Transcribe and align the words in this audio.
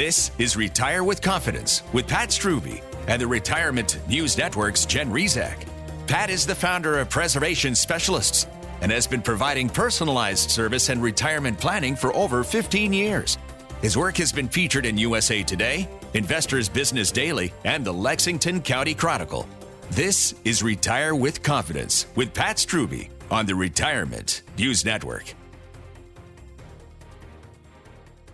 This 0.00 0.30
is 0.38 0.56
Retire 0.56 1.04
with 1.04 1.20
Confidence 1.20 1.82
with 1.92 2.08
Pat 2.08 2.30
Strubbe 2.30 2.80
and 3.06 3.20
the 3.20 3.26
Retirement 3.26 4.00
News 4.08 4.38
Network's 4.38 4.86
Jen 4.86 5.10
Rizak. 5.10 5.66
Pat 6.06 6.30
is 6.30 6.46
the 6.46 6.54
founder 6.54 6.98
of 6.98 7.10
Preservation 7.10 7.74
Specialists 7.74 8.46
and 8.80 8.90
has 8.90 9.06
been 9.06 9.20
providing 9.20 9.68
personalized 9.68 10.50
service 10.50 10.88
and 10.88 11.02
retirement 11.02 11.60
planning 11.60 11.94
for 11.94 12.16
over 12.16 12.42
15 12.42 12.94
years. 12.94 13.36
His 13.82 13.94
work 13.94 14.16
has 14.16 14.32
been 14.32 14.48
featured 14.48 14.86
in 14.86 14.96
USA 14.96 15.42
Today, 15.42 15.86
Investors 16.14 16.70
Business 16.70 17.12
Daily, 17.12 17.52
and 17.66 17.84
the 17.84 17.92
Lexington 17.92 18.62
County 18.62 18.94
Chronicle. 18.94 19.46
This 19.90 20.34
is 20.46 20.62
Retire 20.62 21.14
with 21.14 21.42
Confidence 21.42 22.06
with 22.16 22.32
Pat 22.32 22.56
Strubbe 22.56 23.10
on 23.30 23.44
the 23.44 23.54
Retirement 23.54 24.40
News 24.56 24.82
Network. 24.82 25.34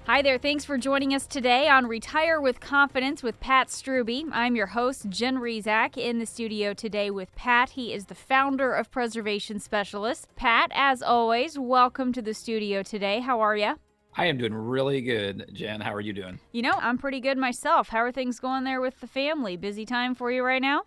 Hi 0.06 0.22
there. 0.22 0.38
Thanks 0.38 0.64
for 0.64 0.78
joining 0.78 1.14
us 1.14 1.26
today 1.26 1.68
on 1.68 1.88
Retire 1.88 2.40
with 2.40 2.60
Confidence 2.60 3.24
with 3.24 3.40
Pat 3.40 3.66
Strubbe. 3.66 4.30
I'm 4.30 4.54
your 4.54 4.68
host, 4.68 5.08
Jen 5.08 5.38
Rizak, 5.38 5.96
in 5.96 6.20
the 6.20 6.26
studio 6.26 6.74
today 6.74 7.10
with 7.10 7.34
Pat. 7.34 7.70
He 7.70 7.92
is 7.92 8.06
the 8.06 8.14
founder 8.14 8.72
of 8.72 8.88
Preservation 8.92 9.58
Specialists. 9.58 10.28
Pat, 10.36 10.70
as 10.72 11.02
always, 11.02 11.58
welcome 11.58 12.12
to 12.12 12.22
the 12.22 12.34
studio 12.34 12.84
today. 12.84 13.18
How 13.18 13.40
are 13.40 13.56
you? 13.56 13.80
I 14.16 14.26
am 14.26 14.38
doing 14.38 14.54
really 14.54 15.00
good, 15.00 15.50
Jen. 15.52 15.80
How 15.80 15.92
are 15.92 16.00
you 16.00 16.12
doing? 16.12 16.38
You 16.52 16.62
know, 16.62 16.74
I'm 16.80 16.98
pretty 16.98 17.18
good 17.18 17.36
myself. 17.36 17.88
How 17.88 17.98
are 17.98 18.12
things 18.12 18.38
going 18.38 18.62
there 18.62 18.80
with 18.80 19.00
the 19.00 19.08
family? 19.08 19.56
Busy 19.56 19.84
time 19.84 20.14
for 20.14 20.30
you 20.30 20.44
right 20.44 20.62
now? 20.62 20.82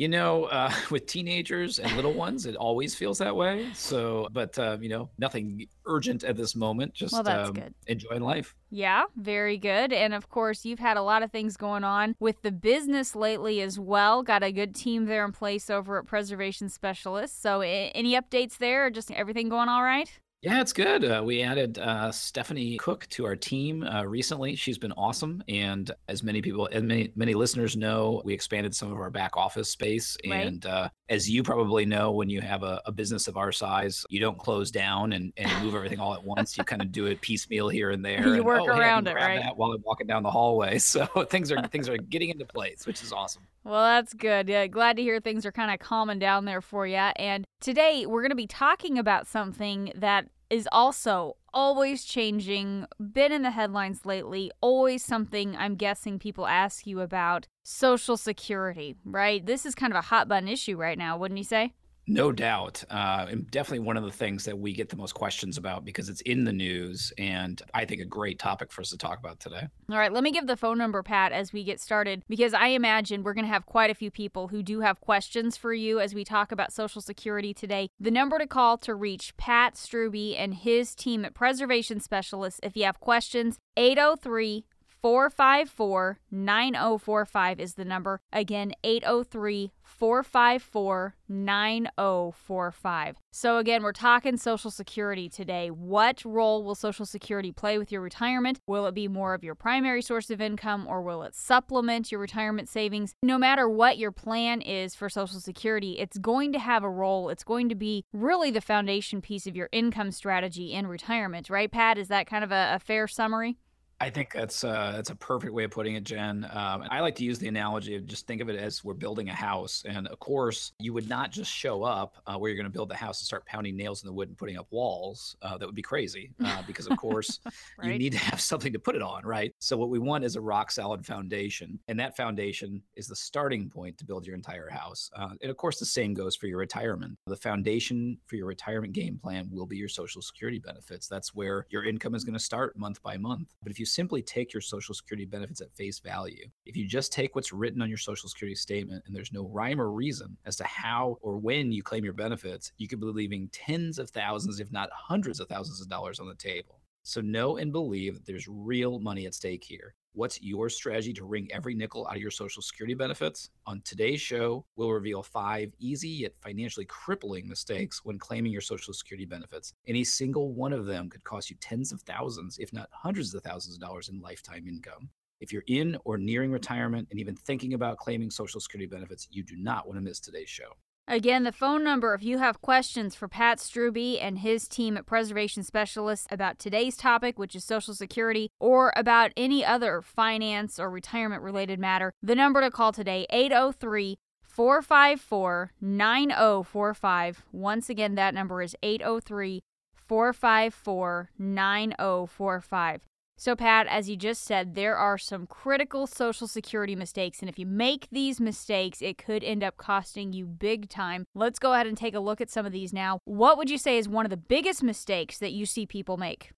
You 0.00 0.08
know, 0.08 0.44
uh, 0.44 0.72
with 0.90 1.04
teenagers 1.04 1.78
and 1.78 1.94
little 1.94 2.14
ones, 2.14 2.46
it 2.46 2.56
always 2.56 2.94
feels 2.94 3.18
that 3.18 3.36
way. 3.36 3.68
So, 3.74 4.28
but 4.32 4.58
uh, 4.58 4.78
you 4.80 4.88
know, 4.88 5.10
nothing 5.18 5.66
urgent 5.84 6.24
at 6.24 6.38
this 6.38 6.56
moment. 6.56 6.94
Just 6.94 7.12
well, 7.12 7.22
that's 7.22 7.50
um, 7.50 7.54
good. 7.54 7.74
enjoying 7.86 8.22
life. 8.22 8.54
Yeah, 8.70 9.04
very 9.14 9.58
good. 9.58 9.92
And 9.92 10.14
of 10.14 10.30
course, 10.30 10.64
you've 10.64 10.78
had 10.78 10.96
a 10.96 11.02
lot 11.02 11.22
of 11.22 11.30
things 11.30 11.58
going 11.58 11.84
on 11.84 12.16
with 12.18 12.40
the 12.40 12.50
business 12.50 13.14
lately 13.14 13.60
as 13.60 13.78
well. 13.78 14.22
Got 14.22 14.42
a 14.42 14.52
good 14.52 14.74
team 14.74 15.04
there 15.04 15.22
in 15.22 15.32
place 15.32 15.68
over 15.68 15.98
at 15.98 16.06
Preservation 16.06 16.70
Specialists. 16.70 17.38
So, 17.38 17.60
any 17.60 18.14
updates 18.14 18.56
there? 18.56 18.86
Or 18.86 18.90
just 18.90 19.10
everything 19.10 19.50
going 19.50 19.68
all 19.68 19.82
right? 19.82 20.18
Yeah, 20.42 20.62
it's 20.62 20.72
good. 20.72 21.04
Uh, 21.04 21.22
we 21.22 21.42
added 21.42 21.78
uh, 21.78 22.10
Stephanie 22.10 22.78
Cook 22.78 23.06
to 23.10 23.26
our 23.26 23.36
team 23.36 23.82
uh, 23.82 24.04
recently. 24.04 24.56
She's 24.56 24.78
been 24.78 24.92
awesome, 24.92 25.44
and 25.48 25.90
as 26.08 26.22
many 26.22 26.40
people 26.40 26.66
and 26.72 26.88
many 26.88 27.12
many 27.14 27.34
listeners 27.34 27.76
know, 27.76 28.22
we 28.24 28.32
expanded 28.32 28.74
some 28.74 28.90
of 28.90 28.96
our 28.96 29.10
back 29.10 29.36
office 29.36 29.68
space. 29.68 30.16
Right. 30.26 30.46
And 30.46 30.64
uh, 30.64 30.88
as 31.10 31.28
you 31.28 31.42
probably 31.42 31.84
know, 31.84 32.12
when 32.12 32.30
you 32.30 32.40
have 32.40 32.62
a, 32.62 32.80
a, 32.86 32.92
business 32.92 33.28
of 33.28 33.36
our 33.36 33.52
size, 33.52 34.06
you 34.08 34.18
don't 34.18 34.38
close 34.38 34.70
down 34.70 35.12
and, 35.12 35.30
and 35.36 35.62
move 35.62 35.74
everything 35.74 36.00
all 36.00 36.14
at 36.14 36.24
once. 36.24 36.56
You 36.56 36.64
kind 36.64 36.80
of 36.80 36.90
do 36.90 37.04
it 37.04 37.20
piecemeal 37.20 37.68
here 37.68 37.90
and 37.90 38.02
there. 38.04 38.26
You 38.26 38.34
and, 38.36 38.44
work 38.44 38.62
oh, 38.62 38.72
hey, 38.72 38.78
around 38.78 39.08
it, 39.08 39.16
right? 39.16 39.44
while 39.56 39.72
I'm 39.72 39.82
walking 39.84 40.06
down 40.06 40.22
the 40.22 40.30
hallway, 40.30 40.78
so 40.78 41.04
things 41.28 41.52
are 41.52 41.66
things 41.68 41.86
are 41.86 41.98
getting 41.98 42.30
into 42.30 42.46
place, 42.46 42.86
which 42.86 43.02
is 43.02 43.12
awesome. 43.12 43.42
Well, 43.62 43.84
that's 43.84 44.14
good. 44.14 44.48
Yeah, 44.48 44.66
glad 44.68 44.96
to 44.96 45.02
hear 45.02 45.20
things 45.20 45.44
are 45.44 45.52
kind 45.52 45.70
of 45.70 45.80
calming 45.80 46.18
down 46.18 46.46
there 46.46 46.62
for 46.62 46.86
you. 46.86 46.96
And 46.96 47.44
today 47.60 48.06
we're 48.06 48.22
going 48.22 48.30
to 48.30 48.36
be 48.36 48.46
talking 48.46 48.98
about 48.98 49.26
something 49.26 49.92
that 49.94 50.26
is 50.48 50.68
also 50.72 51.36
always 51.54 52.04
changing, 52.04 52.86
been 53.12 53.32
in 53.32 53.42
the 53.42 53.52
headlines 53.52 54.04
lately, 54.04 54.50
always 54.60 55.04
something 55.04 55.56
I'm 55.56 55.76
guessing 55.76 56.18
people 56.18 56.46
ask 56.46 56.86
you 56.86 57.00
about 57.00 57.46
Social 57.62 58.16
Security, 58.16 58.96
right? 59.04 59.44
This 59.44 59.64
is 59.64 59.74
kind 59.74 59.92
of 59.92 59.98
a 59.98 60.02
hot 60.02 60.26
button 60.28 60.48
issue 60.48 60.76
right 60.76 60.98
now, 60.98 61.16
wouldn't 61.16 61.38
you 61.38 61.44
say? 61.44 61.74
No 62.10 62.32
doubt. 62.32 62.82
Uh, 62.90 63.26
and 63.30 63.48
definitely 63.52 63.86
one 63.86 63.96
of 63.96 64.02
the 64.02 64.10
things 64.10 64.44
that 64.44 64.58
we 64.58 64.72
get 64.72 64.88
the 64.88 64.96
most 64.96 65.12
questions 65.12 65.56
about 65.56 65.84
because 65.84 66.08
it's 66.08 66.20
in 66.22 66.42
the 66.42 66.52
news 66.52 67.12
and 67.18 67.62
I 67.72 67.84
think 67.84 68.00
a 68.00 68.04
great 68.04 68.40
topic 68.40 68.72
for 68.72 68.80
us 68.80 68.90
to 68.90 68.98
talk 68.98 69.20
about 69.20 69.38
today. 69.38 69.68
All 69.88 69.96
right, 69.96 70.12
let 70.12 70.24
me 70.24 70.32
give 70.32 70.48
the 70.48 70.56
phone 70.56 70.76
number, 70.76 71.04
Pat, 71.04 71.30
as 71.30 71.52
we 71.52 71.62
get 71.62 71.80
started, 71.80 72.24
because 72.28 72.52
I 72.52 72.68
imagine 72.68 73.22
we're 73.22 73.34
going 73.34 73.44
to 73.44 73.52
have 73.52 73.64
quite 73.64 73.90
a 73.90 73.94
few 73.94 74.10
people 74.10 74.48
who 74.48 74.60
do 74.60 74.80
have 74.80 75.00
questions 75.00 75.56
for 75.56 75.72
you 75.72 76.00
as 76.00 76.12
we 76.12 76.24
talk 76.24 76.50
about 76.50 76.72
Social 76.72 77.00
Security 77.00 77.54
today. 77.54 77.88
The 78.00 78.10
number 78.10 78.40
to 78.40 78.46
call 78.48 78.76
to 78.78 78.94
reach 78.96 79.36
Pat 79.36 79.74
Strubbe 79.74 80.36
and 80.36 80.54
his 80.54 80.96
team 80.96 81.24
at 81.24 81.32
Preservation 81.32 82.00
Specialists 82.00 82.58
if 82.64 82.76
you 82.76 82.84
have 82.86 82.98
questions, 82.98 83.58
803 83.76 84.64
454 85.02 86.18
9045 86.30 87.60
is 87.60 87.74
the 87.74 87.84
number. 87.84 88.20
Again, 88.32 88.72
803 88.84 89.72
454 89.82 91.14
9045. 91.28 93.16
So, 93.32 93.58
again, 93.58 93.82
we're 93.82 93.92
talking 93.92 94.36
Social 94.36 94.70
Security 94.70 95.28
today. 95.28 95.70
What 95.70 96.24
role 96.24 96.64
will 96.64 96.74
Social 96.74 97.06
Security 97.06 97.52
play 97.52 97.78
with 97.78 97.92
your 97.92 98.00
retirement? 98.00 98.60
Will 98.66 98.86
it 98.86 98.94
be 98.94 99.08
more 99.08 99.34
of 99.34 99.44
your 99.44 99.54
primary 99.54 100.02
source 100.02 100.30
of 100.30 100.40
income 100.40 100.86
or 100.86 101.02
will 101.02 101.22
it 101.22 101.34
supplement 101.34 102.10
your 102.10 102.20
retirement 102.20 102.68
savings? 102.68 103.14
No 103.22 103.38
matter 103.38 103.68
what 103.68 103.98
your 103.98 104.12
plan 104.12 104.60
is 104.60 104.94
for 104.94 105.08
Social 105.08 105.40
Security, 105.40 105.98
it's 105.98 106.18
going 106.18 106.52
to 106.52 106.58
have 106.58 106.82
a 106.82 106.90
role. 106.90 107.28
It's 107.28 107.44
going 107.44 107.68
to 107.68 107.74
be 107.74 108.04
really 108.12 108.50
the 108.50 108.60
foundation 108.60 109.20
piece 109.20 109.46
of 109.46 109.56
your 109.56 109.68
income 109.72 110.10
strategy 110.12 110.72
in 110.72 110.86
retirement, 110.86 111.50
right, 111.50 111.70
Pat? 111.70 111.98
Is 111.98 112.08
that 112.08 112.26
kind 112.26 112.44
of 112.44 112.52
a, 112.52 112.74
a 112.74 112.78
fair 112.78 113.06
summary? 113.06 113.58
I 114.02 114.08
think 114.08 114.32
that's 114.32 114.64
uh, 114.64 114.92
that's 114.96 115.10
a 115.10 115.14
perfect 115.14 115.52
way 115.52 115.64
of 115.64 115.70
putting 115.70 115.94
it, 115.94 116.04
Jen. 116.04 116.48
Um, 116.50 116.84
I 116.90 117.00
like 117.00 117.16
to 117.16 117.24
use 117.24 117.38
the 117.38 117.48
analogy 117.48 117.96
of 117.96 118.06
just 118.06 118.26
think 118.26 118.40
of 118.40 118.48
it 118.48 118.56
as 118.56 118.82
we're 118.82 118.94
building 118.94 119.28
a 119.28 119.34
house, 119.34 119.84
and 119.86 120.08
of 120.08 120.18
course, 120.20 120.72
you 120.78 120.94
would 120.94 121.06
not 121.06 121.30
just 121.30 121.52
show 121.52 121.82
up 121.82 122.16
uh, 122.26 122.36
where 122.36 122.48
you're 122.48 122.56
going 122.56 122.64
to 122.64 122.72
build 122.72 122.88
the 122.88 122.96
house 122.96 123.20
and 123.20 123.26
start 123.26 123.44
pounding 123.44 123.76
nails 123.76 124.02
in 124.02 124.06
the 124.06 124.12
wood 124.12 124.28
and 124.28 124.38
putting 124.38 124.56
up 124.56 124.66
walls. 124.70 125.36
Uh, 125.42 125.58
that 125.58 125.66
would 125.66 125.74
be 125.74 125.82
crazy, 125.82 126.32
uh, 126.44 126.62
because 126.66 126.86
of 126.86 126.96
course, 126.96 127.40
right. 127.78 127.92
you 127.92 127.98
need 127.98 128.12
to 128.12 128.18
have 128.18 128.40
something 128.40 128.72
to 128.72 128.78
put 128.78 128.96
it 128.96 129.02
on, 129.02 129.22
right? 129.22 129.54
So 129.58 129.76
what 129.76 129.90
we 129.90 129.98
want 129.98 130.24
is 130.24 130.34
a 130.34 130.40
rock 130.40 130.70
solid 130.70 131.04
foundation, 131.04 131.78
and 131.88 132.00
that 132.00 132.16
foundation 132.16 132.82
is 132.96 133.06
the 133.06 133.16
starting 133.16 133.68
point 133.68 133.98
to 133.98 134.06
build 134.06 134.26
your 134.26 134.34
entire 134.34 134.70
house. 134.70 135.10
Uh, 135.14 135.34
and 135.42 135.50
of 135.50 135.58
course, 135.58 135.78
the 135.78 135.84
same 135.84 136.14
goes 136.14 136.34
for 136.34 136.46
your 136.46 136.58
retirement. 136.58 137.18
The 137.26 137.36
foundation 137.36 138.16
for 138.24 138.36
your 138.36 138.46
retirement 138.46 138.94
game 138.94 139.20
plan 139.22 139.50
will 139.52 139.66
be 139.66 139.76
your 139.76 139.88
Social 139.88 140.22
Security 140.22 140.58
benefits. 140.58 141.06
That's 141.06 141.34
where 141.34 141.66
your 141.68 141.84
income 141.84 142.14
is 142.14 142.24
going 142.24 142.32
to 142.32 142.40
start 142.40 142.78
month 142.78 143.02
by 143.02 143.18
month. 143.18 143.54
But 143.62 143.70
if 143.70 143.78
you 143.78 143.86
simply 143.92 144.22
take 144.22 144.52
your 144.52 144.60
Social 144.60 144.94
Security 144.94 145.24
benefits 145.24 145.60
at 145.60 145.74
face 145.74 145.98
value, 145.98 146.46
if 146.66 146.76
you 146.76 146.86
just 146.86 147.12
take 147.12 147.34
what's 147.34 147.52
written 147.52 147.82
on 147.82 147.88
your 147.88 147.98
Social 147.98 148.28
Security 148.28 148.54
statement 148.54 149.04
and 149.06 149.14
there's 149.14 149.32
no 149.32 149.46
rhyme 149.48 149.80
or 149.80 149.90
reason 149.90 150.36
as 150.44 150.56
to 150.56 150.64
how 150.64 151.18
or 151.20 151.38
when 151.38 151.72
you 151.72 151.82
claim 151.82 152.04
your 152.04 152.12
benefits, 152.12 152.72
you 152.78 152.88
could 152.88 153.00
be 153.00 153.06
leaving 153.06 153.48
tens 153.52 153.98
of 153.98 154.10
thousands, 154.10 154.60
if 154.60 154.72
not 154.72 154.90
hundreds 154.92 155.40
of 155.40 155.48
thousands 155.48 155.80
of 155.80 155.88
dollars 155.88 156.20
on 156.20 156.28
the 156.28 156.34
table. 156.34 156.79
So 157.02 157.20
know 157.20 157.56
and 157.56 157.72
believe 157.72 158.14
that 158.14 158.26
there's 158.26 158.46
real 158.48 158.98
money 158.98 159.26
at 159.26 159.34
stake 159.34 159.64
here. 159.64 159.94
What's 160.12 160.42
your 160.42 160.68
strategy 160.68 161.12
to 161.14 161.24
wring 161.24 161.48
every 161.52 161.74
nickel 161.74 162.06
out 162.06 162.16
of 162.16 162.22
your 162.22 162.32
Social 162.32 162.62
Security 162.62 162.94
benefits? 162.94 163.48
On 163.66 163.80
today's 163.84 164.20
show, 164.20 164.64
we'll 164.76 164.90
reveal 164.90 165.22
five 165.22 165.72
easy 165.78 166.08
yet 166.08 166.32
financially 166.42 166.84
crippling 166.86 167.48
mistakes 167.48 168.04
when 168.04 168.18
claiming 168.18 168.52
your 168.52 168.60
Social 168.60 168.92
Security 168.92 169.24
benefits. 169.24 169.72
Any 169.86 170.04
single 170.04 170.52
one 170.52 170.72
of 170.72 170.86
them 170.86 171.08
could 171.08 171.24
cost 171.24 171.48
you 171.48 171.56
tens 171.60 171.92
of 171.92 172.02
thousands, 172.02 172.58
if 172.58 172.72
not 172.72 172.90
hundreds 172.92 173.32
of 173.34 173.42
thousands 173.42 173.76
of 173.76 173.80
dollars 173.80 174.08
in 174.08 174.20
lifetime 174.20 174.66
income. 174.68 175.08
If 175.40 175.52
you're 175.52 175.64
in 175.68 175.96
or 176.04 176.18
nearing 176.18 176.50
retirement 176.50 177.08
and 177.10 177.18
even 177.18 177.34
thinking 177.34 177.74
about 177.74 177.96
claiming 177.96 178.30
Social 178.30 178.60
Security 178.60 178.86
benefits, 178.86 179.26
you 179.30 179.42
do 179.42 179.56
not 179.56 179.86
want 179.86 179.96
to 179.96 180.04
miss 180.04 180.20
today's 180.20 180.50
show. 180.50 180.76
Again, 181.10 181.42
the 181.42 181.50
phone 181.50 181.82
number 181.82 182.14
if 182.14 182.22
you 182.22 182.38
have 182.38 182.62
questions 182.62 183.16
for 183.16 183.26
Pat 183.26 183.58
Struby 183.58 184.22
and 184.22 184.38
his 184.38 184.68
team 184.68 184.96
at 184.96 185.06
Preservation 185.06 185.64
Specialists 185.64 186.28
about 186.30 186.60
today's 186.60 186.96
topic, 186.96 187.36
which 187.36 187.56
is 187.56 187.64
Social 187.64 187.94
Security, 187.94 188.52
or 188.60 188.92
about 188.94 189.32
any 189.36 189.64
other 189.64 190.02
finance 190.02 190.78
or 190.78 190.88
retirement 190.88 191.42
related 191.42 191.80
matter, 191.80 192.12
the 192.22 192.36
number 192.36 192.60
to 192.60 192.70
call 192.70 192.92
today 192.92 193.26
803 193.28 194.18
454 194.40 195.72
9045. 195.80 197.44
Once 197.50 197.90
again, 197.90 198.14
that 198.14 198.32
number 198.32 198.62
is 198.62 198.76
803 198.80 199.64
454 199.96 201.30
9045. 201.36 203.09
So, 203.40 203.56
Pat, 203.56 203.86
as 203.86 204.10
you 204.10 204.16
just 204.16 204.44
said, 204.44 204.74
there 204.74 204.98
are 204.98 205.16
some 205.16 205.46
critical 205.46 206.06
Social 206.06 206.46
Security 206.46 206.94
mistakes, 206.94 207.40
and 207.40 207.48
if 207.48 207.58
you 207.58 207.64
make 207.64 208.06
these 208.12 208.38
mistakes, 208.38 209.00
it 209.00 209.16
could 209.16 209.42
end 209.42 209.64
up 209.64 209.78
costing 209.78 210.34
you 210.34 210.44
big 210.44 210.90
time. 210.90 211.24
Let's 211.34 211.58
go 211.58 211.72
ahead 211.72 211.86
and 211.86 211.96
take 211.96 212.14
a 212.14 212.20
look 212.20 212.42
at 212.42 212.50
some 212.50 212.66
of 212.66 212.72
these 212.72 212.92
now. 212.92 213.20
What 213.24 213.56
would 213.56 213.70
you 213.70 213.78
say 213.78 213.96
is 213.96 214.06
one 214.06 214.26
of 214.26 214.30
the 214.30 214.36
biggest 214.36 214.82
mistakes 214.82 215.38
that 215.38 215.52
you 215.52 215.64
see 215.64 215.86
people 215.86 216.18
make? 216.18 216.50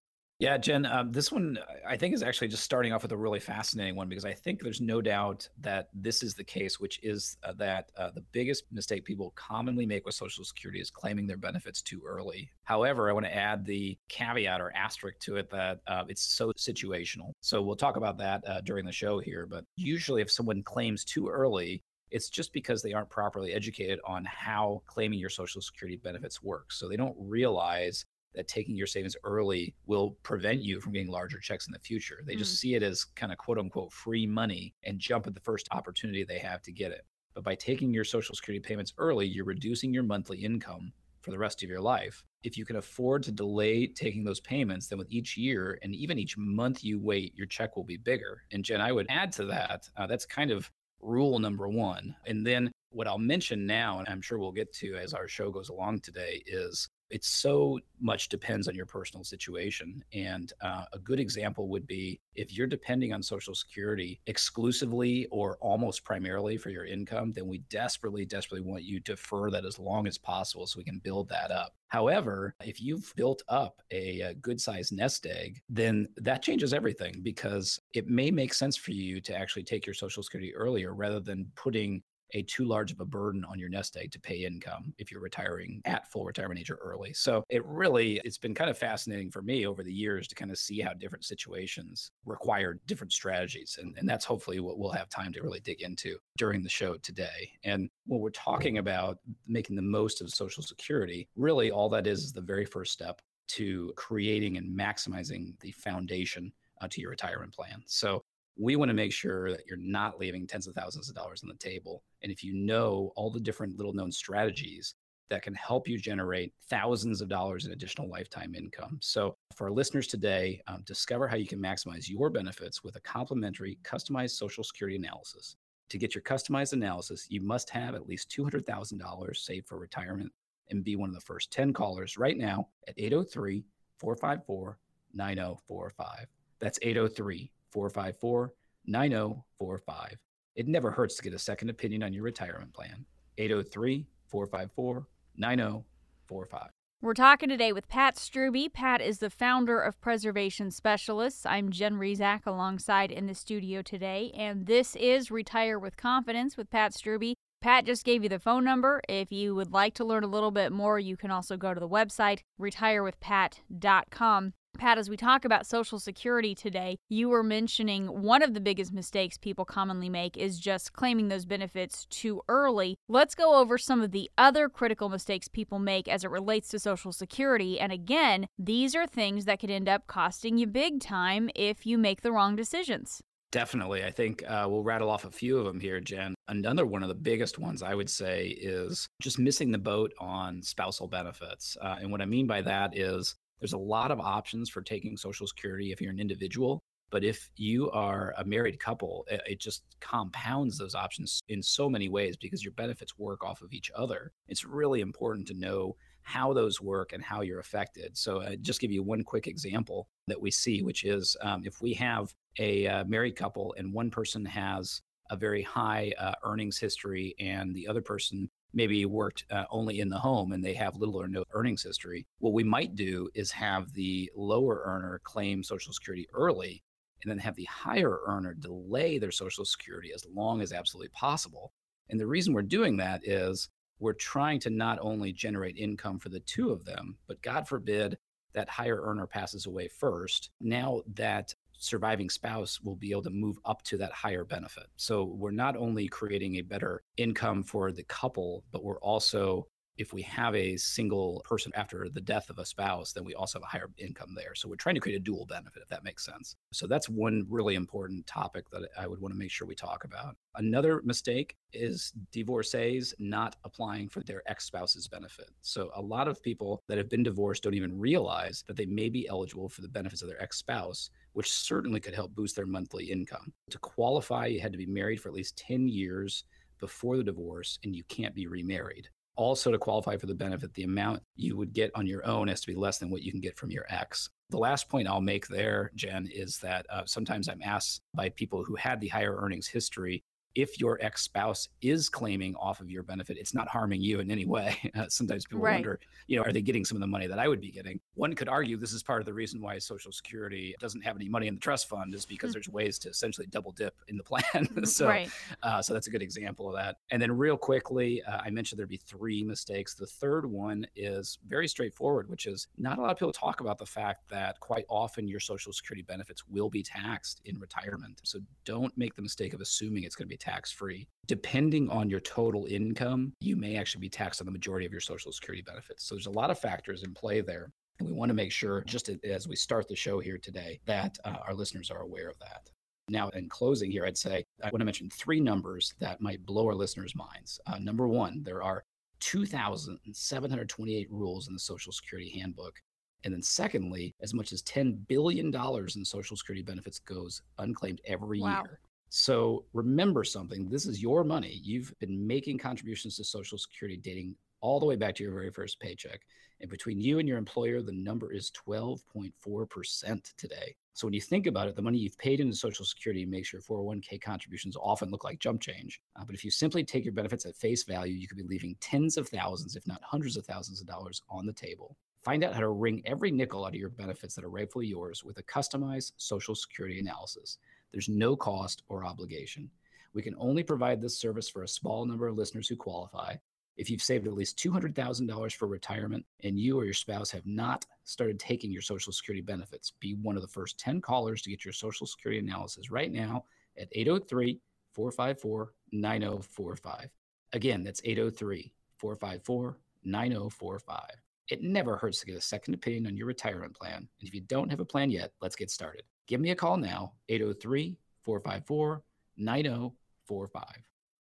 Yeah, 0.42 0.58
Jen, 0.58 0.86
um, 0.86 1.12
this 1.12 1.30
one 1.30 1.56
I 1.86 1.96
think 1.96 2.16
is 2.16 2.22
actually 2.24 2.48
just 2.48 2.64
starting 2.64 2.92
off 2.92 3.02
with 3.02 3.12
a 3.12 3.16
really 3.16 3.38
fascinating 3.38 3.94
one 3.94 4.08
because 4.08 4.24
I 4.24 4.32
think 4.32 4.60
there's 4.60 4.80
no 4.80 5.00
doubt 5.00 5.48
that 5.60 5.88
this 5.94 6.24
is 6.24 6.34
the 6.34 6.42
case, 6.42 6.80
which 6.80 6.98
is 7.04 7.36
uh, 7.44 7.52
that 7.58 7.92
uh, 7.96 8.10
the 8.10 8.24
biggest 8.32 8.64
mistake 8.72 9.04
people 9.04 9.32
commonly 9.36 9.86
make 9.86 10.04
with 10.04 10.16
Social 10.16 10.42
Security 10.42 10.80
is 10.80 10.90
claiming 10.90 11.28
their 11.28 11.36
benefits 11.36 11.80
too 11.80 12.02
early. 12.04 12.50
However, 12.64 13.08
I 13.08 13.12
want 13.12 13.24
to 13.26 13.32
add 13.32 13.64
the 13.64 13.96
caveat 14.08 14.60
or 14.60 14.72
asterisk 14.74 15.20
to 15.20 15.36
it 15.36 15.48
that 15.50 15.78
uh, 15.86 16.02
it's 16.08 16.24
so 16.24 16.50
situational. 16.58 17.30
So 17.40 17.62
we'll 17.62 17.76
talk 17.76 17.96
about 17.96 18.18
that 18.18 18.42
uh, 18.44 18.62
during 18.62 18.84
the 18.84 18.90
show 18.90 19.20
here. 19.20 19.46
But 19.46 19.64
usually, 19.76 20.22
if 20.22 20.32
someone 20.32 20.64
claims 20.64 21.04
too 21.04 21.28
early, 21.28 21.84
it's 22.10 22.28
just 22.28 22.52
because 22.52 22.82
they 22.82 22.94
aren't 22.94 23.10
properly 23.10 23.52
educated 23.52 24.00
on 24.04 24.24
how 24.24 24.82
claiming 24.86 25.20
your 25.20 25.30
Social 25.30 25.62
Security 25.62 26.00
benefits 26.02 26.42
works. 26.42 26.80
So 26.80 26.88
they 26.88 26.96
don't 26.96 27.14
realize 27.16 28.04
that 28.34 28.48
taking 28.48 28.76
your 28.76 28.86
savings 28.86 29.16
early 29.24 29.74
will 29.86 30.16
prevent 30.22 30.62
you 30.62 30.80
from 30.80 30.92
getting 30.92 31.10
larger 31.10 31.38
checks 31.38 31.66
in 31.66 31.72
the 31.72 31.78
future. 31.78 32.22
They 32.26 32.34
just 32.34 32.54
mm. 32.54 32.58
see 32.58 32.74
it 32.74 32.82
as 32.82 33.04
kind 33.04 33.32
of 33.32 33.38
quote 33.38 33.58
unquote 33.58 33.92
free 33.92 34.26
money 34.26 34.74
and 34.84 34.98
jump 34.98 35.26
at 35.26 35.34
the 35.34 35.40
first 35.40 35.68
opportunity 35.72 36.24
they 36.24 36.38
have 36.38 36.62
to 36.62 36.72
get 36.72 36.92
it. 36.92 37.04
But 37.34 37.44
by 37.44 37.54
taking 37.54 37.92
your 37.92 38.04
Social 38.04 38.34
Security 38.34 38.60
payments 38.60 38.92
early, 38.98 39.26
you're 39.26 39.44
reducing 39.44 39.92
your 39.92 40.02
monthly 40.02 40.38
income 40.38 40.92
for 41.22 41.30
the 41.30 41.38
rest 41.38 41.62
of 41.62 41.68
your 41.68 41.80
life. 41.80 42.24
If 42.42 42.58
you 42.58 42.64
can 42.64 42.76
afford 42.76 43.22
to 43.24 43.32
delay 43.32 43.86
taking 43.86 44.24
those 44.24 44.40
payments, 44.40 44.88
then 44.88 44.98
with 44.98 45.10
each 45.10 45.36
year 45.36 45.78
and 45.82 45.94
even 45.94 46.18
each 46.18 46.36
month 46.36 46.82
you 46.82 47.00
wait, 47.00 47.32
your 47.36 47.46
check 47.46 47.76
will 47.76 47.84
be 47.84 47.96
bigger. 47.96 48.42
And 48.50 48.64
Jen, 48.64 48.80
I 48.80 48.92
would 48.92 49.06
add 49.08 49.32
to 49.32 49.44
that, 49.46 49.88
uh, 49.96 50.06
that's 50.06 50.26
kind 50.26 50.50
of 50.50 50.70
rule 51.00 51.38
number 51.38 51.68
one. 51.68 52.14
And 52.26 52.46
then 52.46 52.72
what 52.92 53.08
I'll 53.08 53.18
mention 53.18 53.66
now, 53.66 53.98
and 53.98 54.08
I'm 54.08 54.20
sure 54.20 54.38
we'll 54.38 54.52
get 54.52 54.72
to 54.74 54.96
as 54.96 55.14
our 55.14 55.28
show 55.28 55.50
goes 55.50 55.68
along 55.68 56.00
today, 56.00 56.42
is 56.46 56.88
it 57.12 57.24
so 57.24 57.78
much 58.00 58.28
depends 58.28 58.66
on 58.66 58.74
your 58.74 58.86
personal 58.86 59.22
situation. 59.22 60.02
And 60.14 60.50
uh, 60.62 60.84
a 60.92 60.98
good 60.98 61.20
example 61.20 61.68
would 61.68 61.86
be 61.86 62.20
if 62.34 62.56
you're 62.56 62.66
depending 62.66 63.12
on 63.12 63.22
Social 63.22 63.54
Security 63.54 64.18
exclusively 64.26 65.26
or 65.30 65.58
almost 65.60 66.04
primarily 66.04 66.56
for 66.56 66.70
your 66.70 66.86
income, 66.86 67.32
then 67.32 67.46
we 67.46 67.58
desperately, 67.68 68.24
desperately 68.24 68.66
want 68.66 68.82
you 68.82 68.98
to 68.98 69.12
defer 69.12 69.50
that 69.50 69.66
as 69.66 69.78
long 69.78 70.06
as 70.06 70.16
possible 70.16 70.66
so 70.66 70.78
we 70.78 70.84
can 70.84 71.00
build 71.04 71.28
that 71.28 71.50
up. 71.50 71.74
However, 71.88 72.54
if 72.64 72.80
you've 72.80 73.12
built 73.16 73.42
up 73.48 73.82
a, 73.90 74.20
a 74.22 74.34
good 74.34 74.58
sized 74.58 74.96
nest 74.96 75.26
egg, 75.26 75.60
then 75.68 76.08
that 76.16 76.42
changes 76.42 76.72
everything 76.72 77.20
because 77.22 77.78
it 77.92 78.08
may 78.08 78.30
make 78.30 78.54
sense 78.54 78.78
for 78.78 78.92
you 78.92 79.20
to 79.20 79.36
actually 79.36 79.64
take 79.64 79.84
your 79.84 79.94
Social 79.94 80.22
Security 80.22 80.54
earlier 80.54 80.94
rather 80.94 81.20
than 81.20 81.52
putting 81.54 82.02
a 82.32 82.42
too 82.42 82.64
large 82.64 82.92
of 82.92 83.00
a 83.00 83.04
burden 83.04 83.44
on 83.44 83.58
your 83.58 83.68
nest 83.68 83.96
egg 83.96 84.10
to 84.12 84.20
pay 84.20 84.44
income 84.44 84.94
if 84.98 85.10
you're 85.10 85.20
retiring 85.20 85.80
at 85.84 86.10
full 86.10 86.24
retirement 86.24 86.60
age 86.60 86.70
or 86.70 86.76
early. 86.76 87.12
So 87.12 87.44
it 87.48 87.64
really 87.64 88.20
it's 88.24 88.38
been 88.38 88.54
kind 88.54 88.70
of 88.70 88.78
fascinating 88.78 89.30
for 89.30 89.42
me 89.42 89.66
over 89.66 89.82
the 89.82 89.92
years 89.92 90.28
to 90.28 90.34
kind 90.34 90.50
of 90.50 90.58
see 90.58 90.80
how 90.80 90.92
different 90.92 91.24
situations 91.24 92.10
require 92.24 92.78
different 92.86 93.12
strategies. 93.12 93.78
And, 93.80 93.96
and 93.98 94.08
that's 94.08 94.24
hopefully 94.24 94.60
what 94.60 94.78
we'll 94.78 94.90
have 94.90 95.08
time 95.08 95.32
to 95.32 95.42
really 95.42 95.60
dig 95.60 95.82
into 95.82 96.16
during 96.36 96.62
the 96.62 96.68
show 96.68 96.96
today. 96.96 97.50
And 97.64 97.88
when 98.06 98.20
we're 98.20 98.30
talking 98.30 98.78
about 98.78 99.18
making 99.46 99.76
the 99.76 99.82
most 99.82 100.20
of 100.20 100.30
Social 100.30 100.62
Security, 100.62 101.28
really 101.36 101.70
all 101.70 101.88
that 101.90 102.06
is 102.06 102.24
is 102.24 102.32
the 102.32 102.40
very 102.40 102.64
first 102.64 102.92
step 102.92 103.20
to 103.48 103.92
creating 103.96 104.56
and 104.56 104.78
maximizing 104.78 105.58
the 105.60 105.72
foundation 105.72 106.52
uh, 106.80 106.88
to 106.90 107.00
your 107.00 107.10
retirement 107.10 107.52
plan. 107.52 107.82
So 107.86 108.24
we 108.56 108.76
want 108.76 108.88
to 108.90 108.94
make 108.94 109.12
sure 109.12 109.50
that 109.50 109.66
you're 109.66 109.78
not 109.78 110.18
leaving 110.18 110.46
tens 110.46 110.66
of 110.66 110.74
thousands 110.74 111.08
of 111.08 111.14
dollars 111.14 111.42
on 111.42 111.48
the 111.48 111.54
table. 111.54 112.02
And 112.22 112.30
if 112.30 112.44
you 112.44 112.54
know 112.54 113.12
all 113.16 113.30
the 113.30 113.40
different 113.40 113.76
little 113.76 113.92
known 113.92 114.12
strategies 114.12 114.94
that 115.32 115.42
can 115.42 115.54
help 115.54 115.88
you 115.88 115.96
generate 115.96 116.52
thousands 116.68 117.22
of 117.22 117.28
dollars 117.28 117.64
in 117.64 117.72
additional 117.72 118.06
lifetime 118.06 118.54
income. 118.54 118.98
So, 119.00 119.34
for 119.56 119.68
our 119.68 119.72
listeners 119.72 120.06
today, 120.06 120.60
um, 120.66 120.82
discover 120.84 121.26
how 121.26 121.36
you 121.36 121.46
can 121.46 121.58
maximize 121.58 122.06
your 122.06 122.28
benefits 122.28 122.84
with 122.84 122.96
a 122.96 123.00
complimentary 123.00 123.78
customized 123.82 124.32
Social 124.32 124.62
Security 124.62 124.96
analysis. 124.96 125.56
To 125.88 125.96
get 125.96 126.14
your 126.14 126.20
customized 126.20 126.74
analysis, 126.74 127.26
you 127.30 127.40
must 127.40 127.70
have 127.70 127.94
at 127.94 128.06
least 128.06 128.30
$200,000 128.36 129.36
saved 129.36 129.66
for 129.66 129.78
retirement 129.78 130.30
and 130.68 130.84
be 130.84 130.96
one 130.96 131.08
of 131.08 131.14
the 131.14 131.20
first 131.22 131.50
10 131.50 131.72
callers 131.72 132.18
right 132.18 132.36
now 132.36 132.68
at 132.86 132.94
803 132.98 133.64
454 133.98 134.78
9045. 135.14 136.26
That's 136.60 136.78
803 136.82 137.50
454 137.72 138.52
9045. 138.86 140.18
It 140.54 140.68
never 140.68 140.90
hurts 140.90 141.16
to 141.16 141.22
get 141.22 141.32
a 141.32 141.38
second 141.38 141.70
opinion 141.70 142.02
on 142.02 142.12
your 142.12 142.24
retirement 142.24 142.72
plan. 142.74 143.06
803 143.38 144.06
454 144.28 145.06
9045. 145.36 146.70
We're 147.00 147.14
talking 147.14 147.48
today 147.48 147.72
with 147.72 147.88
Pat 147.88 148.14
Strubbe. 148.14 148.72
Pat 148.72 149.00
is 149.00 149.18
the 149.18 149.28
founder 149.28 149.80
of 149.80 150.00
Preservation 150.00 150.70
Specialists. 150.70 151.44
I'm 151.44 151.70
Jen 151.70 151.94
Rizak 151.94 152.46
alongside 152.46 153.10
in 153.10 153.26
the 153.26 153.34
studio 153.34 153.82
today, 153.82 154.30
and 154.36 154.66
this 154.66 154.94
is 154.94 155.28
Retire 155.28 155.80
with 155.80 155.96
Confidence 155.96 156.56
with 156.56 156.70
Pat 156.70 156.92
Strubbe. 156.92 157.34
Pat 157.60 157.86
just 157.86 158.04
gave 158.04 158.22
you 158.22 158.28
the 158.28 158.38
phone 158.38 158.62
number. 158.64 159.00
If 159.08 159.32
you 159.32 159.54
would 159.56 159.72
like 159.72 159.94
to 159.94 160.04
learn 160.04 160.22
a 160.22 160.28
little 160.28 160.52
bit 160.52 160.70
more, 160.70 161.00
you 161.00 161.16
can 161.16 161.32
also 161.32 161.56
go 161.56 161.74
to 161.74 161.80
the 161.80 161.88
website, 161.88 162.42
retirewithpat.com. 162.60 164.52
Pat, 164.78 164.98
as 164.98 165.08
we 165.08 165.16
talk 165.16 165.44
about 165.44 165.66
Social 165.66 165.98
Security 165.98 166.54
today, 166.54 166.98
you 167.08 167.28
were 167.28 167.42
mentioning 167.42 168.06
one 168.22 168.42
of 168.42 168.54
the 168.54 168.60
biggest 168.60 168.92
mistakes 168.92 169.38
people 169.38 169.64
commonly 169.64 170.08
make 170.08 170.36
is 170.36 170.58
just 170.58 170.92
claiming 170.92 171.28
those 171.28 171.44
benefits 171.44 172.06
too 172.06 172.42
early. 172.48 172.96
Let's 173.08 173.34
go 173.34 173.60
over 173.60 173.78
some 173.78 174.02
of 174.02 174.10
the 174.10 174.30
other 174.36 174.68
critical 174.68 175.08
mistakes 175.08 175.46
people 175.46 175.78
make 175.78 176.08
as 176.08 176.24
it 176.24 176.30
relates 176.30 176.68
to 176.70 176.78
Social 176.78 177.12
Security. 177.12 177.78
And 177.78 177.92
again, 177.92 178.46
these 178.58 178.96
are 178.96 179.06
things 179.06 179.44
that 179.44 179.60
could 179.60 179.70
end 179.70 179.88
up 179.88 180.06
costing 180.06 180.58
you 180.58 180.66
big 180.66 181.00
time 181.00 181.50
if 181.54 181.86
you 181.86 181.98
make 181.98 182.22
the 182.22 182.32
wrong 182.32 182.56
decisions. 182.56 183.22
Definitely. 183.52 184.02
I 184.02 184.10
think 184.10 184.42
uh, 184.48 184.66
we'll 184.68 184.82
rattle 184.82 185.10
off 185.10 185.26
a 185.26 185.30
few 185.30 185.58
of 185.58 185.66
them 185.66 185.78
here, 185.78 186.00
Jen. 186.00 186.34
Another 186.48 186.86
one 186.86 187.02
of 187.02 187.10
the 187.10 187.14
biggest 187.14 187.58
ones 187.58 187.82
I 187.82 187.94
would 187.94 188.08
say 188.08 188.46
is 188.48 189.06
just 189.20 189.38
missing 189.38 189.70
the 189.70 189.78
boat 189.78 190.12
on 190.18 190.62
spousal 190.62 191.06
benefits. 191.06 191.76
Uh, 191.80 191.96
and 192.00 192.10
what 192.10 192.22
I 192.22 192.24
mean 192.24 192.46
by 192.46 192.62
that 192.62 192.96
is 192.96 193.36
there's 193.62 193.74
a 193.74 193.78
lot 193.78 194.10
of 194.10 194.18
options 194.18 194.68
for 194.68 194.82
taking 194.82 195.16
Social 195.16 195.46
Security 195.46 195.92
if 195.92 196.00
you're 196.00 196.10
an 196.10 196.18
individual. 196.18 196.80
But 197.12 197.22
if 197.22 197.48
you 197.56 197.90
are 197.92 198.34
a 198.36 198.44
married 198.44 198.80
couple, 198.80 199.24
it, 199.30 199.60
just 199.60 199.84
compounds 200.00 200.78
those 200.78 200.96
options 200.96 201.40
in 201.48 201.62
so 201.62 201.88
many 201.88 202.08
ways 202.08 202.36
because 202.36 202.64
your 202.64 202.72
benefits 202.72 203.16
work 203.18 203.44
off 203.44 203.62
of 203.62 203.72
each 203.72 203.88
other. 203.94 204.32
It's 204.48 204.64
really 204.64 205.00
important 205.00 205.46
to 205.48 205.54
know 205.54 205.94
how 206.22 206.52
those 206.52 206.80
work 206.80 207.12
and 207.12 207.22
how 207.22 207.42
you're 207.42 207.60
affected. 207.60 208.16
So, 208.16 208.40
uh, 208.40 208.56
just 208.60 208.80
give 208.80 208.90
you 208.90 209.04
one 209.04 209.22
quick 209.22 209.46
example 209.46 210.08
that 210.26 210.40
we 210.40 210.50
see, 210.50 210.82
which 210.82 211.04
is 211.04 211.36
um, 211.42 211.62
if 211.64 211.80
we 211.80 211.92
have 211.94 212.34
a 212.58 212.88
uh, 212.88 213.04
married 213.04 213.36
couple 213.36 213.76
and 213.78 213.92
one 213.92 214.10
person 214.10 214.44
has 214.44 215.02
a 215.30 215.36
very 215.36 215.62
high 215.62 216.12
uh, 216.18 216.34
earnings 216.42 216.78
history 216.78 217.36
and 217.38 217.74
the 217.74 217.86
other 217.86 218.02
person 218.02 218.50
maybe 218.74 219.04
worked 219.04 219.44
uh, 219.50 219.64
only 219.70 220.00
in 220.00 220.08
the 220.08 220.18
home 220.18 220.52
and 220.52 220.64
they 220.64 220.74
have 220.74 220.96
little 220.96 221.20
or 221.20 221.28
no 221.28 221.44
earnings 221.52 221.82
history. 221.82 222.26
What 222.38 222.52
we 222.52 222.64
might 222.64 222.94
do 222.94 223.28
is 223.34 223.50
have 223.52 223.92
the 223.92 224.30
lower 224.36 224.82
earner 224.84 225.20
claim 225.24 225.62
Social 225.62 225.92
Security 225.92 226.26
early 226.32 226.82
and 227.22 227.30
then 227.30 227.38
have 227.38 227.54
the 227.54 227.64
higher 227.64 228.20
earner 228.26 228.54
delay 228.54 229.18
their 229.18 229.30
Social 229.30 229.64
Security 229.64 230.10
as 230.14 230.26
long 230.34 230.60
as 230.60 230.72
absolutely 230.72 231.10
possible. 231.10 231.72
And 232.08 232.18
the 232.18 232.26
reason 232.26 232.52
we're 232.52 232.62
doing 232.62 232.96
that 232.98 233.26
is 233.26 233.68
we're 233.98 234.12
trying 234.14 234.58
to 234.60 234.70
not 234.70 234.98
only 235.00 235.32
generate 235.32 235.76
income 235.76 236.18
for 236.18 236.28
the 236.28 236.40
two 236.40 236.70
of 236.70 236.84
them, 236.84 237.16
but 237.28 237.40
God 237.42 237.68
forbid 237.68 238.18
that 238.52 238.68
higher 238.68 239.00
earner 239.02 239.26
passes 239.26 239.66
away 239.66 239.88
first. 239.88 240.50
Now 240.60 241.02
that 241.14 241.54
surviving 241.82 242.30
spouse 242.30 242.80
will 242.80 242.94
be 242.94 243.10
able 243.10 243.22
to 243.22 243.30
move 243.30 243.58
up 243.64 243.82
to 243.82 243.96
that 243.98 244.12
higher 244.12 244.44
benefit. 244.44 244.86
So 244.96 245.24
we're 245.24 245.50
not 245.50 245.76
only 245.76 246.06
creating 246.08 246.56
a 246.56 246.62
better 246.62 247.02
income 247.16 247.64
for 247.64 247.90
the 247.90 248.04
couple, 248.04 248.62
but 248.70 248.84
we're 248.84 249.00
also 249.00 249.66
if 249.98 250.12
we 250.12 250.22
have 250.22 250.54
a 250.54 250.76
single 250.76 251.42
person 251.44 251.70
after 251.74 252.08
the 252.08 252.20
death 252.20 252.48
of 252.50 252.58
a 252.58 252.64
spouse, 252.64 253.12
then 253.12 253.24
we 253.24 253.34
also 253.34 253.58
have 253.58 253.64
a 253.64 253.66
higher 253.66 253.90
income 253.98 254.34
there. 254.34 254.54
So 254.54 254.68
we're 254.68 254.76
trying 254.76 254.94
to 254.94 255.00
create 255.00 255.16
a 255.16 255.20
dual 255.20 255.46
benefit, 255.46 255.82
if 255.82 255.88
that 255.88 256.04
makes 256.04 256.24
sense. 256.24 256.56
So 256.72 256.86
that's 256.86 257.08
one 257.08 257.46
really 257.48 257.74
important 257.74 258.26
topic 258.26 258.70
that 258.70 258.88
I 258.98 259.06
would 259.06 259.20
want 259.20 259.34
to 259.34 259.38
make 259.38 259.50
sure 259.50 259.66
we 259.66 259.74
talk 259.74 260.04
about. 260.04 260.36
Another 260.56 261.02
mistake 261.04 261.56
is 261.72 262.12
divorcees 262.32 263.14
not 263.18 263.56
applying 263.64 264.08
for 264.08 264.22
their 264.22 264.42
ex 264.46 264.64
spouse's 264.64 265.08
benefit. 265.08 265.50
So 265.60 265.90
a 265.94 266.02
lot 266.02 266.28
of 266.28 266.42
people 266.42 266.82
that 266.88 266.98
have 266.98 267.08
been 267.08 267.22
divorced 267.22 267.62
don't 267.62 267.74
even 267.74 267.98
realize 267.98 268.64
that 268.66 268.76
they 268.76 268.86
may 268.86 269.08
be 269.08 269.28
eligible 269.28 269.68
for 269.68 269.82
the 269.82 269.88
benefits 269.88 270.22
of 270.22 270.28
their 270.28 270.42
ex 270.42 270.58
spouse, 270.58 271.10
which 271.32 271.52
certainly 271.52 272.00
could 272.00 272.14
help 272.14 272.34
boost 272.34 272.56
their 272.56 272.66
monthly 272.66 273.10
income. 273.10 273.52
To 273.70 273.78
qualify, 273.78 274.46
you 274.46 274.60
had 274.60 274.72
to 274.72 274.78
be 274.78 274.86
married 274.86 275.20
for 275.20 275.28
at 275.28 275.34
least 275.34 275.56
10 275.58 275.88
years 275.88 276.44
before 276.80 277.16
the 277.16 277.24
divorce 277.24 277.78
and 277.84 277.94
you 277.94 278.04
can't 278.04 278.34
be 278.34 278.46
remarried. 278.46 279.08
Also, 279.36 279.70
to 279.70 279.78
qualify 279.78 280.16
for 280.16 280.26
the 280.26 280.34
benefit, 280.34 280.74
the 280.74 280.82
amount 280.82 281.22
you 281.36 281.56
would 281.56 281.72
get 281.72 281.90
on 281.94 282.06
your 282.06 282.26
own 282.26 282.48
has 282.48 282.60
to 282.60 282.66
be 282.66 282.74
less 282.74 282.98
than 282.98 283.10
what 283.10 283.22
you 283.22 283.30
can 283.30 283.40
get 283.40 283.56
from 283.56 283.70
your 283.70 283.86
ex. 283.88 284.28
The 284.50 284.58
last 284.58 284.90
point 284.90 285.08
I'll 285.08 285.22
make 285.22 285.46
there, 285.46 285.90
Jen, 285.94 286.28
is 286.30 286.58
that 286.58 286.84
uh, 286.90 287.04
sometimes 287.06 287.48
I'm 287.48 287.62
asked 287.62 288.02
by 288.14 288.28
people 288.30 288.62
who 288.62 288.74
had 288.74 289.00
the 289.00 289.08
higher 289.08 289.34
earnings 289.36 289.66
history 289.66 290.22
if 290.54 290.80
your 290.80 290.98
ex 291.00 291.22
spouse 291.22 291.68
is 291.80 292.08
claiming 292.08 292.54
off 292.56 292.80
of 292.80 292.90
your 292.90 293.02
benefit, 293.02 293.36
it's 293.38 293.54
not 293.54 293.68
harming 293.68 294.00
you 294.00 294.20
in 294.20 294.30
any 294.30 294.46
way. 294.46 294.76
Uh, 294.94 295.08
sometimes 295.08 295.46
people 295.46 295.62
right. 295.62 295.76
wonder, 295.76 295.98
you 296.26 296.36
know, 296.36 296.42
are 296.42 296.52
they 296.52 296.60
getting 296.60 296.84
some 296.84 296.96
of 296.96 297.00
the 297.00 297.06
money 297.06 297.26
that 297.26 297.38
I 297.38 297.48
would 297.48 297.62
be 297.62 297.70
getting? 297.70 297.98
One 298.14 298.34
could 298.34 298.48
argue 298.48 298.76
this 298.76 298.92
is 298.92 299.02
part 299.02 299.22
of 299.22 299.26
the 299.26 299.32
reason 299.32 299.60
why 299.60 299.78
Social 299.78 300.12
Security 300.12 300.74
doesn't 300.80 301.00
have 301.00 301.16
any 301.16 301.30
money 301.30 301.46
in 301.46 301.54
the 301.54 301.60
trust 301.60 301.88
fund 301.88 302.14
is 302.14 302.26
because 302.26 302.50
mm. 302.50 302.54
there's 302.54 302.68
ways 302.68 302.98
to 303.00 303.08
essentially 303.08 303.46
double 303.46 303.72
dip 303.72 303.94
in 304.08 304.18
the 304.18 304.22
plan. 304.32 304.42
Mm, 304.54 304.86
so, 304.86 305.08
right. 305.08 305.30
uh, 305.62 305.80
so 305.80 305.94
that's 305.94 306.08
a 306.08 306.10
good 306.10 306.20
example 306.20 306.68
of 306.68 306.74
that. 306.74 306.96
And 307.10 307.22
then, 307.22 307.32
real 307.32 307.56
quickly, 307.56 308.22
uh, 308.24 308.40
I 308.44 308.50
mentioned 308.50 308.78
there'd 308.78 308.88
be 308.88 308.98
three 308.98 309.42
mistakes. 309.44 309.94
The 309.94 310.06
third 310.06 310.44
one 310.44 310.86
is 310.94 311.38
very 311.48 311.68
straightforward, 311.68 312.28
which 312.28 312.46
is 312.46 312.68
not 312.76 312.98
a 312.98 313.00
lot 313.00 313.10
of 313.10 313.16
people 313.16 313.32
talk 313.32 313.60
about 313.60 313.78
the 313.78 313.86
fact 313.86 314.28
that 314.28 314.60
quite 314.60 314.84
often 314.90 315.26
your 315.26 315.40
Social 315.40 315.72
Security 315.72 316.02
benefits 316.02 316.46
will 316.48 316.68
be 316.68 316.82
taxed 316.82 317.40
in 317.46 317.58
retirement. 317.58 318.20
So 318.24 318.40
don't 318.64 318.96
make 318.98 319.14
the 319.14 319.22
mistake 319.22 319.54
of 319.54 319.60
assuming 319.60 320.04
it's 320.04 320.16
going 320.16 320.28
to 320.28 320.32
be 320.32 320.41
tax 320.42 320.72
free. 320.72 321.06
Depending 321.26 321.88
on 321.88 322.10
your 322.10 322.20
total 322.20 322.66
income, 322.66 323.32
you 323.40 323.56
may 323.56 323.76
actually 323.76 324.00
be 324.00 324.08
taxed 324.08 324.40
on 324.40 324.46
the 324.46 324.52
majority 324.52 324.84
of 324.84 324.92
your 324.92 325.00
Social 325.00 325.32
Security 325.32 325.62
benefits. 325.62 326.04
So 326.04 326.14
there's 326.14 326.26
a 326.26 326.30
lot 326.30 326.50
of 326.50 326.58
factors 326.58 327.04
in 327.04 327.14
play 327.14 327.40
there. 327.40 327.70
And 327.98 328.08
we 328.08 328.14
want 328.14 328.30
to 328.30 328.34
make 328.34 328.50
sure, 328.50 328.82
just 328.84 329.10
as 329.22 329.46
we 329.46 329.54
start 329.54 329.86
the 329.86 329.94
show 329.94 330.18
here 330.18 330.38
today, 330.38 330.80
that 330.86 331.16
uh, 331.24 331.36
our 331.46 331.54
listeners 331.54 331.90
are 331.90 332.00
aware 332.00 332.28
of 332.28 332.38
that. 332.40 332.70
Now, 333.08 333.28
in 333.30 333.48
closing 333.48 333.90
here, 333.90 334.04
I'd 334.04 334.18
say 334.18 334.44
I 334.62 334.70
want 334.70 334.80
to 334.80 334.84
mention 334.84 335.10
three 335.10 335.40
numbers 335.40 335.94
that 336.00 336.20
might 336.20 336.44
blow 336.44 336.66
our 336.66 336.74
listeners' 336.74 337.14
minds. 337.14 337.60
Uh, 337.66 337.78
number 337.78 338.08
one, 338.08 338.42
there 338.42 338.62
are 338.62 338.84
2,728 339.20 341.10
rules 341.10 341.46
in 341.48 341.54
the 341.54 341.60
Social 341.60 341.92
Security 341.92 342.30
Handbook. 342.40 342.80
And 343.24 343.32
then, 343.32 343.42
secondly, 343.42 344.14
as 344.20 344.34
much 344.34 344.52
as 344.52 344.62
$10 344.62 345.06
billion 345.06 345.54
in 345.54 346.04
Social 346.04 346.36
Security 346.36 346.62
benefits 346.62 346.98
goes 346.98 347.42
unclaimed 347.58 348.00
every 348.04 348.40
wow. 348.40 348.62
year. 348.64 348.80
So 349.14 349.66
remember 349.74 350.24
something 350.24 350.70
this 350.70 350.86
is 350.86 351.02
your 351.02 351.22
money. 351.22 351.60
You've 351.62 351.92
been 351.98 352.26
making 352.26 352.56
contributions 352.56 353.14
to 353.16 353.24
Social 353.24 353.58
Security 353.58 353.98
dating 353.98 354.36
all 354.62 354.80
the 354.80 354.86
way 354.86 354.96
back 354.96 355.14
to 355.16 355.22
your 355.22 355.34
very 355.34 355.50
first 355.50 355.78
paycheck. 355.80 356.22
And 356.62 356.70
between 356.70 356.98
you 356.98 357.18
and 357.18 357.28
your 357.28 357.36
employer, 357.36 357.82
the 357.82 357.92
number 357.92 358.32
is 358.32 358.50
12.4% 358.66 360.34
today. 360.38 360.74
So 360.94 361.06
when 361.06 361.12
you 361.12 361.20
think 361.20 361.46
about 361.46 361.68
it, 361.68 361.76
the 361.76 361.82
money 361.82 361.98
you've 361.98 362.16
paid 362.16 362.40
into 362.40 362.56
Social 362.56 362.86
Security 362.86 363.26
makes 363.26 363.52
your 363.52 363.60
401k 363.60 364.22
contributions 364.22 364.78
often 364.80 365.10
look 365.10 365.24
like 365.24 365.38
jump 365.40 365.60
change. 365.60 366.00
Uh, 366.16 366.24
but 366.24 366.34
if 366.34 366.42
you 366.42 366.50
simply 366.50 366.82
take 366.82 367.04
your 367.04 367.12
benefits 367.12 367.44
at 367.44 367.54
face 367.54 367.84
value, 367.84 368.14
you 368.14 368.26
could 368.26 368.38
be 368.38 368.44
leaving 368.44 368.76
tens 368.80 369.18
of 369.18 369.28
thousands, 369.28 369.76
if 369.76 369.86
not 369.86 370.00
hundreds 370.02 370.38
of 370.38 370.46
thousands 370.46 370.80
of 370.80 370.86
dollars 370.86 371.20
on 371.28 371.44
the 371.44 371.52
table. 371.52 371.98
Find 372.24 372.44
out 372.44 372.54
how 372.54 372.60
to 372.60 372.68
wring 372.68 373.02
every 373.04 373.30
nickel 373.30 373.66
out 373.66 373.74
of 373.74 373.80
your 373.80 373.90
benefits 373.90 374.34
that 374.36 374.44
are 374.44 374.48
rightfully 374.48 374.86
yours 374.86 375.22
with 375.22 375.36
a 375.36 375.42
customized 375.42 376.12
Social 376.16 376.54
Security 376.54 376.98
analysis. 376.98 377.58
There's 377.92 378.08
no 378.08 378.36
cost 378.36 378.82
or 378.88 379.04
obligation. 379.04 379.70
We 380.14 380.22
can 380.22 380.34
only 380.38 380.62
provide 380.62 381.00
this 381.00 381.18
service 381.18 381.48
for 381.48 381.62
a 381.62 381.68
small 381.68 382.04
number 382.04 382.26
of 382.26 382.36
listeners 382.36 382.68
who 382.68 382.76
qualify. 382.76 383.36
If 383.76 383.88
you've 383.88 384.02
saved 384.02 384.26
at 384.26 384.34
least 384.34 384.58
$200,000 384.58 385.54
for 385.54 385.66
retirement 385.66 386.26
and 386.44 386.58
you 386.58 386.78
or 386.78 386.84
your 386.84 386.92
spouse 386.92 387.30
have 387.30 387.46
not 387.46 387.86
started 388.04 388.38
taking 388.38 388.70
your 388.70 388.82
Social 388.82 389.12
Security 389.12 389.40
benefits, 389.40 389.92
be 390.00 390.14
one 390.14 390.36
of 390.36 390.42
the 390.42 390.48
first 390.48 390.78
10 390.78 391.00
callers 391.00 391.40
to 391.42 391.50
get 391.50 391.64
your 391.64 391.72
Social 391.72 392.06
Security 392.06 392.38
analysis 392.38 392.90
right 392.90 393.10
now 393.10 393.44
at 393.78 393.88
803 393.92 394.60
454 394.92 395.72
9045. 395.92 397.08
Again, 397.54 397.82
that's 397.82 398.02
803 398.04 398.72
454 398.98 399.78
9045. 400.04 401.00
It 401.48 401.62
never 401.62 401.96
hurts 401.96 402.20
to 402.20 402.26
get 402.26 402.36
a 402.36 402.40
second 402.40 402.74
opinion 402.74 403.06
on 403.06 403.16
your 403.16 403.26
retirement 403.26 403.74
plan. 403.74 403.96
And 403.96 404.28
if 404.28 404.34
you 404.34 404.42
don't 404.42 404.70
have 404.70 404.80
a 404.80 404.84
plan 404.84 405.10
yet, 405.10 405.32
let's 405.40 405.56
get 405.56 405.70
started. 405.70 406.02
Give 406.26 406.40
me 406.40 406.50
a 406.50 406.56
call 406.56 406.76
now, 406.76 407.12
803 407.28 407.96
454 408.24 409.02
9045. 409.36 410.64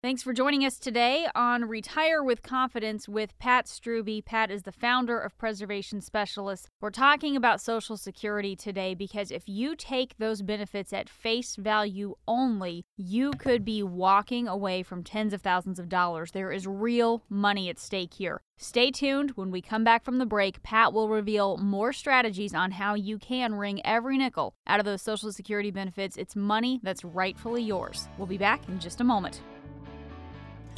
Thanks 0.06 0.22
for 0.22 0.32
joining 0.32 0.64
us 0.64 0.78
today 0.78 1.26
on 1.34 1.64
Retire 1.64 2.22
with 2.22 2.40
Confidence 2.40 3.08
with 3.08 3.36
Pat 3.40 3.66
Strubbe. 3.66 4.24
Pat 4.24 4.52
is 4.52 4.62
the 4.62 4.70
founder 4.70 5.18
of 5.18 5.36
Preservation 5.36 6.00
Specialists. 6.00 6.68
We're 6.80 6.90
talking 6.90 7.34
about 7.34 7.60
Social 7.60 7.96
Security 7.96 8.54
today 8.54 8.94
because 8.94 9.32
if 9.32 9.48
you 9.48 9.74
take 9.74 10.16
those 10.16 10.42
benefits 10.42 10.92
at 10.92 11.08
face 11.08 11.56
value 11.56 12.14
only, 12.28 12.84
you 12.96 13.32
could 13.32 13.64
be 13.64 13.82
walking 13.82 14.46
away 14.46 14.84
from 14.84 15.02
tens 15.02 15.32
of 15.32 15.42
thousands 15.42 15.80
of 15.80 15.88
dollars. 15.88 16.30
There 16.30 16.52
is 16.52 16.68
real 16.68 17.24
money 17.28 17.68
at 17.68 17.80
stake 17.80 18.14
here. 18.14 18.40
Stay 18.58 18.92
tuned. 18.92 19.32
When 19.32 19.50
we 19.50 19.60
come 19.60 19.82
back 19.82 20.04
from 20.04 20.18
the 20.18 20.24
break, 20.24 20.62
Pat 20.62 20.92
will 20.92 21.08
reveal 21.08 21.56
more 21.56 21.92
strategies 21.92 22.54
on 22.54 22.70
how 22.70 22.94
you 22.94 23.18
can 23.18 23.56
wring 23.56 23.84
every 23.84 24.18
nickel 24.18 24.54
out 24.68 24.78
of 24.78 24.86
those 24.86 25.02
Social 25.02 25.32
Security 25.32 25.72
benefits. 25.72 26.16
It's 26.16 26.36
money 26.36 26.78
that's 26.84 27.04
rightfully 27.04 27.64
yours. 27.64 28.08
We'll 28.16 28.28
be 28.28 28.38
back 28.38 28.68
in 28.68 28.78
just 28.78 29.00
a 29.00 29.04
moment. 29.04 29.40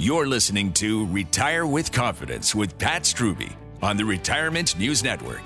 You're 0.01 0.29
listening 0.29 0.73
to 0.75 1.09
Retire 1.09 1.67
with 1.67 1.91
Confidence 1.91 2.55
with 2.55 2.79
Pat 2.79 3.03
Strubbe 3.03 3.53
on 3.83 3.97
the 3.97 4.05
Retirement 4.05 4.79
News 4.79 5.03
Network. 5.03 5.43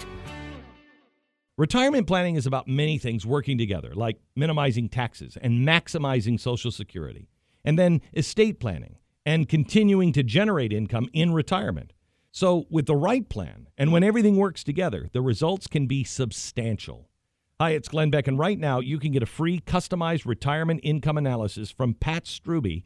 Retirement 1.56 2.06
planning 2.06 2.36
is 2.36 2.44
about 2.44 2.68
many 2.68 2.98
things 2.98 3.24
working 3.24 3.56
together, 3.56 3.94
like 3.94 4.18
minimizing 4.36 4.90
taxes 4.90 5.38
and 5.40 5.66
maximizing 5.66 6.38
Social 6.38 6.70
Security, 6.70 7.30
and 7.64 7.78
then 7.78 8.02
estate 8.12 8.60
planning 8.60 8.96
and 9.24 9.48
continuing 9.48 10.12
to 10.12 10.22
generate 10.22 10.70
income 10.70 11.08
in 11.14 11.32
retirement. 11.32 11.94
So, 12.30 12.66
with 12.68 12.84
the 12.84 12.94
right 12.94 13.26
plan 13.26 13.68
and 13.78 13.90
when 13.90 14.04
everything 14.04 14.36
works 14.36 14.62
together, 14.62 15.08
the 15.14 15.22
results 15.22 15.66
can 15.66 15.86
be 15.86 16.04
substantial. 16.04 17.08
Hi, 17.58 17.70
it's 17.70 17.88
Glenn 17.88 18.10
Beck, 18.10 18.28
and 18.28 18.38
right 18.38 18.58
now 18.58 18.80
you 18.80 18.98
can 18.98 19.12
get 19.12 19.22
a 19.22 19.26
free 19.26 19.60
customized 19.60 20.26
retirement 20.26 20.80
income 20.82 21.16
analysis 21.16 21.70
from 21.70 21.94
Pat 21.94 22.24
Strubbe 22.24 22.82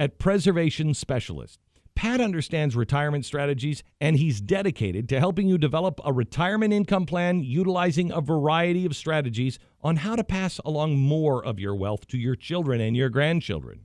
at 0.00 0.18
Preservation 0.18 0.94
Specialist. 0.94 1.60
Pat 1.94 2.22
understands 2.22 2.74
retirement 2.74 3.26
strategies 3.26 3.82
and 4.00 4.16
he's 4.16 4.40
dedicated 4.40 5.10
to 5.10 5.20
helping 5.20 5.46
you 5.46 5.58
develop 5.58 6.00
a 6.02 6.10
retirement 6.10 6.72
income 6.72 7.04
plan 7.04 7.42
utilizing 7.42 8.10
a 8.10 8.22
variety 8.22 8.86
of 8.86 8.96
strategies 8.96 9.58
on 9.82 9.96
how 9.96 10.16
to 10.16 10.24
pass 10.24 10.58
along 10.64 10.96
more 10.96 11.44
of 11.44 11.60
your 11.60 11.74
wealth 11.74 12.06
to 12.06 12.16
your 12.16 12.34
children 12.34 12.80
and 12.80 12.96
your 12.96 13.10
grandchildren. 13.10 13.84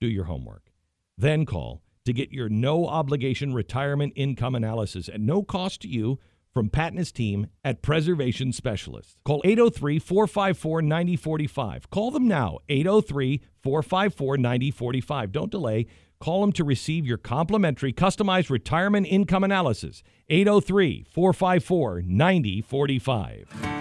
Do 0.00 0.06
your 0.06 0.26
homework. 0.26 0.70
Then 1.18 1.44
call 1.44 1.82
to 2.04 2.12
get 2.12 2.30
your 2.30 2.48
no 2.48 2.86
obligation 2.86 3.52
retirement 3.52 4.12
income 4.14 4.54
analysis 4.54 5.08
at 5.08 5.20
no 5.20 5.42
cost 5.42 5.82
to 5.82 5.88
you 5.88 6.20
from 6.52 6.68
Pat 6.68 6.88
and 6.88 6.98
his 6.98 7.12
team 7.12 7.46
at 7.64 7.82
Preservation 7.82 8.52
Specialists. 8.52 9.16
Call 9.24 9.40
803 9.44 9.98
454 9.98 10.82
9045. 10.82 11.90
Call 11.90 12.10
them 12.10 12.26
now, 12.28 12.58
803 12.68 13.40
454 13.62 14.36
9045. 14.38 15.32
Don't 15.32 15.50
delay. 15.50 15.86
Call 16.20 16.42
them 16.42 16.52
to 16.52 16.64
receive 16.64 17.06
your 17.06 17.16
complimentary 17.16 17.92
customized 17.92 18.50
retirement 18.50 19.06
income 19.06 19.44
analysis. 19.44 20.02
803 20.28 21.06
454 21.10 22.02
9045. 22.02 23.80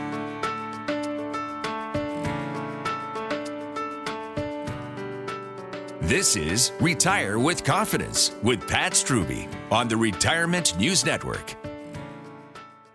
This 6.01 6.35
is 6.35 6.71
Retire 6.79 7.37
with 7.37 7.63
Confidence 7.63 8.31
with 8.41 8.67
Pat 8.67 8.93
Strubbe 8.93 9.47
on 9.69 9.87
the 9.87 9.95
Retirement 9.95 10.75
News 10.79 11.05
Network. 11.05 11.68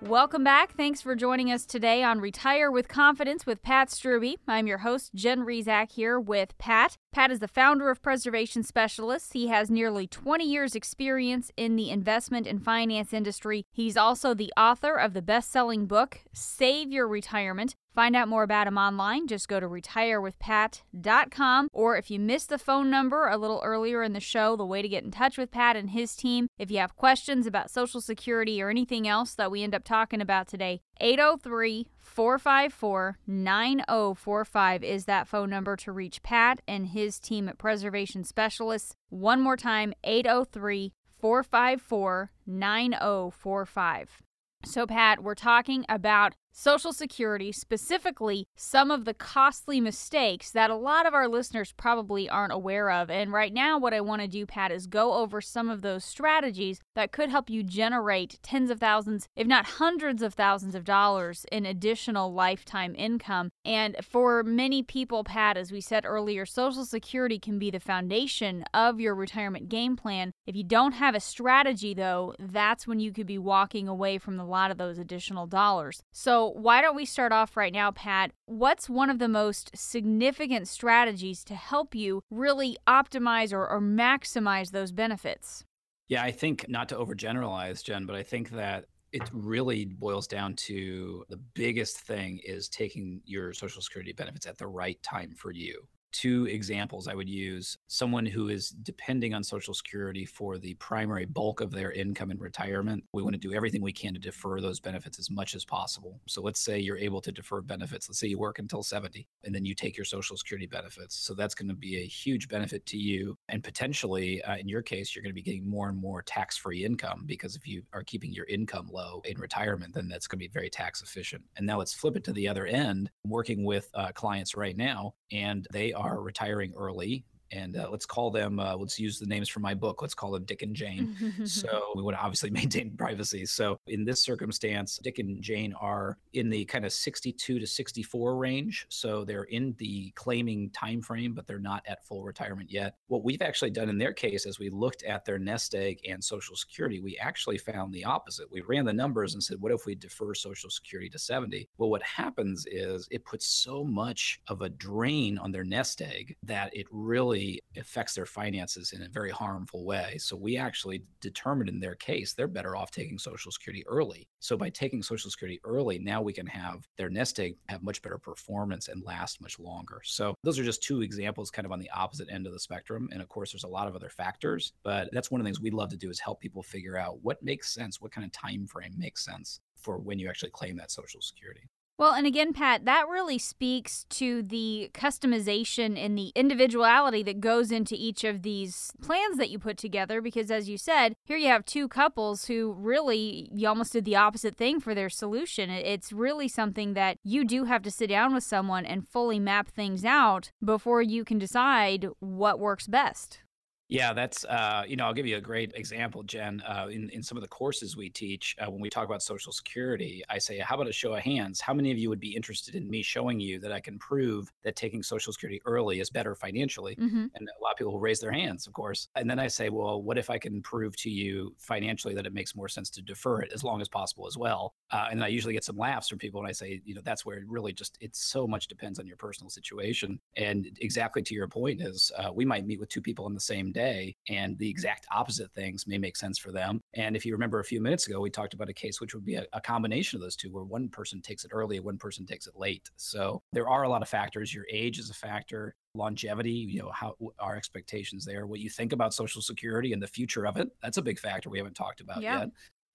Welcome 0.08 0.44
back. 0.44 0.76
Thanks 0.76 1.00
for 1.00 1.16
joining 1.16 1.50
us 1.50 1.64
today 1.64 2.02
on 2.02 2.20
Retire 2.20 2.70
with 2.70 2.88
Confidence 2.88 3.46
with 3.46 3.62
Pat 3.62 3.88
Strubbe. 3.88 4.36
I'm 4.46 4.66
your 4.66 4.78
host, 4.78 5.14
Jen 5.14 5.46
Rizak, 5.46 5.92
here 5.92 6.20
with 6.20 6.58
Pat. 6.58 6.98
Pat 7.10 7.30
is 7.30 7.38
the 7.38 7.48
founder 7.48 7.88
of 7.88 8.02
Preservation 8.02 8.62
Specialists. 8.62 9.32
He 9.32 9.48
has 9.48 9.70
nearly 9.70 10.06
20 10.06 10.44
years' 10.44 10.74
experience 10.74 11.50
in 11.56 11.76
the 11.76 11.88
investment 11.88 12.46
and 12.46 12.62
finance 12.62 13.14
industry. 13.14 13.64
He's 13.72 13.96
also 13.96 14.34
the 14.34 14.52
author 14.58 14.94
of 14.94 15.14
the 15.14 15.22
best 15.22 15.50
selling 15.50 15.86
book, 15.86 16.20
Save 16.34 16.92
Your 16.92 17.08
Retirement 17.08 17.74
Find 17.94 18.16
out 18.16 18.28
more 18.28 18.42
about 18.42 18.66
him 18.66 18.76
online. 18.76 19.28
Just 19.28 19.46
go 19.46 19.60
to 19.60 19.68
retirewithpat.com. 19.68 21.68
Or 21.72 21.96
if 21.96 22.10
you 22.10 22.18
missed 22.18 22.48
the 22.48 22.58
phone 22.58 22.90
number 22.90 23.28
a 23.28 23.38
little 23.38 23.62
earlier 23.64 24.02
in 24.02 24.12
the 24.12 24.20
show, 24.20 24.56
the 24.56 24.66
way 24.66 24.82
to 24.82 24.88
get 24.88 25.04
in 25.04 25.12
touch 25.12 25.38
with 25.38 25.52
Pat 25.52 25.76
and 25.76 25.90
his 25.90 26.16
team, 26.16 26.48
if 26.58 26.72
you 26.72 26.78
have 26.78 26.96
questions 26.96 27.46
about 27.46 27.70
Social 27.70 28.00
Security 28.00 28.60
or 28.60 28.68
anything 28.68 29.06
else 29.06 29.34
that 29.34 29.50
we 29.50 29.62
end 29.62 29.76
up 29.76 29.84
talking 29.84 30.20
about 30.20 30.48
today, 30.48 30.80
803 31.00 31.86
454 32.00 33.18
9045 33.26 34.82
is 34.82 35.04
that 35.04 35.28
phone 35.28 35.50
number 35.50 35.76
to 35.76 35.92
reach 35.92 36.22
Pat 36.22 36.60
and 36.66 36.88
his 36.88 37.20
team 37.20 37.48
at 37.48 37.58
Preservation 37.58 38.24
Specialists. 38.24 38.96
One 39.08 39.40
more 39.40 39.56
time 39.56 39.92
803 40.02 40.92
454 41.20 42.32
9045. 42.46 44.22
So, 44.64 44.86
Pat, 44.86 45.22
we're 45.22 45.34
talking 45.34 45.84
about 45.88 46.34
Social 46.56 46.92
Security, 46.92 47.50
specifically 47.50 48.46
some 48.54 48.92
of 48.92 49.04
the 49.04 49.12
costly 49.12 49.80
mistakes 49.80 50.52
that 50.52 50.70
a 50.70 50.76
lot 50.76 51.04
of 51.04 51.12
our 51.12 51.26
listeners 51.26 51.74
probably 51.76 52.28
aren't 52.28 52.52
aware 52.52 52.92
of. 52.92 53.10
And 53.10 53.32
right 53.32 53.52
now, 53.52 53.76
what 53.76 53.92
I 53.92 54.00
want 54.00 54.22
to 54.22 54.28
do, 54.28 54.46
Pat, 54.46 54.70
is 54.70 54.86
go 54.86 55.14
over 55.14 55.40
some 55.40 55.68
of 55.68 55.82
those 55.82 56.04
strategies 56.04 56.78
that 56.94 57.10
could 57.10 57.28
help 57.28 57.50
you 57.50 57.64
generate 57.64 58.38
tens 58.40 58.70
of 58.70 58.78
thousands, 58.78 59.26
if 59.34 59.48
not 59.48 59.66
hundreds 59.66 60.22
of 60.22 60.34
thousands 60.34 60.76
of 60.76 60.84
dollars 60.84 61.44
in 61.50 61.66
additional 61.66 62.32
lifetime 62.32 62.94
income. 62.96 63.50
And 63.64 63.96
for 64.00 64.44
many 64.44 64.84
people, 64.84 65.24
Pat, 65.24 65.56
as 65.56 65.72
we 65.72 65.80
said 65.80 66.06
earlier, 66.06 66.46
Social 66.46 66.84
Security 66.84 67.40
can 67.40 67.58
be 67.58 67.72
the 67.72 67.80
foundation 67.80 68.64
of 68.72 69.00
your 69.00 69.16
retirement 69.16 69.68
game 69.68 69.96
plan. 69.96 70.30
If 70.46 70.54
you 70.54 70.62
don't 70.62 70.92
have 70.92 71.16
a 71.16 71.20
strategy, 71.20 71.94
though, 71.94 72.34
that's 72.38 72.86
when 72.86 73.00
you 73.00 73.10
could 73.10 73.26
be 73.26 73.38
walking 73.38 73.88
away 73.88 74.18
from 74.18 74.38
a 74.38 74.46
lot 74.46 74.70
of 74.70 74.78
those 74.78 74.98
additional 74.98 75.48
dollars. 75.48 76.00
So, 76.12 76.43
why 76.52 76.80
don't 76.80 76.96
we 76.96 77.04
start 77.04 77.32
off 77.32 77.56
right 77.56 77.72
now, 77.72 77.90
Pat? 77.90 78.32
What's 78.46 78.88
one 78.88 79.10
of 79.10 79.18
the 79.18 79.28
most 79.28 79.70
significant 79.74 80.68
strategies 80.68 81.44
to 81.44 81.54
help 81.54 81.94
you 81.94 82.22
really 82.30 82.76
optimize 82.86 83.52
or, 83.52 83.68
or 83.68 83.80
maximize 83.80 84.70
those 84.70 84.92
benefits? 84.92 85.64
Yeah, 86.08 86.22
I 86.22 86.32
think 86.32 86.66
not 86.68 86.88
to 86.90 86.96
overgeneralize, 86.96 87.82
Jen, 87.82 88.04
but 88.04 88.16
I 88.16 88.22
think 88.22 88.50
that 88.50 88.84
it 89.12 89.30
really 89.32 89.84
boils 89.84 90.26
down 90.26 90.54
to 90.54 91.24
the 91.28 91.36
biggest 91.36 92.00
thing 92.00 92.40
is 92.44 92.68
taking 92.68 93.20
your 93.24 93.52
Social 93.52 93.80
Security 93.80 94.12
benefits 94.12 94.46
at 94.46 94.58
the 94.58 94.66
right 94.66 95.00
time 95.02 95.34
for 95.36 95.52
you. 95.52 95.86
Two 96.14 96.46
examples 96.46 97.08
I 97.08 97.14
would 97.14 97.28
use 97.28 97.76
someone 97.88 98.24
who 98.24 98.48
is 98.48 98.70
depending 98.70 99.34
on 99.34 99.42
Social 99.42 99.74
Security 99.74 100.24
for 100.24 100.58
the 100.58 100.74
primary 100.74 101.26
bulk 101.26 101.60
of 101.60 101.72
their 101.72 101.90
income 101.90 102.30
in 102.30 102.38
retirement. 102.38 103.02
We 103.12 103.22
want 103.22 103.34
to 103.34 103.40
do 103.40 103.52
everything 103.52 103.82
we 103.82 103.92
can 103.92 104.14
to 104.14 104.20
defer 104.20 104.60
those 104.60 104.78
benefits 104.78 105.18
as 105.18 105.28
much 105.28 105.56
as 105.56 105.64
possible. 105.64 106.20
So 106.28 106.40
let's 106.40 106.60
say 106.60 106.78
you're 106.78 106.96
able 106.96 107.20
to 107.20 107.32
defer 107.32 107.60
benefits. 107.60 108.08
Let's 108.08 108.20
say 108.20 108.28
you 108.28 108.38
work 108.38 108.60
until 108.60 108.84
70 108.84 109.26
and 109.42 109.52
then 109.52 109.64
you 109.64 109.74
take 109.74 109.96
your 109.96 110.04
Social 110.04 110.36
Security 110.36 110.68
benefits. 110.68 111.16
So 111.16 111.34
that's 111.34 111.54
going 111.54 111.68
to 111.68 111.74
be 111.74 111.96
a 111.96 112.06
huge 112.06 112.48
benefit 112.48 112.86
to 112.86 112.96
you. 112.96 113.36
And 113.48 113.64
potentially, 113.64 114.40
uh, 114.44 114.56
in 114.56 114.68
your 114.68 114.82
case, 114.82 115.14
you're 115.16 115.24
going 115.24 115.32
to 115.32 115.34
be 115.34 115.42
getting 115.42 115.68
more 115.68 115.88
and 115.88 115.98
more 115.98 116.22
tax 116.22 116.56
free 116.56 116.84
income 116.84 117.24
because 117.26 117.56
if 117.56 117.66
you 117.66 117.82
are 117.92 118.04
keeping 118.04 118.32
your 118.32 118.46
income 118.46 118.88
low 118.92 119.20
in 119.24 119.36
retirement, 119.40 119.94
then 119.94 120.06
that's 120.06 120.28
going 120.28 120.38
to 120.38 120.44
be 120.44 120.52
very 120.52 120.70
tax 120.70 121.02
efficient. 121.02 121.42
And 121.56 121.66
now 121.66 121.78
let's 121.78 121.92
flip 121.92 122.16
it 122.16 122.22
to 122.24 122.32
the 122.32 122.46
other 122.46 122.66
end. 122.66 123.10
I'm 123.24 123.32
working 123.32 123.64
with 123.64 123.90
uh, 123.94 124.12
clients 124.12 124.54
right 124.54 124.76
now, 124.76 125.14
and 125.32 125.66
they 125.72 125.92
are 125.92 126.03
retiring 126.12 126.72
early 126.76 127.24
and 127.54 127.76
uh, 127.76 127.88
let's 127.90 128.06
call 128.06 128.30
them 128.30 128.58
uh, 128.58 128.76
let's 128.76 128.98
use 128.98 129.18
the 129.18 129.26
names 129.26 129.48
from 129.48 129.62
my 129.62 129.74
book. 129.74 130.02
Let's 130.02 130.14
call 130.14 130.32
them 130.32 130.44
dick 130.44 130.62
and 130.62 130.74
jane. 130.74 131.16
So 131.44 131.92
we 131.94 132.02
want 132.02 132.16
to 132.16 132.22
obviously 132.22 132.50
maintain 132.60 132.96
privacy. 132.96 133.46
So 133.46 133.78
in 133.86 134.04
this 134.04 134.22
circumstance 134.22 134.98
dick 135.02 135.18
and 135.18 135.40
jane 135.42 135.72
are 135.74 136.18
in 136.32 136.50
the 136.50 136.64
kind 136.64 136.84
of 136.84 136.92
62 136.92 137.58
to 137.58 137.66
64 137.66 138.36
range. 138.36 138.86
So 138.88 139.24
they're 139.24 139.44
in 139.44 139.74
the 139.78 140.10
claiming 140.14 140.70
time 140.70 141.00
frame 141.00 141.34
but 141.34 141.46
they're 141.46 141.58
not 141.58 141.82
at 141.86 142.04
full 142.04 142.22
retirement 142.22 142.70
yet. 142.70 142.96
What 143.08 143.24
we've 143.24 143.42
actually 143.42 143.70
done 143.70 143.88
in 143.88 143.98
their 143.98 144.12
case 144.12 144.46
as 144.46 144.58
we 144.58 144.70
looked 144.70 145.02
at 145.04 145.24
their 145.24 145.38
nest 145.38 145.74
egg 145.74 146.00
and 146.08 146.22
social 146.22 146.56
security. 146.56 147.00
We 147.00 147.16
actually 147.18 147.58
found 147.58 147.92
the 147.92 148.04
opposite. 148.04 148.50
We 148.50 148.62
ran 148.62 148.84
the 148.84 148.92
numbers 148.92 149.34
and 149.34 149.42
said 149.42 149.60
what 149.60 149.72
if 149.72 149.86
we 149.86 149.94
defer 149.94 150.34
social 150.34 150.70
security 150.70 151.08
to 151.10 151.18
70 151.18 151.68
well 151.78 151.90
what 151.90 152.02
happens 152.02 152.66
is 152.70 153.06
it 153.10 153.24
puts 153.24 153.46
so 153.46 153.84
much 153.84 154.40
of 154.48 154.62
a 154.62 154.68
drain 154.68 155.38
on 155.38 155.52
their 155.52 155.64
nest 155.64 156.02
egg 156.02 156.36
that 156.42 156.74
it 156.74 156.86
really 156.90 157.43
affects 157.76 158.14
their 158.14 158.26
finances 158.26 158.92
in 158.92 159.02
a 159.02 159.08
very 159.08 159.30
harmful 159.30 159.84
way. 159.84 160.16
So 160.18 160.36
we 160.36 160.56
actually 160.56 161.02
determined 161.20 161.68
in 161.68 161.80
their 161.80 161.94
case 161.94 162.32
they're 162.32 162.48
better 162.48 162.76
off 162.76 162.90
taking 162.90 163.18
Social 163.18 163.50
Security 163.50 163.84
early. 163.86 164.26
So 164.40 164.56
by 164.56 164.70
taking 164.70 165.02
Social 165.02 165.30
Security 165.30 165.60
early, 165.64 165.98
now 165.98 166.22
we 166.22 166.32
can 166.32 166.46
have 166.46 166.86
their 166.96 167.10
nest 167.10 167.40
egg 167.40 167.56
have 167.68 167.82
much 167.82 168.02
better 168.02 168.18
performance 168.18 168.88
and 168.88 169.04
last 169.04 169.40
much 169.40 169.58
longer. 169.58 170.00
So 170.04 170.34
those 170.42 170.58
are 170.58 170.64
just 170.64 170.82
two 170.82 171.02
examples 171.02 171.50
kind 171.50 171.66
of 171.66 171.72
on 171.72 171.80
the 171.80 171.90
opposite 171.90 172.30
end 172.30 172.46
of 172.46 172.52
the 172.52 172.60
spectrum. 172.60 173.08
And 173.12 173.22
of 173.22 173.28
course, 173.28 173.52
there's 173.52 173.64
a 173.64 173.68
lot 173.68 173.88
of 173.88 173.96
other 173.96 174.08
factors, 174.08 174.72
but 174.82 175.08
that's 175.12 175.30
one 175.30 175.40
of 175.40 175.44
the 175.44 175.48
things 175.48 175.60
we 175.60 175.70
love 175.70 175.90
to 175.90 175.96
do 175.96 176.10
is 176.10 176.20
help 176.20 176.40
people 176.40 176.62
figure 176.62 176.96
out 176.96 177.18
what 177.22 177.42
makes 177.42 177.72
sense, 177.72 178.00
what 178.00 178.12
kind 178.12 178.24
of 178.24 178.32
time 178.32 178.66
frame 178.66 178.94
makes 178.96 179.24
sense 179.24 179.60
for 179.76 179.98
when 179.98 180.18
you 180.18 180.28
actually 180.28 180.50
claim 180.50 180.76
that 180.76 180.90
Social 180.90 181.20
Security. 181.20 181.68
Well, 181.96 182.14
and 182.14 182.26
again, 182.26 182.52
Pat, 182.52 182.86
that 182.86 183.06
really 183.08 183.38
speaks 183.38 184.04
to 184.10 184.42
the 184.42 184.90
customization 184.92 185.96
and 185.96 186.18
the 186.18 186.32
individuality 186.34 187.22
that 187.22 187.40
goes 187.40 187.70
into 187.70 187.94
each 187.96 188.24
of 188.24 188.42
these 188.42 188.90
plans 189.00 189.38
that 189.38 189.48
you 189.48 189.60
put 189.60 189.78
together. 189.78 190.20
Because 190.20 190.50
as 190.50 190.68
you 190.68 190.76
said, 190.76 191.14
here 191.24 191.36
you 191.36 191.46
have 191.46 191.64
two 191.64 191.86
couples 191.86 192.46
who 192.46 192.72
really, 192.72 193.48
you 193.54 193.68
almost 193.68 193.92
did 193.92 194.04
the 194.04 194.16
opposite 194.16 194.56
thing 194.56 194.80
for 194.80 194.92
their 194.92 195.08
solution. 195.08 195.70
It's 195.70 196.12
really 196.12 196.48
something 196.48 196.94
that 196.94 197.18
you 197.22 197.44
do 197.44 197.64
have 197.64 197.82
to 197.82 197.92
sit 197.92 198.08
down 198.08 198.34
with 198.34 198.42
someone 198.42 198.84
and 198.84 199.06
fully 199.06 199.38
map 199.38 199.68
things 199.68 200.04
out 200.04 200.50
before 200.64 201.00
you 201.00 201.24
can 201.24 201.38
decide 201.38 202.08
what 202.18 202.58
works 202.58 202.88
best. 202.88 203.43
Yeah, 203.88 204.14
that's 204.14 204.44
uh, 204.46 204.84
you 204.86 204.96
know 204.96 205.04
I'll 205.04 205.12
give 205.12 205.26
you 205.26 205.36
a 205.36 205.42
great 205.42 205.72
example, 205.74 206.22
Jen. 206.22 206.62
Uh, 206.66 206.86
in 206.90 207.10
in 207.10 207.22
some 207.22 207.36
of 207.36 207.42
the 207.42 207.48
courses 207.48 207.96
we 207.96 208.08
teach, 208.08 208.56
uh, 208.58 208.70
when 208.70 208.80
we 208.80 208.88
talk 208.88 209.04
about 209.04 209.22
Social 209.22 209.52
Security, 209.52 210.22
I 210.30 210.38
say, 210.38 210.58
how 210.58 210.76
about 210.76 210.88
a 210.88 210.92
show 210.92 211.12
of 211.14 211.20
hands? 211.20 211.60
How 211.60 211.74
many 211.74 211.90
of 211.90 211.98
you 211.98 212.08
would 212.08 212.20
be 212.20 212.34
interested 212.34 212.74
in 212.74 212.88
me 212.88 213.02
showing 213.02 213.38
you 213.40 213.58
that 213.60 213.72
I 213.72 213.80
can 213.80 213.98
prove 213.98 214.50
that 214.62 214.74
taking 214.74 215.02
Social 215.02 215.34
Security 215.34 215.60
early 215.66 216.00
is 216.00 216.08
better 216.08 216.34
financially? 216.34 216.96
Mm-hmm. 216.96 217.26
And 217.34 217.48
a 217.48 217.62
lot 217.62 217.72
of 217.72 217.76
people 217.76 217.92
will 217.92 218.00
raise 218.00 218.20
their 218.20 218.32
hands, 218.32 218.66
of 218.66 218.72
course. 218.72 219.08
And 219.16 219.28
then 219.28 219.38
I 219.38 219.48
say, 219.48 219.68
well, 219.68 220.00
what 220.00 220.16
if 220.16 220.30
I 220.30 220.38
can 220.38 220.62
prove 220.62 220.96
to 220.96 221.10
you 221.10 221.54
financially 221.58 222.14
that 222.14 222.24
it 222.24 222.32
makes 222.32 222.56
more 222.56 222.68
sense 222.68 222.88
to 222.90 223.02
defer 223.02 223.42
it 223.42 223.52
as 223.52 223.62
long 223.62 223.82
as 223.82 223.88
possible 223.88 224.26
as 224.26 224.38
well? 224.38 224.74
Uh, 224.92 225.08
and 225.10 225.22
I 225.22 225.28
usually 225.28 225.52
get 225.52 225.64
some 225.64 225.76
laughs 225.76 226.08
from 226.08 226.18
people 226.18 226.40
when 226.40 226.48
I 226.48 226.52
say, 226.52 226.80
you 226.86 226.94
know, 226.94 227.02
that's 227.04 227.26
where 227.26 227.36
it 227.36 227.44
really 227.46 227.74
just 227.74 227.98
it 228.00 228.16
so 228.16 228.46
much 228.46 228.66
depends 228.66 228.98
on 228.98 229.06
your 229.06 229.18
personal 229.18 229.50
situation. 229.50 230.18
And 230.38 230.70
exactly 230.80 231.20
to 231.20 231.34
your 231.34 231.48
point 231.48 231.82
is, 231.82 232.10
uh, 232.16 232.30
we 232.32 232.46
might 232.46 232.66
meet 232.66 232.80
with 232.80 232.88
two 232.88 233.02
people 233.02 233.26
on 233.26 233.34
the 233.34 233.40
same 233.40 233.73
day, 233.74 234.14
and 234.30 234.56
the 234.58 234.68
exact 234.68 235.06
opposite 235.12 235.52
things 235.52 235.86
may 235.86 235.98
make 235.98 236.16
sense 236.16 236.38
for 236.38 236.52
them. 236.52 236.80
And 236.94 237.14
if 237.16 237.26
you 237.26 237.32
remember 237.32 237.60
a 237.60 237.64
few 237.64 237.80
minutes 237.80 238.06
ago, 238.06 238.20
we 238.20 238.30
talked 238.30 238.54
about 238.54 238.70
a 238.70 238.74
case 238.74 239.00
which 239.00 239.14
would 239.14 239.26
be 239.26 239.34
a, 239.34 239.44
a 239.52 239.60
combination 239.60 240.16
of 240.16 240.22
those 240.22 240.36
two, 240.36 240.50
where 240.50 240.64
one 240.64 240.88
person 240.88 241.20
takes 241.20 241.44
it 241.44 241.50
early, 241.52 241.80
one 241.80 241.98
person 241.98 242.24
takes 242.24 242.46
it 242.46 242.54
late. 242.56 242.88
So 242.96 243.42
there 243.52 243.68
are 243.68 243.82
a 243.82 243.88
lot 243.88 244.00
of 244.00 244.08
factors. 244.08 244.54
Your 244.54 244.64
age 244.70 244.98
is 244.98 245.10
a 245.10 245.14
factor 245.14 245.74
longevity 245.96 246.50
you 246.50 246.82
know 246.82 246.90
how 246.90 247.14
our 247.38 247.54
expectations 247.54 248.24
there 248.24 248.48
what 248.48 248.58
you 248.58 248.68
think 248.68 248.92
about 248.92 249.14
social 249.14 249.40
security 249.40 249.92
and 249.92 250.02
the 250.02 250.08
future 250.08 250.44
of 250.44 250.56
it 250.56 250.68
that's 250.82 250.96
a 250.96 251.02
big 251.02 251.20
factor 251.20 251.48
we 251.48 251.56
haven't 251.56 251.74
talked 251.74 252.00
about 252.00 252.20
yeah. 252.20 252.40
yet 252.40 252.48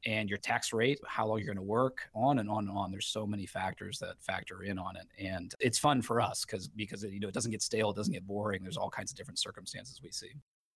and 0.05 0.29
your 0.29 0.37
tax 0.37 0.71
rate, 0.71 0.99
how 1.05 1.27
long 1.27 1.39
you're 1.39 1.47
going 1.47 1.57
to 1.57 1.61
work, 1.61 2.09
on 2.15 2.39
and 2.39 2.49
on 2.49 2.67
and 2.67 2.77
on. 2.77 2.91
There's 2.91 3.07
so 3.07 3.25
many 3.25 3.45
factors 3.45 3.99
that 3.99 4.21
factor 4.21 4.63
in 4.63 4.79
on 4.79 4.95
it, 4.95 5.07
and 5.19 5.53
it's 5.59 5.77
fun 5.77 6.01
for 6.01 6.21
us 6.21 6.45
because 6.45 6.67
because 6.69 7.03
it, 7.03 7.11
you 7.11 7.19
know 7.19 7.27
it 7.27 7.33
doesn't 7.33 7.51
get 7.51 7.61
stale, 7.61 7.89
it 7.91 7.95
doesn't 7.95 8.13
get 8.13 8.25
boring. 8.25 8.63
There's 8.63 8.77
all 8.77 8.89
kinds 8.89 9.11
of 9.11 9.17
different 9.17 9.39
circumstances 9.39 9.99
we 10.01 10.11
see. 10.11 10.31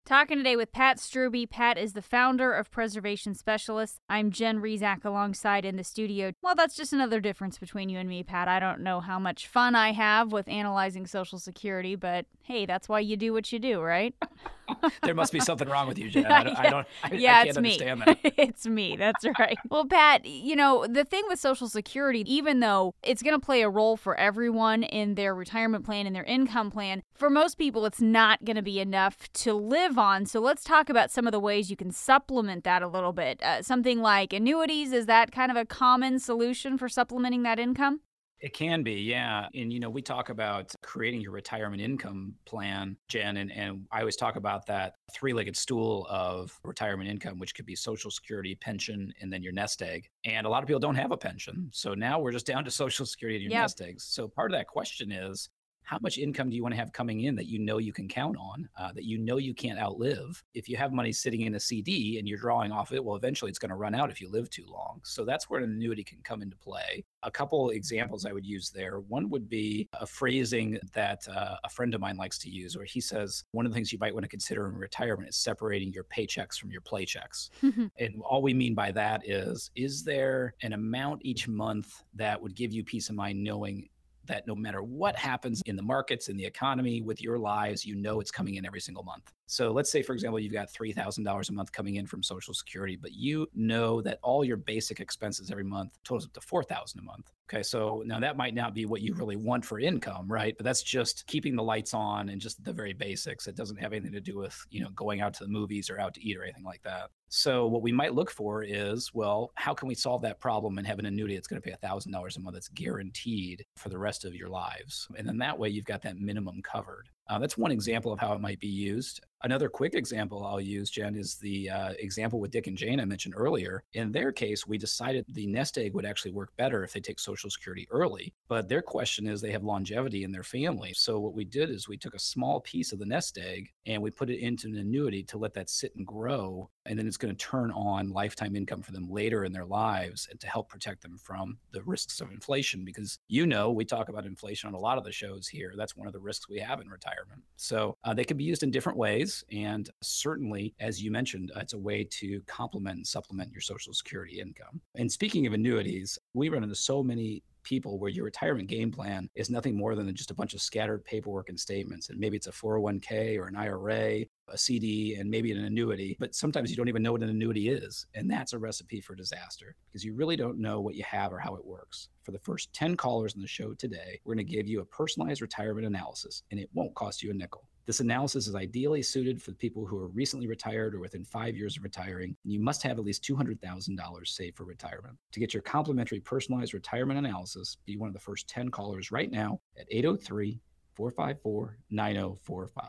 Talking 0.05 0.39
today 0.39 0.57
with 0.57 0.73
Pat 0.73 0.97
Strubbe. 0.97 1.49
Pat 1.49 1.77
is 1.77 1.93
the 1.93 2.01
founder 2.01 2.51
of 2.51 2.69
Preservation 2.69 3.33
Specialists. 3.33 4.01
I'm 4.09 4.31
Jen 4.31 4.61
Rizak 4.61 5.05
alongside 5.05 5.63
in 5.63 5.77
the 5.77 5.83
studio. 5.85 6.33
Well, 6.41 6.55
that's 6.55 6.75
just 6.75 6.91
another 6.91 7.21
difference 7.21 7.57
between 7.57 7.87
you 7.87 7.97
and 7.97 8.09
me, 8.09 8.21
Pat. 8.21 8.49
I 8.49 8.59
don't 8.59 8.81
know 8.81 8.99
how 8.99 9.17
much 9.17 9.47
fun 9.47 9.75
I 9.75 9.93
have 9.93 10.33
with 10.33 10.49
analyzing 10.49 11.07
Social 11.07 11.39
Security, 11.39 11.95
but 11.95 12.25
hey, 12.41 12.65
that's 12.65 12.89
why 12.89 12.99
you 12.99 13.15
do 13.15 13.31
what 13.31 13.53
you 13.53 13.59
do, 13.59 13.79
right? 13.79 14.13
there 15.03 15.13
must 15.13 15.33
be 15.33 15.39
something 15.39 15.67
wrong 15.67 15.87
with 15.87 15.97
you, 15.97 16.09
Jen. 16.09 16.25
I 16.25 16.43
don't, 16.43 16.57
I 16.57 16.63
don't 16.69 16.87
I, 17.03 17.13
yeah, 17.13 17.39
I 17.39 17.43
it's 17.47 17.59
me. 17.59 17.77
it's 18.23 18.67
me. 18.67 18.95
That's 18.97 19.25
right. 19.39 19.57
Well, 19.69 19.85
Pat, 19.85 20.25
you 20.25 20.55
know, 20.55 20.85
the 20.87 21.03
thing 21.03 21.23
with 21.27 21.39
Social 21.39 21.67
Security, 21.67 22.23
even 22.33 22.59
though 22.59 22.95
it's 23.03 23.21
going 23.21 23.39
to 23.39 23.43
play 23.43 23.61
a 23.61 23.69
role 23.69 23.97
for 23.97 24.15
everyone 24.17 24.83
in 24.83 25.15
their 25.15 25.35
retirement 25.35 25.85
plan 25.85 26.07
and 26.07 26.15
their 26.15 26.23
income 26.23 26.71
plan, 26.71 27.03
for 27.13 27.29
most 27.29 27.57
people, 27.57 27.85
it's 27.85 28.01
not 28.01 28.43
going 28.45 28.55
to 28.55 28.61
be 28.61 28.79
enough 28.79 29.31
to 29.33 29.53
live 29.53 29.97
on. 29.97 30.25
So 30.25 30.39
let's 30.39 30.63
talk 30.63 30.89
about 30.89 31.11
some 31.11 31.27
of 31.27 31.31
the 31.31 31.39
ways 31.39 31.69
you 31.69 31.75
can 31.75 31.91
supplement 31.91 32.63
that 32.63 32.81
a 32.81 32.87
little 32.87 33.13
bit. 33.13 33.41
Uh, 33.41 33.61
something 33.61 34.01
like 34.01 34.33
annuities, 34.33 34.91
is 34.91 35.05
that 35.07 35.31
kind 35.31 35.51
of 35.51 35.57
a 35.57 35.65
common 35.65 36.19
solution 36.19 36.77
for 36.77 36.89
supplementing 36.89 37.43
that 37.43 37.59
income? 37.59 38.01
It 38.43 38.51
can 38.51 38.83
be, 38.83 38.95
yeah. 38.95 39.47
And, 39.55 39.71
you 39.71 39.79
know, 39.79 39.89
we 39.89 40.01
talk 40.01 40.27
about 40.27 40.75
creating 40.83 41.21
your 41.21 41.31
retirement 41.31 41.81
income 41.81 42.33
plan, 42.43 42.97
Jen, 43.07 43.37
and, 43.37 43.49
and 43.49 43.85
I 43.89 44.01
always 44.01 44.17
talk 44.17 44.35
about 44.35 44.65
that 44.65 44.95
three 45.13 45.31
legged 45.31 45.55
stool 45.55 46.05
of 46.09 46.51
retirement 46.65 47.09
income, 47.09 47.39
which 47.39 47.55
could 47.55 47.65
be 47.65 47.73
Social 47.73 48.11
Security, 48.11 48.53
pension, 48.55 49.13
and 49.21 49.31
then 49.31 49.43
your 49.43 49.53
nest 49.53 49.81
egg. 49.81 50.09
And 50.25 50.45
a 50.45 50.49
lot 50.49 50.61
of 50.61 50.67
people 50.67 50.81
don't 50.81 50.95
have 50.95 51.13
a 51.13 51.17
pension. 51.17 51.69
So 51.71 51.93
now 51.93 52.19
we're 52.19 52.33
just 52.33 52.45
down 52.45 52.65
to 52.65 52.71
Social 52.71 53.05
Security 53.05 53.37
and 53.37 53.43
your 53.43 53.51
yep. 53.53 53.63
nest 53.63 53.81
eggs. 53.81 54.03
So 54.03 54.27
part 54.27 54.51
of 54.51 54.57
that 54.57 54.67
question 54.67 55.09
is 55.09 55.47
how 55.83 55.97
much 56.01 56.17
income 56.17 56.49
do 56.49 56.55
you 56.55 56.63
want 56.63 56.73
to 56.73 56.79
have 56.79 56.91
coming 56.93 57.21
in 57.21 57.35
that 57.35 57.47
you 57.47 57.59
know 57.59 57.77
you 57.77 57.93
can 57.93 58.07
count 58.07 58.37
on, 58.39 58.67
uh, 58.77 58.91
that 58.93 59.03
you 59.03 59.17
know 59.17 59.37
you 59.37 59.53
can't 59.53 59.79
outlive? 59.79 60.43
If 60.53 60.69
you 60.69 60.77
have 60.77 60.93
money 60.93 61.11
sitting 61.11 61.41
in 61.41 61.55
a 61.55 61.59
CD 61.59 62.19
and 62.19 62.27
you're 62.27 62.37
drawing 62.37 62.71
off 62.71 62.91
it, 62.91 63.03
well, 63.03 63.15
eventually 63.15 63.49
it's 63.49 63.59
going 63.59 63.69
to 63.69 63.75
run 63.75 63.95
out 63.95 64.09
if 64.09 64.21
you 64.21 64.29
live 64.29 64.49
too 64.49 64.65
long. 64.67 65.01
So 65.03 65.25
that's 65.25 65.49
where 65.49 65.61
an 65.61 65.71
annuity 65.71 66.03
can 66.03 66.19
come 66.23 66.41
into 66.41 66.55
play. 66.57 67.03
A 67.23 67.31
couple 67.31 67.69
examples 67.71 68.25
I 68.25 68.31
would 68.31 68.45
use 68.45 68.69
there. 68.69 68.99
One 68.99 69.29
would 69.29 69.49
be 69.49 69.87
a 69.93 70.05
phrasing 70.05 70.79
that 70.93 71.27
uh, 71.27 71.55
a 71.63 71.69
friend 71.69 71.93
of 71.93 72.01
mine 72.01 72.17
likes 72.17 72.37
to 72.39 72.49
use, 72.49 72.75
where 72.75 72.85
he 72.85 73.01
says, 73.01 73.43
one 73.51 73.65
of 73.65 73.71
the 73.71 73.75
things 73.75 73.91
you 73.91 73.99
might 73.99 74.13
want 74.13 74.23
to 74.23 74.29
consider 74.29 74.67
in 74.67 74.75
retirement 74.75 75.29
is 75.29 75.35
separating 75.35 75.91
your 75.93 76.05
paychecks 76.05 76.57
from 76.57 76.71
your 76.71 76.81
playchecks. 76.81 77.49
and 77.61 78.21
all 78.21 78.41
we 78.41 78.53
mean 78.53 78.73
by 78.73 78.91
that 78.91 79.27
is, 79.27 79.71
is 79.75 80.03
there 80.03 80.53
an 80.61 80.73
amount 80.73 81.21
each 81.23 81.47
month 81.47 82.03
that 82.13 82.41
would 82.41 82.55
give 82.55 82.73
you 82.73 82.83
peace 82.83 83.09
of 83.09 83.15
mind 83.15 83.41
knowing 83.43 83.87
that 84.25 84.47
no 84.47 84.55
matter 84.55 84.81
what 84.83 85.15
happens 85.15 85.61
in 85.65 85.75
the 85.75 85.81
markets, 85.81 86.29
in 86.29 86.37
the 86.37 86.45
economy, 86.45 87.01
with 87.01 87.21
your 87.21 87.37
lives, 87.37 87.85
you 87.85 87.95
know 87.95 88.19
it's 88.19 88.31
coming 88.31 88.55
in 88.55 88.65
every 88.65 88.81
single 88.81 89.03
month. 89.03 89.31
So 89.45 89.71
let's 89.71 89.91
say, 89.91 90.01
for 90.01 90.13
example, 90.13 90.39
you've 90.39 90.53
got 90.53 90.71
$3,000 90.71 91.49
a 91.49 91.53
month 91.53 91.71
coming 91.71 91.95
in 91.95 92.07
from 92.07 92.23
Social 92.23 92.53
Security, 92.53 92.95
but 92.95 93.13
you 93.13 93.47
know 93.53 94.01
that 94.01 94.19
all 94.23 94.43
your 94.43 94.57
basic 94.57 94.99
expenses 94.99 95.51
every 95.51 95.63
month 95.63 95.97
totals 96.03 96.25
up 96.25 96.33
to 96.33 96.41
4000 96.41 96.99
a 96.99 97.03
month. 97.03 97.31
Okay, 97.53 97.61
so 97.61 98.01
now 98.03 98.19
that 98.19 98.35
might 98.35 98.55
not 98.55 98.73
be 98.73 98.87
what 98.87 99.01
you 99.01 99.13
really 99.13 99.35
want 99.35 99.63
for 99.63 99.79
income, 99.79 100.27
right? 100.27 100.55
But 100.57 100.63
that's 100.63 100.81
just 100.81 101.27
keeping 101.27 101.55
the 101.55 101.61
lights 101.61 101.93
on 101.93 102.29
and 102.29 102.41
just 102.41 102.63
the 102.63 102.73
very 102.73 102.93
basics. 102.93 103.45
It 103.45 103.55
doesn't 103.55 103.77
have 103.77 103.93
anything 103.93 104.13
to 104.13 104.19
do 104.19 104.39
with, 104.39 104.57
you 104.71 104.81
know, 104.81 104.89
going 104.95 105.21
out 105.21 105.35
to 105.35 105.43
the 105.43 105.49
movies 105.51 105.91
or 105.91 105.99
out 105.99 106.15
to 106.15 106.27
eat 106.27 106.35
or 106.35 106.43
anything 106.43 106.63
like 106.63 106.81
that. 106.81 107.11
So 107.29 107.67
what 107.67 107.83
we 107.83 107.91
might 107.91 108.15
look 108.15 108.31
for 108.31 108.63
is, 108.63 109.11
well, 109.13 109.51
how 109.53 109.75
can 109.75 109.87
we 109.87 109.93
solve 109.93 110.23
that 110.23 110.39
problem 110.39 110.79
and 110.79 110.87
have 110.87 110.97
an 110.97 111.05
annuity 111.05 111.35
that's 111.35 111.45
going 111.45 111.61
to 111.61 111.67
pay 111.67 111.75
$1,000 111.87 112.07
a 112.37 112.39
month 112.39 112.55
that's 112.55 112.69
guaranteed 112.69 113.63
for 113.75 113.89
the 113.89 113.99
rest 113.99 114.25
of 114.25 114.33
your 114.33 114.49
lives? 114.49 115.07
And 115.15 115.27
then 115.27 115.37
that 115.37 115.59
way 115.59 115.69
you've 115.69 115.85
got 115.85 116.01
that 116.03 116.17
minimum 116.17 116.59
covered. 116.63 117.07
Uh, 117.29 117.39
that's 117.39 117.57
one 117.57 117.71
example 117.71 118.11
of 118.11 118.19
how 118.19 118.33
it 118.33 118.41
might 118.41 118.59
be 118.59 118.67
used. 118.67 119.21
Another 119.43 119.67
quick 119.67 119.93
example 119.93 120.45
I'll 120.45 120.61
use, 120.61 120.89
Jen, 120.89 121.15
is 121.15 121.35
the 121.35 121.69
uh, 121.69 121.93
example 121.99 122.39
with 122.39 122.51
Dick 122.51 122.67
and 122.67 122.77
Jane 122.77 122.99
I 122.99 123.05
mentioned 123.05 123.33
earlier. 123.37 123.83
In 123.93 124.11
their 124.11 124.31
case, 124.31 124.65
we 124.65 124.77
decided 124.77 125.25
the 125.27 125.47
nest 125.47 125.77
egg 125.77 125.93
would 125.93 126.05
actually 126.05 126.31
work 126.31 126.55
better 126.57 126.83
if 126.83 126.93
they 126.93 127.01
take 127.01 127.19
Social 127.19 127.49
Security 127.49 127.87
early. 127.91 128.33
But 128.47 128.69
their 128.69 128.81
question 128.81 129.27
is 129.27 129.41
they 129.41 129.51
have 129.51 129.63
longevity 129.63 130.23
in 130.23 130.31
their 130.31 130.43
family. 130.43 130.93
So 130.93 131.19
what 131.19 131.33
we 131.33 131.43
did 131.43 131.69
is 131.69 131.87
we 131.89 131.97
took 131.97 132.13
a 132.13 132.19
small 132.19 132.61
piece 132.61 132.93
of 132.93 132.99
the 132.99 133.05
nest 133.05 133.37
egg 133.37 133.69
and 133.85 134.01
we 134.01 134.11
put 134.11 134.29
it 134.29 134.39
into 134.39 134.67
an 134.67 134.77
annuity 134.77 135.23
to 135.23 135.37
let 135.37 135.53
that 135.55 135.69
sit 135.69 135.93
and 135.97 136.07
grow. 136.07 136.69
And 136.85 136.97
then 136.97 137.07
it's 137.07 137.17
going 137.17 137.35
to 137.35 137.45
turn 137.45 137.71
on 137.71 138.09
lifetime 138.09 138.55
income 138.55 138.81
for 138.81 138.91
them 138.91 139.09
later 139.09 139.45
in 139.45 139.53
their 139.53 139.65
lives 139.65 140.27
and 140.29 140.39
to 140.39 140.47
help 140.47 140.69
protect 140.69 141.01
them 141.01 141.17
from 141.17 141.57
the 141.71 141.83
risks 141.83 142.21
of 142.21 142.31
inflation. 142.31 142.83
Because 142.83 143.19
you 143.27 143.45
know, 143.45 143.71
we 143.71 143.85
talk 143.85 144.09
about 144.09 144.25
inflation 144.25 144.67
on 144.67 144.73
a 144.73 144.79
lot 144.79 144.97
of 144.97 145.03
the 145.03 145.11
shows 145.11 145.47
here. 145.47 145.73
That's 145.77 145.95
one 145.95 146.07
of 146.07 146.13
the 146.13 146.19
risks 146.19 146.49
we 146.49 146.59
have 146.59 146.81
in 146.81 146.89
retirement. 146.89 147.41
So 147.55 147.97
uh, 148.03 148.13
they 148.13 148.25
can 148.25 148.37
be 148.37 148.43
used 148.43 148.63
in 148.63 148.71
different 148.71 148.97
ways. 148.97 149.43
And 149.51 149.89
certainly, 150.01 150.73
as 150.79 151.01
you 151.01 151.11
mentioned, 151.11 151.51
uh, 151.55 151.59
it's 151.59 151.73
a 151.73 151.77
way 151.77 152.03
to 152.03 152.41
complement 152.47 152.97
and 152.97 153.07
supplement 153.07 153.51
your 153.51 153.61
Social 153.61 153.93
Security 153.93 154.39
income. 154.39 154.81
And 154.95 155.11
speaking 155.11 155.47
of 155.47 155.53
annuities, 155.53 156.19
we 156.33 156.49
run 156.49 156.63
into 156.63 156.75
so 156.75 157.03
many 157.03 157.43
people 157.63 157.99
where 157.99 158.09
your 158.09 158.25
retirement 158.25 158.67
game 158.67 158.91
plan 158.91 159.29
is 159.35 159.49
nothing 159.49 159.75
more 159.75 159.95
than 159.95 160.13
just 160.15 160.31
a 160.31 160.35
bunch 160.35 160.53
of 160.53 160.61
scattered 160.61 161.03
paperwork 161.05 161.49
and 161.49 161.59
statements. 161.59 162.09
And 162.09 162.19
maybe 162.19 162.37
it's 162.37 162.47
a 162.47 162.51
401k 162.51 163.37
or 163.37 163.47
an 163.47 163.55
IRA, 163.55 164.25
a 164.47 164.57
CD, 164.57 165.15
and 165.15 165.29
maybe 165.29 165.51
an 165.51 165.63
annuity. 165.63 166.15
But 166.19 166.35
sometimes 166.35 166.69
you 166.69 166.77
don't 166.77 166.89
even 166.89 167.03
know 167.03 167.11
what 167.11 167.23
an 167.23 167.29
annuity 167.29 167.69
is. 167.69 168.05
And 168.15 168.29
that's 168.29 168.53
a 168.53 168.59
recipe 168.59 169.01
for 169.01 169.15
disaster 169.15 169.75
because 169.87 170.03
you 170.03 170.13
really 170.13 170.35
don't 170.35 170.59
know 170.59 170.81
what 170.81 170.95
you 170.95 171.03
have 171.03 171.31
or 171.31 171.39
how 171.39 171.55
it 171.55 171.65
works. 171.65 172.09
For 172.23 172.31
the 172.31 172.39
first 172.39 172.73
10 172.73 172.95
callers 172.95 173.35
in 173.35 173.41
the 173.41 173.47
show 173.47 173.73
today, 173.73 174.19
we're 174.23 174.35
going 174.35 174.45
to 174.45 174.53
give 174.53 174.67
you 174.67 174.81
a 174.81 174.85
personalized 174.85 175.41
retirement 175.41 175.85
analysis, 175.85 176.43
and 176.51 176.59
it 176.59 176.69
won't 176.73 176.95
cost 176.95 177.21
you 177.21 177.31
a 177.31 177.33
nickel. 177.33 177.65
This 177.85 177.99
analysis 177.99 178.47
is 178.47 178.55
ideally 178.55 179.01
suited 179.01 179.41
for 179.41 179.51
people 179.51 179.85
who 179.85 179.97
are 179.97 180.07
recently 180.07 180.47
retired 180.47 180.95
or 180.95 181.01
within 181.01 181.25
five 181.25 181.57
years 181.57 181.75
of 181.75 181.83
retiring. 181.83 182.35
And 182.43 182.53
you 182.53 182.61
must 182.61 182.81
have 182.83 182.97
at 182.97 183.03
least 183.03 183.23
$200,000 183.23 184.27
saved 184.27 184.55
for 184.55 184.63
retirement. 184.63 185.17
To 185.33 185.39
get 185.41 185.53
your 185.53 185.63
complimentary 185.63 186.21
personalized 186.21 186.73
retirement 186.73 187.19
analysis, 187.19 187.75
be 187.85 187.97
one 187.97 188.07
of 188.07 188.13
the 188.13 188.21
first 188.21 188.47
10 188.47 188.69
callers 188.69 189.11
right 189.11 189.29
now 189.29 189.59
at 189.77 189.87
803 189.91 190.61
454 190.95 191.77
9045. 191.89 192.85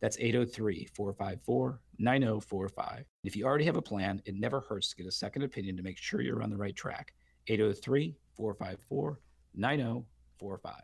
That's 0.00 0.16
803 0.18 0.88
454 0.94 1.80
9045. 1.98 3.04
If 3.24 3.36
you 3.36 3.44
already 3.44 3.66
have 3.66 3.76
a 3.76 3.82
plan, 3.82 4.22
it 4.24 4.36
never 4.36 4.60
hurts 4.60 4.88
to 4.88 4.96
get 4.96 5.06
a 5.06 5.12
second 5.12 5.42
opinion 5.42 5.76
to 5.76 5.82
make 5.82 5.98
sure 5.98 6.22
you're 6.22 6.42
on 6.42 6.48
the 6.48 6.56
right 6.56 6.74
track. 6.74 7.12
803 7.48 8.16
454 8.34 9.20
9045. 9.54 10.74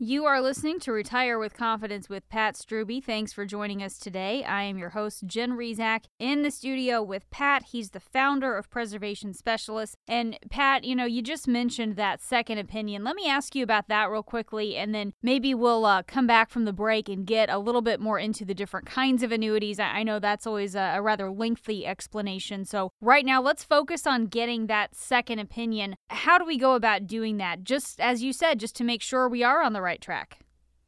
You 0.00 0.24
are 0.24 0.40
listening 0.40 0.80
to 0.80 0.92
Retire 0.92 1.38
with 1.38 1.54
Confidence 1.54 2.08
with 2.08 2.28
Pat 2.28 2.56
Strubbe. 2.56 3.00
Thanks 3.00 3.32
for 3.32 3.46
joining 3.46 3.80
us 3.80 3.96
today. 3.96 4.42
I 4.42 4.64
am 4.64 4.76
your 4.76 4.90
host, 4.90 5.24
Jen 5.24 5.52
Rizak, 5.52 6.06
in 6.18 6.42
the 6.42 6.50
studio 6.50 7.00
with 7.00 7.30
Pat. 7.30 7.66
He's 7.70 7.90
the 7.90 8.00
founder 8.00 8.56
of 8.56 8.68
Preservation 8.68 9.32
Specialists. 9.34 9.94
And 10.08 10.36
Pat, 10.50 10.82
you 10.82 10.96
know, 10.96 11.04
you 11.04 11.22
just 11.22 11.46
mentioned 11.46 11.94
that 11.94 12.20
second 12.20 12.58
opinion. 12.58 13.04
Let 13.04 13.14
me 13.14 13.28
ask 13.28 13.54
you 13.54 13.62
about 13.62 13.86
that 13.86 14.10
real 14.10 14.24
quickly, 14.24 14.76
and 14.76 14.92
then 14.92 15.12
maybe 15.22 15.54
we'll 15.54 15.86
uh, 15.86 16.02
come 16.02 16.26
back 16.26 16.50
from 16.50 16.64
the 16.64 16.72
break 16.72 17.08
and 17.08 17.24
get 17.24 17.48
a 17.48 17.60
little 17.60 17.80
bit 17.80 18.00
more 18.00 18.18
into 18.18 18.44
the 18.44 18.52
different 18.52 18.86
kinds 18.86 19.22
of 19.22 19.30
annuities. 19.30 19.78
I, 19.78 20.02
know 20.02 20.18
that's 20.18 20.44
always 20.44 20.74
a, 20.74 20.94
a 20.96 21.02
rather 21.02 21.30
lengthy 21.30 21.86
explanation. 21.86 22.64
So, 22.64 22.90
right 23.00 23.24
now, 23.24 23.40
let's 23.40 23.62
focus 23.62 24.08
on 24.08 24.26
getting 24.26 24.66
that 24.66 24.96
second 24.96 25.38
opinion. 25.38 25.94
How 26.08 26.36
do 26.36 26.44
we 26.44 26.58
go 26.58 26.74
about 26.74 27.06
doing 27.06 27.36
that? 27.36 27.62
Just 27.62 28.00
as 28.00 28.24
you 28.24 28.32
said, 28.32 28.58
just 28.58 28.74
to 28.74 28.82
make 28.82 29.00
sure 29.00 29.28
we 29.28 29.44
are 29.44 29.62
on 29.62 29.72
the 29.72 29.84
right 29.84 29.93
track. 30.00 30.38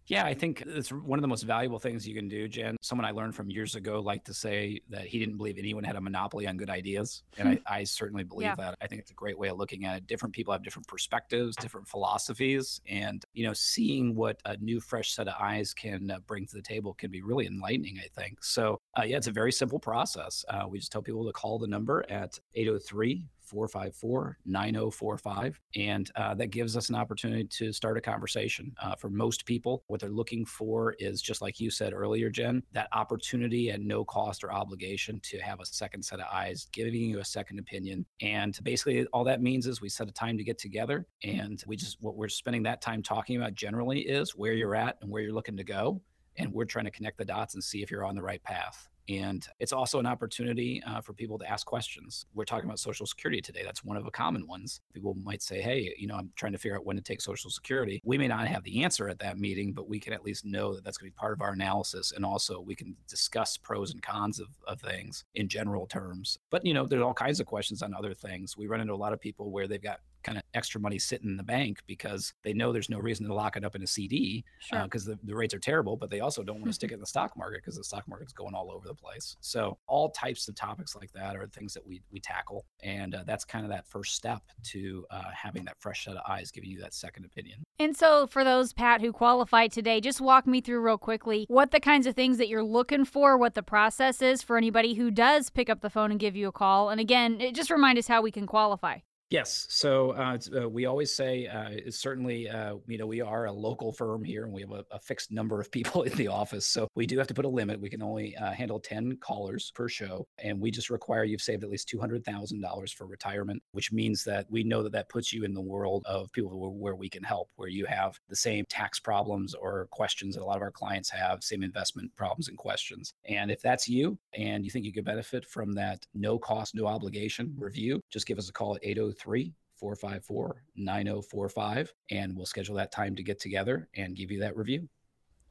Yeah, 0.09 0.25
I 0.25 0.35
think 0.35 0.63
it's 0.65 0.91
one 0.91 1.19
of 1.19 1.23
the 1.23 1.29
most 1.29 1.43
valuable 1.43 1.81
things 1.81 2.07
you 2.07 2.15
can 2.15 2.29
do, 2.29 2.47
Jen. 2.47 2.77
Someone 2.81 3.05
I 3.05 3.11
learned 3.11 3.35
from 3.35 3.51
years 3.51 3.75
ago 3.75 4.01
liked 4.01 4.27
to 4.27 4.35
say 4.35 4.81
that 4.89 5.07
he 5.07 5.19
didn't 5.19 5.37
believe 5.37 5.59
anyone 5.59 5.83
had 5.83 5.97
a 5.97 6.01
monopoly 6.01 6.47
on 6.47 6.57
good 6.57 6.71
ideas. 6.71 7.25
And 7.39 7.49
I, 7.49 7.59
I, 7.81 7.85
certainly 7.85 8.23
believe 8.23 8.47
yeah. 8.47 8.55
that. 8.55 8.77
I 8.81 8.87
think 8.87 9.01
it's 9.01 9.11
a 9.11 9.15
great 9.15 9.37
way 9.37 9.49
of 9.49 9.59
looking 9.59 9.85
at 9.85 9.97
it. 9.97 10.07
Different 10.07 10.33
people 10.33 10.53
have 10.53 10.63
different 10.63 10.87
perspectives, 10.87 11.57
different 11.57 11.89
philosophies. 11.89 12.81
And, 12.89 13.25
you 13.33 13.47
know, 13.47 13.53
seeing 13.53 14.15
what 14.15 14.41
a 14.45 14.57
new, 14.59 14.81
fresh 14.81 15.13
set 15.13 15.27
of 15.27 15.35
eyes 15.41 15.75
can 15.75 16.11
uh, 16.11 16.21
bring 16.21 16.47
to 16.47 16.55
the 16.55 16.63
table 16.63 16.95
can 16.95 17.11
be 17.11 17.23
really 17.23 17.47
enlightening, 17.47 17.99
I 17.99 18.07
think. 18.21 18.45
So, 18.45 18.79
uh, 18.97 19.03
yeah, 19.03 19.17
it's 19.17 19.27
a 19.27 19.33
very 19.33 19.53
simple 19.53 19.81
process. 19.81 20.45
Uh, 20.49 20.67
we 20.69 20.79
just 20.79 20.93
tell 20.93 21.03
people 21.03 21.27
to 21.27 21.33
call 21.33 21.59
the 21.59 21.67
number 21.67 22.05
at 22.09 22.39
803 22.55 23.25
454 23.47 24.39
9045. 24.45 25.61
And 25.77 26.11
uh, 26.17 26.35
that 26.35 26.49
gives 26.49 26.77
us 26.77 26.89
an 26.89 26.95
opportunity 26.95 27.45
to 27.45 27.73
start 27.73 27.97
a 27.97 28.01
conversation. 28.01 28.75
Uh, 28.83 28.95
for 28.95 29.09
most 29.09 29.47
people, 29.47 29.85
what 29.87 30.01
they're 30.01 30.11
looking 30.11 30.45
for 30.45 30.95
is 30.99 31.23
just 31.23 31.43
like 31.43 31.61
you 31.61 31.71
said 31.71 31.93
earlier, 31.93 32.31
Jen, 32.31 32.63
that 32.73 32.89
opportunity 32.93 33.71
at 33.71 33.81
no 33.81 34.05
cost 34.05 34.45
or 34.45 34.53
obligation 34.53 35.21
to 35.25 35.39
have 35.39 35.61
a 35.61 35.67
second 35.67 36.03
set 36.03 36.21
of 36.21 36.27
eyes, 36.33 36.69
giving 36.73 36.95
you 36.95 37.21
a 37.21 37.25
second 37.25 37.59
opinion. 37.59 38.05
And 38.21 38.59
basically, 38.63 39.07
all 39.07 39.25
that 39.25 39.43
means 39.43 39.67
is 39.67 39.81
we 39.81 39.89
set 39.89 40.09
a 40.09 40.13
time 40.13 40.37
to 40.39 40.45
get 40.45 40.59
together. 40.59 41.07
And 41.23 41.63
we 41.67 41.77
just, 41.77 41.99
what 42.01 42.17
we're 42.17 42.29
spending 42.29 42.63
that 42.65 42.83
time 42.83 43.03
talking 43.03 43.37
about 43.37 43.55
generally 43.55 44.01
is 44.01 44.37
where 44.37 44.53
you're 44.53 44.75
at 44.75 44.99
and 45.01 45.11
where 45.11 45.23
you're 45.23 45.33
looking 45.33 45.57
to 45.57 45.65
go. 45.65 46.01
And 46.39 46.53
we're 46.53 46.65
trying 46.67 46.85
to 46.85 46.91
connect 46.91 47.19
the 47.19 47.25
dots 47.25 47.55
and 47.55 47.65
see 47.65 47.83
if 47.83 47.91
you're 47.91 48.05
on 48.05 48.15
the 48.15 48.23
right 48.23 48.43
path. 48.43 48.89
And 49.09 49.47
it's 49.61 49.73
also 49.73 49.99
an 49.99 50.07
opportunity 50.07 50.83
uh, 50.87 51.01
for 51.01 51.13
people 51.13 51.39
to 51.39 51.51
ask 51.51 51.67
questions. 51.67 52.27
We're 52.35 52.45
talking 52.45 52.67
about 52.67 52.79
Social 52.79 53.07
Security 53.07 53.41
today. 53.41 53.63
That's 53.65 53.85
one 53.85 53.97
of 53.97 54.05
the 54.05 54.11
common 54.11 54.47
ones. 54.47 54.81
People 54.93 55.15
might 55.15 55.43
say, 55.43 55.61
hey, 55.61 55.95
you 55.97 56.07
know, 56.07 56.17
I'm 56.17 56.31
trying 56.37 56.53
to 56.53 56.59
figure 56.59 56.77
out 56.77 56.85
when 56.85 56.97
to 56.97 57.03
take 57.03 57.21
Social 57.21 57.51
Security. 57.51 58.01
We 58.05 58.19
may 58.19 58.29
not 58.29 58.47
have 58.49 58.65
the 58.65 58.83
answer 58.83 59.09
at 59.09 59.19
that 59.21 59.39
meeting, 59.39 59.73
but 59.73 59.89
we 59.89 60.01
can 60.01 60.13
at 60.13 60.25
least 60.25 60.45
know 60.45 60.75
that 60.75 60.85
that's 60.85 60.99
going 60.99 61.11
to 61.11 61.15
be 61.15 61.21
part 61.21 61.33
of 61.33 61.41
our 61.41 61.53
analysis. 61.53 62.13
And 62.13 62.25
also, 62.25 62.61
we 62.61 62.75
can 62.75 62.97
discuss 63.09 63.57
pros 63.57 63.93
and 63.93 64.03
cons 64.03 64.41
of, 64.41 64.49
of 64.67 64.81
things 64.81 65.25
in 65.35 65.49
general 65.49 65.87
terms. 65.87 66.39
But, 66.51 66.65
you 66.65 66.75
know, 66.75 66.87
there's 66.87 67.03
all 67.03 67.15
kinds 67.15 67.41
of 67.41 67.47
questions 67.47 67.83
on 67.83 67.95
other 67.95 68.15
things. 68.15 68.57
We 68.57 68.67
run 68.67 68.81
into 68.81 68.95
a 68.95 68.97
lot 68.97 69.13
of 69.13 69.21
people 69.21 69.51
where 69.51 69.69
they've 69.69 69.81
got 69.81 70.01
kind 70.27 70.39
of 70.39 70.45
extra 70.55 70.81
money 70.81 70.99
sitting 70.99 71.31
in 71.31 71.37
the 71.37 71.43
bank 71.45 71.79
because 71.87 72.35
they 72.43 72.53
know 72.53 72.73
there's 72.73 72.91
no 72.91 72.99
reason 72.99 73.27
to 73.27 73.33
lock 73.33 73.57
it 73.57 73.65
up 73.65 73.77
in 73.77 73.83
a 73.83 73.87
CD 73.87 74.45
because 74.69 75.05
sure. 75.05 75.13
uh, 75.13 75.17
the, 75.17 75.19
the 75.23 75.35
rates 75.37 75.55
are 75.55 75.61
terrible, 75.61 75.97
but 75.97 76.11
they 76.11 76.19
also 76.19 76.43
don't 76.43 76.57
want 76.57 76.67
to 76.67 76.73
stick 76.73 76.91
it 76.91 76.95
in 76.95 77.01
the 77.01 77.07
stock 77.07 77.37
market 77.37 77.61
because 77.63 77.77
the 77.77 77.85
stock 77.85 78.03
market's 78.09 78.33
going 78.33 78.55
all 78.55 78.73
over 78.73 78.89
the 78.89 78.95
place. 78.95 79.37
So 79.41 79.79
all 79.87 80.11
types 80.11 80.49
of 80.49 80.57
topics 80.57 80.97
like 80.97 81.13
that 81.13 81.37
are 81.37 81.47
things 81.47 81.73
that 81.75 81.87
we, 81.87 82.03
we 82.11 82.19
tackle. 82.19 82.65
And 82.83 83.15
uh, 83.15 83.23
that's 83.25 83.45
kind 83.45 83.65
of 83.65 83.71
that 83.71 83.87
first 83.87 84.17
step 84.17 84.43
to 84.65 85.07
uh, 85.13 85.31
having 85.33 85.65
that 85.67 85.77
fresh 85.79 86.05
set 86.05 86.17
of 86.17 86.23
eyes 86.29 86.51
giving 86.51 86.71
you 86.71 86.81
that 86.81 86.93
second 86.93 87.25
opinion. 87.25 87.63
And 87.79 87.97
so 87.97 88.27
for 88.27 88.43
those, 88.43 88.73
Pat, 88.73 89.01
who 89.01 89.13
qualify 89.13 89.69
today, 89.69 90.01
just 90.01 90.21
walk 90.21 90.47
me 90.47 90.61
through 90.61 90.81
real 90.81 90.99
quickly 90.99 91.47
what 91.49 91.71
the 91.71 91.81
kinds 91.81 92.07
of 92.07 92.17
things 92.17 92.39
that 92.39 92.49
you're 92.49 92.65
looking 92.65 93.05
for, 93.05 93.39
what 93.39 93.55
the 93.55 93.63
process 93.63 94.23
is 94.23 94.43
for 94.43 94.57
anybody 94.57 94.95
who 94.95 95.11
does 95.13 95.51
pick 95.51 95.71
up 95.71 95.83
the 95.83 95.91
phone 95.91 96.11
and 96.11 96.19
give 96.19 96.35
you 96.35 96.49
a 96.49 96.53
call. 96.53 96.91
And 96.91 97.01
again, 97.01 97.41
just 97.55 97.71
remind 97.71 97.99
us 97.99 98.09
how 98.09 98.23
we 98.23 98.33
can 98.33 98.47
qualify. 98.47 98.99
Yes. 99.29 99.67
So 99.69 100.13
uh, 100.13 100.39
uh, 100.57 100.69
we 100.69 100.87
always 100.87 101.13
say, 101.13 101.49
uh, 101.49 101.91
certainly, 101.91 102.49
uh, 102.49 102.77
you 102.87 102.97
know, 102.97 103.09
we 103.09 103.21
are 103.21 103.47
a 103.47 103.53
local 103.53 103.93
firm 103.93 104.23
here 104.23 104.45
and 104.45 104.53
we 104.53 104.61
have 104.61 104.71
a, 104.71 104.85
a, 104.93 105.01
fixed 105.01 105.33
number 105.33 105.61
of 105.61 105.69
people 105.69 106.03
in 106.05 106.15
the 106.15 106.29
office. 106.29 106.65
So 106.65 106.87
we 106.95 107.07
do 107.07 107.19
have 107.19 107.27
to 107.27 107.35
put 107.35 107.45
a 107.45 107.49
limit. 107.49 107.81
We 107.81 107.91
can 107.91 108.03
only 108.03 108.37
uh, 108.37 108.53
handle 108.53 108.79
10 108.79 109.17
callers 109.17 109.73
per 109.75 109.89
show. 109.89 110.29
And 110.39 110.61
we 110.61 110.71
just 110.71 110.91
require 110.91 111.25
you've 111.25 111.41
saved 111.41 111.65
at 111.65 111.71
least 111.71 111.93
$200,000 111.93 112.95
for 112.95 113.07
retirement, 113.07 113.63
which 113.73 113.91
means 113.91 114.23
that 114.25 114.47
we 114.49 114.63
know 114.63 114.85
that 114.85 114.93
that 114.93 115.09
puts 115.09 115.33
you 115.33 115.43
in 115.43 115.55
the 115.55 115.61
world 115.61 116.05
of 116.07 116.31
people 116.31 116.51
who, 116.51 116.71
where 116.71 116.95
we 116.95 117.09
can 117.09 117.25
help, 117.25 117.49
where 117.57 117.69
you 117.69 117.85
have 117.87 118.21
the 118.29 118.37
same 118.37 118.65
tax 118.69 119.01
problems 119.01 119.55
or 119.55 119.89
questions 119.91 120.37
that 120.37 120.43
a 120.43 120.45
lot 120.45 120.57
of 120.57 120.63
our 120.63 120.71
clients 120.71 121.11
have, 121.11 121.43
same 121.43 121.65
investment 121.65 122.15
problems 122.15 122.47
and 122.47 122.57
questions. 122.57 123.13
And 123.29 123.51
if 123.51 123.61
that's 123.61 123.89
you 123.89 124.19
and 124.35 124.65
you 124.65 124.71
think 124.71 124.85
you 124.85 124.93
could 124.93 125.05
benefit 125.05 125.45
from 125.45 125.73
that 125.73 126.07
no 126.15 126.39
cost, 126.39 126.77
no 126.77 126.87
obligation 126.87 127.55
review, 127.59 128.01
just 128.09 128.27
give 128.27 128.39
us 128.39 128.49
a 128.49 128.53
call 128.53 128.77
at 128.77 128.85
803 128.85 129.16
803 129.17 129.55
454 129.79 130.63
9045, 130.77 131.93
and 132.11 132.37
we'll 132.37 132.47
schedule 132.47 132.77
that 132.77 132.93
time 132.93 133.17
to 133.17 133.23
get 133.23 133.41
together 133.41 133.89
and 133.95 134.17
give 134.17 134.31
you 134.31 134.41
that 134.41 134.57
review. 134.57 134.89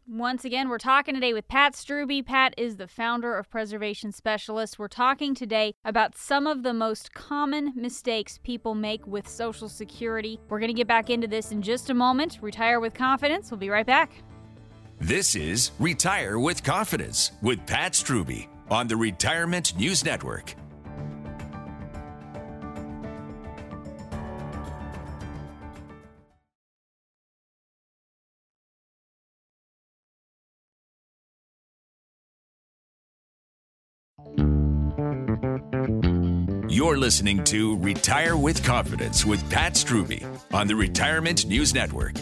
Once 0.07 0.45
again, 0.45 0.69
we're 0.69 0.77
talking 0.77 1.15
today 1.15 1.33
with 1.33 1.47
Pat 1.47 1.73
Strubbe. 1.73 2.23
Pat 2.23 2.53
is 2.57 2.77
the 2.77 2.87
founder 2.87 3.35
of 3.35 3.49
Preservation 3.49 4.11
Specialists. 4.11 4.77
We're 4.77 4.87
talking 4.87 5.33
today 5.33 5.73
about 5.83 6.15
some 6.15 6.45
of 6.45 6.61
the 6.61 6.73
most 6.73 7.11
common 7.13 7.73
mistakes 7.75 8.39
people 8.43 8.75
make 8.75 9.07
with 9.07 9.27
Social 9.27 9.67
Security. 9.67 10.39
We're 10.47 10.59
going 10.59 10.69
to 10.69 10.75
get 10.75 10.87
back 10.87 11.09
into 11.09 11.27
this 11.27 11.51
in 11.51 11.63
just 11.63 11.89
a 11.89 11.95
moment. 11.95 12.37
Retire 12.41 12.79
with 12.79 12.93
confidence. 12.93 13.49
We'll 13.49 13.57
be 13.57 13.71
right 13.71 13.85
back. 13.85 14.11
This 14.99 15.35
is 15.35 15.71
Retire 15.79 16.37
with 16.37 16.63
Confidence 16.63 17.31
with 17.41 17.65
Pat 17.65 17.93
Strubbe 17.93 18.47
on 18.69 18.87
the 18.87 18.95
Retirement 18.95 19.75
News 19.75 20.05
Network. 20.05 20.55
You're 36.75 36.97
listening 36.97 37.41
to 37.45 37.77
Retire 37.77 38.35
with 38.35 38.61
Confidence 38.61 39.25
with 39.25 39.49
Pat 39.49 39.75
Strubbe 39.75 40.21
on 40.53 40.67
the 40.67 40.75
Retirement 40.75 41.47
News 41.47 41.73
Network. 41.73 42.15